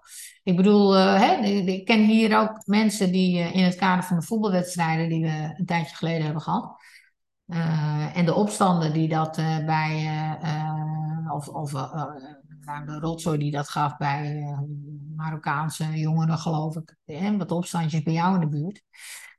Ik 0.46 0.56
bedoel, 0.56 0.96
eh, 0.96 1.20
hè, 1.20 1.46
ik 1.46 1.86
ken 1.86 2.04
hier 2.04 2.40
ook 2.40 2.68
mensen 2.68 3.12
die 3.12 3.40
eh, 3.40 3.56
in 3.56 3.64
het 3.64 3.76
kader 3.76 4.04
van 4.04 4.20
de 4.20 4.26
voetbalwedstrijden 4.26 5.10
die 5.10 5.22
we 5.22 5.54
een 5.58 5.66
tijdje 5.66 5.96
geleden 5.96 6.24
hebben 6.24 6.42
gehad. 6.42 6.84
eh, 7.46 8.18
en 8.18 8.26
de 8.26 8.34
opstanden 8.34 8.94
die 8.94 9.08
dat 9.08 9.36
bij, 9.66 10.10
of, 11.34 11.48
of 11.48 11.72
nou, 12.66 12.86
de 12.86 13.00
rotzooi 13.00 13.38
die 13.38 13.52
dat 13.52 13.70
gaf 13.70 13.98
bij 13.98 14.38
eh, 14.42 14.60
Marokkaanse 15.16 15.92
jongeren, 16.00 16.38
geloof 16.38 16.76
ik. 16.76 16.96
Hè, 17.06 17.38
wat 17.38 17.52
opstandjes 17.52 18.04
bij 18.04 18.14
jou 18.14 18.34
in 18.34 18.40
de 18.40 18.48
buurt. 18.48 18.82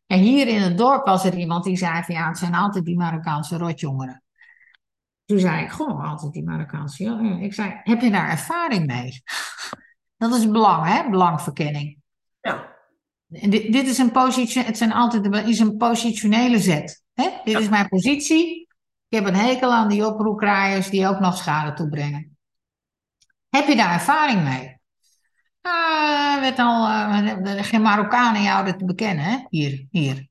En 0.07 0.19
hier 0.19 0.49
in 0.49 0.61
het 0.63 0.79
dorp 0.79 1.07
was 1.07 1.25
er 1.25 1.39
iemand 1.39 1.65
die 1.65 1.77
zei 1.77 2.03
van 2.03 2.15
ja, 2.15 2.29
het 2.29 2.39
zijn 2.39 2.55
altijd 2.55 2.85
die 2.85 2.97
Marokkaanse 2.97 3.57
rotjongeren. 3.59 4.23
Toen 5.25 5.39
zei 5.39 5.63
ik, 5.65 5.71
goh, 5.71 6.11
altijd 6.11 6.33
die 6.33 6.45
Marokkaanse 6.45 7.05
jongeren. 7.05 7.41
Ik 7.41 7.55
zei, 7.55 7.81
heb 7.83 8.01
je 8.01 8.11
daar 8.11 8.29
ervaring 8.31 8.87
mee? 8.87 9.23
Dat 10.17 10.35
is 10.35 10.51
belang, 10.51 10.87
hè? 10.87 11.11
Belangverkenning. 11.11 11.99
ja. 12.41 12.75
En 13.31 13.51
dit, 13.51 13.73
dit 13.73 13.87
is 13.87 13.99
een 13.99 14.13
positie, 14.13 14.63
het 14.63 14.77
zijn 14.79 14.93
altijd 14.93 15.47
is 15.47 15.59
een 15.59 15.77
positionele 15.77 16.59
zet. 16.59 17.03
Hè? 17.15 17.29
Dit 17.45 17.53
Ja. 17.55 17.59
is 17.59 17.69
mijn 17.69 17.89
positie. 17.89 18.69
Ik 19.09 19.19
heb 19.19 19.27
een 19.27 19.35
hekel 19.35 19.73
aan 19.73 19.89
die 19.89 20.07
oproerkraaiers 20.07 20.91
die 20.91 21.07
ook 21.09 21.19
nog 21.21 21.37
schade 21.37 21.73
toebrengen. 21.73 22.36
Heb 23.57 23.69
je 23.69 23.77
daar 23.77 23.93
ervaring 23.93 24.43
mee? 24.43 24.79
Ah, 25.61 26.41
werd 26.41 26.59
al, 26.59 26.87
eh, 26.87 27.65
geen 27.65 27.83
Marokkanen 27.83 28.43
jou 28.43 28.65
dat 28.65 28.79
te 28.79 28.85
bekennen, 28.85 29.25
hè? 29.25 29.37
Hier, 29.49 29.87
hier. 29.91 30.29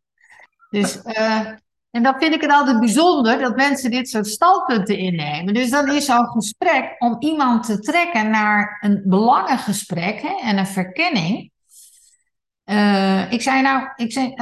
Dus, 0.70 1.02
eh, 1.02 1.48
en 1.92 2.04
dan 2.04 2.16
vind 2.20 2.34
ik 2.34 2.42
het 2.42 2.52
altijd 2.52 2.80
bijzonder 2.80 3.40
dat 3.40 3.56
mensen 3.56 3.92
dit 3.92 4.10
soort 4.10 4.28
standpunten 4.28 4.98
innemen. 4.98 5.54
Dus 5.54 5.70
dan 5.70 5.92
is 5.92 6.06
zo'n 6.06 6.28
gesprek 6.28 6.96
om 7.00 7.16
iemand 7.20 7.66
te 7.66 7.80
trekken 7.80 8.30
naar 8.30 8.78
een 8.82 9.02
belangengesprek 9.06 10.22
hè, 10.22 10.40
en 10.42 10.58
een 10.58 10.68
verkenning. 10.68 11.52
Eh, 12.64 13.32
ik 13.32 13.42
zei 13.42 13.62
nou, 13.62 13.90
ik 13.96 14.12
zei, 14.12 14.34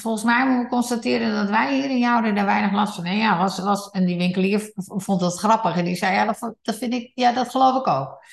volgens 0.00 0.24
mij 0.24 0.46
moeten 0.46 0.62
we 0.62 0.68
constateren 0.68 1.34
dat 1.34 1.48
wij 1.48 1.74
hier 1.74 1.90
in 1.90 1.98
Jouden 1.98 2.34
daar 2.34 2.44
weinig 2.44 2.72
last 2.72 2.94
van 2.94 3.04
hebben. 3.04 3.22
Ja, 3.22 3.38
was, 3.38 3.58
was, 3.58 3.90
en 3.90 4.04
die 4.04 4.16
winkelier 4.16 4.72
vond 4.76 5.20
dat 5.20 5.38
grappig 5.38 5.76
en 5.76 5.84
die 5.84 5.96
zei, 5.96 6.14
ja, 6.14 6.36
dat 6.62 6.76
vind 6.76 6.94
ik, 6.94 7.12
ja, 7.14 7.32
dat 7.32 7.50
geloof 7.50 7.76
ik 7.76 7.86
ook. 7.86 8.24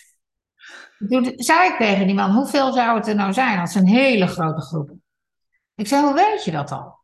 Toen 1.10 1.34
zei 1.36 1.70
ik 1.70 1.78
tegen 1.78 2.06
die 2.06 2.16
man, 2.16 2.32
hoeveel 2.32 2.74
zou 2.74 2.98
het 2.98 3.08
er 3.08 3.16
nou 3.16 3.34
zijn 3.34 3.60
als 3.60 3.76
een 3.76 3.88
hele 3.88 4.28
grote 4.28 4.62
groep? 4.62 4.92
Ik 5.76 5.88
zei, 5.88 6.04
hoe 6.04 6.14
weet 6.14 6.44
je 6.44 6.52
dat 6.52 6.70
dan? 6.70 7.01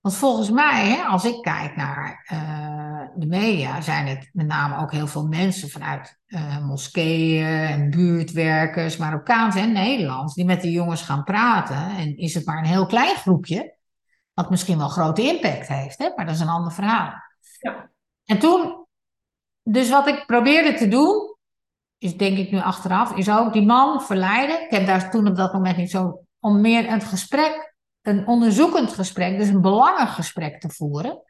Want 0.00 0.14
volgens 0.14 0.50
mij, 0.50 0.86
hè, 0.86 1.02
als 1.02 1.24
ik 1.24 1.42
kijk 1.42 1.76
naar 1.76 2.24
eh, 2.26 3.08
de 3.14 3.26
media, 3.26 3.80
zijn 3.80 4.06
het 4.06 4.28
met 4.32 4.46
name 4.46 4.78
ook 4.78 4.92
heel 4.92 5.06
veel 5.06 5.26
mensen 5.26 5.68
vanuit 5.68 6.18
eh, 6.26 6.66
moskeeën 6.66 7.46
en 7.46 7.90
buurtwerkers, 7.90 8.96
Marokkaans 8.96 9.56
en 9.56 9.72
Nederlands, 9.72 10.34
die 10.34 10.44
met 10.44 10.62
de 10.62 10.70
jongens 10.70 11.02
gaan 11.02 11.24
praten. 11.24 11.96
En 11.96 12.16
is 12.16 12.34
het 12.34 12.46
maar 12.46 12.58
een 12.58 12.64
heel 12.64 12.86
klein 12.86 13.16
groepje, 13.16 13.76
wat 14.34 14.50
misschien 14.50 14.78
wel 14.78 14.88
grote 14.88 15.22
impact 15.22 15.68
heeft, 15.68 15.98
hè? 15.98 16.10
maar 16.16 16.26
dat 16.26 16.34
is 16.34 16.40
een 16.40 16.48
ander 16.48 16.72
verhaal. 16.72 17.12
Ja. 17.60 17.90
En 18.24 18.38
toen, 18.38 18.86
dus 19.62 19.90
wat 19.90 20.06
ik 20.06 20.26
probeerde 20.26 20.74
te 20.74 20.88
doen, 20.88 21.36
is 21.98 22.16
denk 22.16 22.38
ik 22.38 22.50
nu 22.50 22.58
achteraf, 22.58 23.12
is 23.12 23.30
ook 23.30 23.52
die 23.52 23.66
man 23.66 24.02
verleiden. 24.02 24.62
Ik 24.62 24.70
heb 24.70 24.86
daar 24.86 25.10
toen 25.10 25.28
op 25.28 25.36
dat 25.36 25.52
moment 25.52 25.76
niet 25.76 25.90
zo, 25.90 26.24
om 26.40 26.60
meer 26.60 26.92
een 26.92 27.00
gesprek, 27.00 27.67
een 28.08 28.26
onderzoekend 28.26 28.92
gesprek, 28.92 29.38
dus 29.38 29.48
een 29.48 29.60
belangengesprek 29.60 30.60
te 30.60 30.70
voeren. 30.70 31.22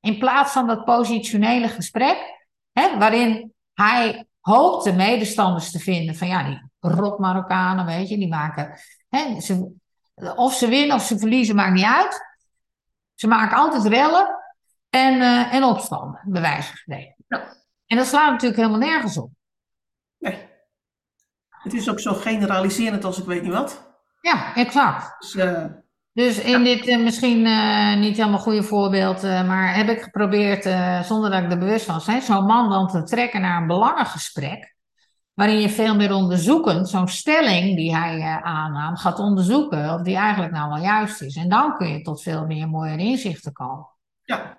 In 0.00 0.18
plaats 0.18 0.52
van 0.52 0.66
dat 0.66 0.84
positionele 0.84 1.68
gesprek, 1.68 2.48
hè, 2.72 2.98
waarin 2.98 3.54
hij 3.74 4.26
hoopte 4.40 4.92
medestanders 4.92 5.70
te 5.70 5.78
vinden 5.78 6.14
van 6.14 6.28
ja, 6.28 6.44
die 6.44 6.70
rot 6.78 7.18
Marokkanen, 7.18 7.86
weet 7.86 8.08
je, 8.08 8.18
die 8.18 8.28
maken, 8.28 8.78
hè, 9.08 9.40
ze, 9.40 9.72
of 10.36 10.54
ze 10.54 10.68
winnen 10.68 10.96
of 10.96 11.02
ze 11.02 11.18
verliezen, 11.18 11.54
maakt 11.54 11.74
niet 11.74 11.84
uit. 11.84 12.28
Ze 13.14 13.26
maken 13.26 13.56
altijd 13.56 13.84
rellen 13.84 14.38
en, 14.90 15.20
eh, 15.20 15.54
en 15.54 15.64
opstanden, 15.64 16.20
bij 16.24 16.40
wijze 16.40 16.68
van 16.68 16.76
spreken. 16.76 17.16
En 17.86 17.96
dat 17.96 18.06
slaat 18.06 18.30
natuurlijk 18.30 18.60
helemaal 18.60 18.88
nergens 18.88 19.18
op. 19.18 19.30
Nee. 20.18 20.48
Het 21.48 21.72
is 21.72 21.90
ook 21.90 22.00
zo 22.00 22.12
generaliserend 22.12 23.04
als 23.04 23.18
ik 23.18 23.24
weet 23.24 23.42
niet 23.42 23.52
wat. 23.52 23.88
Ja, 24.20 24.54
exact. 24.54 25.20
Dus, 25.20 25.34
eh, 25.34 25.64
Dus 26.20 26.38
in 26.40 26.64
dit 26.64 26.86
eh, 26.86 26.98
misschien 26.98 27.46
eh, 27.46 27.96
niet 27.96 28.16
helemaal 28.16 28.38
goede 28.38 28.62
voorbeeld, 28.62 29.24
eh, 29.24 29.46
maar 29.46 29.74
heb 29.74 29.88
ik 29.88 30.02
geprobeerd, 30.02 30.62
zonder 31.06 31.30
dat 31.30 31.42
ik 31.42 31.52
er 31.52 31.58
bewust 31.58 31.84
van 31.84 32.00
ben, 32.06 32.22
zo'n 32.22 32.44
man 32.44 32.70
dan 32.70 32.88
te 32.88 33.02
trekken 33.02 33.40
naar 33.40 33.60
een 33.60 33.66
belangengesprek, 33.66 34.74
waarin 35.34 35.60
je 35.60 35.68
veel 35.68 35.94
meer 35.94 36.12
onderzoekend 36.12 36.88
zo'n 36.88 37.08
stelling 37.08 37.76
die 37.76 37.96
hij 37.96 38.40
aannam 38.42 38.96
gaat 38.96 39.18
onderzoeken 39.18 39.94
of 39.94 40.02
die 40.02 40.16
eigenlijk 40.16 40.52
nou 40.52 40.68
wel 40.68 40.82
juist 40.82 41.22
is. 41.22 41.36
En 41.36 41.48
dan 41.48 41.76
kun 41.76 41.88
je 41.88 42.02
tot 42.02 42.22
veel 42.22 42.46
meer 42.46 42.68
mooie 42.68 42.96
inzichten 42.96 43.52
komen. 43.52 43.88
ja. 44.22 44.58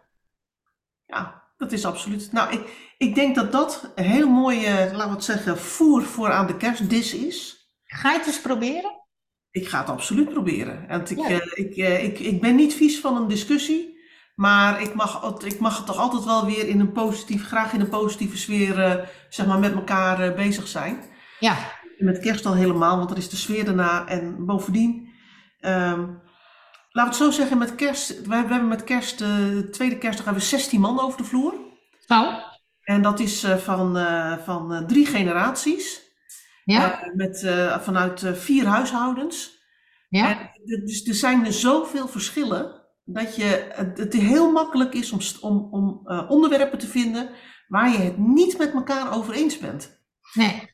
Ja, 1.06 1.44
dat 1.58 1.72
is 1.72 1.86
absoluut. 1.86 2.32
Nou, 2.32 2.52
ik, 2.54 2.94
ik 2.98 3.16
denk 3.16 3.36
dat 3.36 3.52
dat 3.52 3.92
een 3.96 4.06
heel 4.06 4.30
mooie, 4.30 4.90
laten 4.92 5.08
we 5.08 5.16
het 5.16 5.24
zeggen, 5.24 5.58
voer 5.58 6.04
voor 6.04 6.32
aan 6.32 6.48
de 6.48 6.58
kerstdis 6.58 7.14
is. 7.14 7.70
Ga 7.86 8.12
je 8.12 8.18
het 8.18 8.28
eens 8.28 8.42
proberen? 8.42 9.01
Ik 9.52 9.68
ga 9.68 9.80
het 9.80 9.90
absoluut 9.90 10.30
proberen. 10.30 10.86
Want 10.88 11.10
ik, 11.10 11.18
Ja. 11.18 11.28
eh, 11.30 11.40
ik, 11.66 11.76
eh, 11.76 12.04
ik, 12.04 12.20
ik 12.20 12.42
ben 12.42 12.56
niet 12.56 12.74
vies 12.74 13.00
van 13.00 13.16
een 13.16 13.28
discussie, 13.28 14.00
maar 14.36 14.82
ik 14.82 14.94
mag, 14.94 15.22
het- 15.22 15.44
ik 15.54 15.60
mag 15.60 15.86
toch 15.86 15.98
altijd 15.98 16.24
wel 16.24 16.46
weer 16.46 16.68
in 16.68 16.80
een 16.80 16.92
positief, 16.92 17.48
graag 17.48 17.74
in 17.74 17.80
een 17.80 17.90
positieve 17.90 18.38
sfeer, 18.38 18.80
eh, 18.84 19.06
zeg 19.30 19.46
maar, 19.46 19.60
met 19.60 19.74
elkaar 19.74 20.34
bezig 20.34 20.68
zijn. 20.68 21.04
Ja, 21.40 21.56
En 21.98 22.06
Met 22.08 22.20
kerst 22.20 22.46
al 22.46 22.54
helemaal, 22.56 22.98
want 22.98 23.12
er 23.12 23.18
is 23.18 23.30
de 23.30 23.36
sfeer 23.36 23.66
daarna. 23.66 24.08
En 24.08 24.46
bovendien, 24.46 25.10
ehm 25.60 26.00
laten 26.00 26.20
we 26.92 27.02
het 27.02 27.16
zo 27.16 27.32
zeggen, 27.32 27.58
met 27.58 27.76
kerst, 27.76 28.26
we, 28.28 28.36
hebben 28.36 28.68
met 28.68 28.84
kerst, 28.84 29.18
de 29.20 29.68
tweede 29.72 29.98
kerstdag 29.98 30.26
hebben 30.26 30.44
we 30.44 30.50
16 30.50 30.80
man 30.80 31.00
over 31.00 31.18
de 31.18 31.24
vloer. 31.24 31.54
zo. 32.06 32.34
En 32.84 33.02
dat 33.02 33.20
is 33.20 33.46
van, 33.58 33.98
van 34.46 34.84
drie 34.88 35.06
generaties, 35.06 36.02
Ja, 36.64 37.02
eh, 37.02 37.14
met, 37.16 37.44
eh, 37.44 37.80
vanuit 37.80 38.24
eh, 38.24 38.34
vier 38.34 38.66
huishoudens. 38.66 39.60
ja, 40.10 40.30
En 40.30 40.38
er- 40.66 40.86
dus 40.86 41.08
er 41.08 41.14
zijn 41.14 41.46
er 41.46 41.54
zoveel 41.54 42.08
verschillen 42.08 42.80
dat 43.04 43.36
je, 43.36 43.68
het, 43.74 44.14
heel 44.14 44.52
makkelijk 44.52 44.94
is 44.94 45.12
om, 45.12 45.20
om, 45.42 45.68
om 45.72 46.08
onderwerpen 46.28 46.78
te 46.80 46.88
vinden 46.88 47.30
waar 47.68 47.92
je 47.92 47.98
het 47.98 48.18
niet 48.18 48.58
met 48.58 48.74
elkaar 48.74 49.14
over 49.14 49.34
eens 49.34 49.58
bent. 49.60 50.00
nee, 50.34 50.70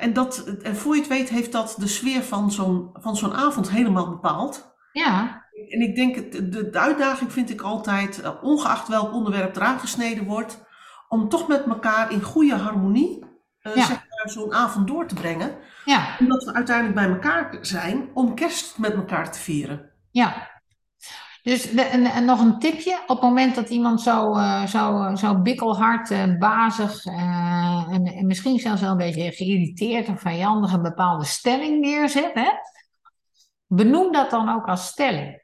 en, 0.00 0.12
dat, 0.12 0.44
en 0.62 0.76
voor 0.76 0.94
je 0.94 1.00
het 1.00 1.08
weet 1.10 1.28
heeft 1.28 1.52
dat 1.52 1.74
de 1.78 1.86
sfeer 1.86 2.22
van 2.22 2.52
zo'n, 2.52 2.90
van 2.92 3.16
zo'n 3.16 3.34
avond 3.34 3.70
helemaal 3.70 4.08
bepaald. 4.10 4.74
ja, 4.92 5.44
En 5.70 5.80
ik 5.80 5.94
denk, 5.96 6.14
het- 6.16 6.32
de, 6.32 6.70
de 6.70 6.78
uitdaging 6.78 7.32
vind 7.32 7.50
ik 7.50 7.60
altijd, 7.60 8.22
ongeacht 8.42 8.88
welk 8.88 9.12
onderwerp 9.12 9.56
eraan 9.56 9.78
gesneden 9.80 10.24
wordt, 10.24 10.62
om 11.08 11.28
toch 11.28 11.48
met 11.48 11.64
elkaar 11.66 12.12
in 12.12 12.22
goede 12.22 12.54
harmonie 12.54 13.24
eh, 13.58 13.76
Ja. 13.76 14.03
Zo'n 14.30 14.54
avond 14.54 14.86
door 14.86 15.06
te 15.06 15.14
brengen. 15.14 15.54
ja, 15.84 16.16
Omdat 16.18 16.44
we 16.44 16.54
uiteindelijk 16.54 16.94
bij 16.94 17.08
elkaar 17.08 17.58
zijn 17.60 18.10
om 18.14 18.34
kerst 18.34 18.78
met 18.78 18.94
elkaar 18.94 19.32
te 19.32 19.38
vieren. 19.38 19.90
ja. 20.10 20.52
Dus 21.42 21.70
de, 21.70 21.82
en, 21.82 22.04
en 22.04 22.24
nog 22.24 22.40
een 22.40 22.58
tipje. 22.58 22.98
Op 23.02 23.08
het 23.08 23.20
moment 23.20 23.54
dat 23.54 23.68
iemand 23.68 24.00
zo, 24.00 24.34
eh, 24.34 24.66
zo, 24.66 25.14
zo 25.14 25.42
bikkelhard, 25.42 26.10
eh, 26.10 26.38
bazig 26.38 27.04
eh, 27.04 27.86
en, 27.90 28.06
en 28.06 28.26
misschien 28.26 28.58
zelfs 28.58 28.80
wel 28.80 28.90
een 28.90 28.96
beetje 28.96 29.32
geïrriteerd 29.32 30.06
en 30.06 30.18
vijandig 30.18 30.72
een 30.72 30.82
bepaalde 30.82 31.24
stelling 31.24 31.80
neerzet, 31.80 32.30
hè? 32.34 32.50
benoem 33.66 34.12
dat 34.12 34.30
dan 34.30 34.48
ook 34.48 34.66
als 34.66 34.86
stelling. 34.86 35.42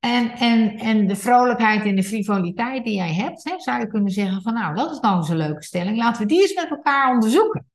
En, 0.00 0.30
en, 0.30 0.78
en 0.78 1.06
de 1.06 1.16
vrolijkheid 1.16 1.84
en 1.84 1.96
de 1.96 2.02
frivoliteit 2.02 2.84
die 2.84 2.94
jij 2.96 3.14
hebt, 3.14 3.44
hè, 3.44 3.58
zou 3.58 3.80
je 3.80 3.86
kunnen 3.86 4.12
zeggen 4.12 4.42
van 4.42 4.54
nou, 4.54 4.74
dat 4.74 4.90
is 4.90 5.00
nou 5.00 5.16
eens 5.16 5.28
een 5.28 5.36
leuke 5.36 5.62
stelling. 5.62 5.96
Laten 5.96 6.22
we 6.22 6.28
die 6.28 6.40
eens 6.40 6.54
met 6.54 6.70
elkaar 6.70 7.10
onderzoeken. 7.10 7.66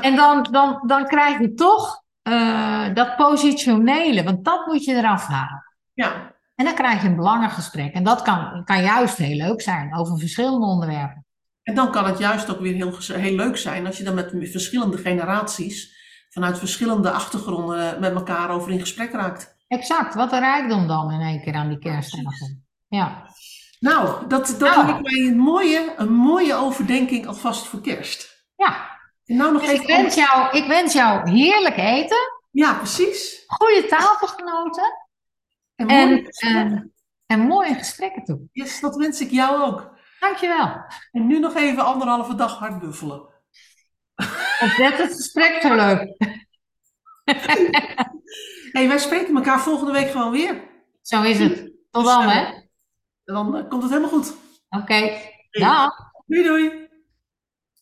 En 0.00 0.16
dan, 0.16 0.46
dan, 0.50 0.82
dan 0.86 1.06
krijg 1.06 1.38
je 1.38 1.54
toch 1.54 2.02
eh, 2.22 2.94
dat 2.94 3.16
positionele, 3.16 4.22
want 4.22 4.44
dat 4.44 4.66
moet 4.66 4.84
je 4.84 4.94
eraf 4.94 5.26
halen. 5.26 5.64
Ja, 5.92 6.34
En 6.54 6.64
dan 6.64 6.74
krijg 6.74 7.02
je 7.02 7.08
een 7.08 7.16
belangengesprek. 7.16 7.94
En 7.94 8.04
dat 8.04 8.22
kan, 8.22 8.64
kan 8.64 8.82
juist 8.82 9.16
heel 9.16 9.36
leuk 9.36 9.60
zijn 9.62 9.96
over 9.96 10.18
verschillende 10.18 10.66
onderwerpen. 10.66 11.24
en 11.62 11.74
dan 11.74 11.90
kan 11.90 12.04
het 12.04 12.18
juist 12.18 12.50
ook 12.50 12.60
weer 12.60 12.74
heel, 12.74 12.92
heel 13.18 13.34
leuk 13.36 13.56
zijn 13.56 13.86
als 13.86 13.96
je 13.98 14.04
dan 14.04 14.14
met 14.14 14.30
verschillende 14.40 14.96
generaties, 14.98 15.98
vanuit 16.30 16.58
verschillende 16.58 17.10
achtergronden, 17.10 18.00
met 18.00 18.12
elkaar 18.14 18.50
over 18.50 18.70
in 18.70 18.80
gesprek 18.80 19.12
raakt. 19.12 19.56
Exact, 19.68 20.14
wat 20.14 20.32
een 20.32 20.38
rijkdom 20.40 20.86
dan 20.86 21.12
in 21.12 21.20
één 21.20 21.42
keer 21.42 21.54
aan 21.54 21.68
die 21.68 21.78
kerstavond. 21.78 22.58
Ja, 22.88 23.22
Nou, 23.80 24.26
dat, 24.28 24.46
dat 24.58 24.76
Nou. 24.76 24.86
lijkt 24.86 25.02
mij 25.02 25.26
een 25.26 25.38
mooie, 25.38 25.94
een 25.96 26.12
mooie 26.12 26.54
overdenking 26.54 27.26
alvast 27.26 27.66
voor 27.66 27.80
kerst. 27.80 28.44
ja. 28.56 28.89
Nou 29.36 29.52
nog 29.52 29.62
Dus 29.62 29.72
ik 29.72 29.86
wens, 29.86 30.14
jou, 30.14 30.56
ik 30.56 30.66
wens 30.66 30.92
jou 30.92 31.30
heerlijk 31.30 31.76
eten, 31.76 32.18
Ja, 32.50 32.74
precies. 32.74 33.44
goede 33.46 33.86
tafelgenoten 33.86 34.84
En, 35.74 35.88
en, 35.88 36.08
mooie 36.08 36.24
gesprekken. 36.24 36.72
en, 36.72 36.92
en 37.26 37.40
mooie 37.40 37.74
gesprekken 37.74 38.24
toe. 38.24 38.48
Yes, 38.52 38.80
dat 38.80 38.96
wens 38.96 39.20
ik 39.20 39.30
jou 39.30 39.62
ook. 39.62 39.98
Dankjewel. 40.20 40.84
En 41.12 41.26
nu 41.26 41.38
nog 41.38 41.54
even 41.56 41.84
anderhalve 41.84 42.34
dag 42.34 42.58
hard 42.58 42.78
buffelen. 42.78 43.28
Opzet 44.60 44.98
het 44.98 45.14
gesprek 45.14 45.60
zo 45.60 45.74
leuk. 45.74 46.16
hey, 48.72 48.88
wij 48.88 48.98
spreken 48.98 49.36
elkaar 49.36 49.60
volgende 49.60 49.92
week 49.92 50.10
gewoon 50.10 50.30
weer. 50.30 50.68
Zo 51.02 51.22
is 51.22 51.38
het. 51.38 51.72
Tot 51.90 52.04
dan, 52.04 52.28
hè? 52.28 52.40
En 52.44 53.34
dan 53.34 53.56
eh, 53.56 53.68
komt 53.68 53.82
het 53.82 53.92
helemaal 53.92 54.10
goed. 54.10 54.34
Oké. 54.68 55.18
Dag. 55.50 55.90
Doei 56.26 56.42
doei. 56.42 56.88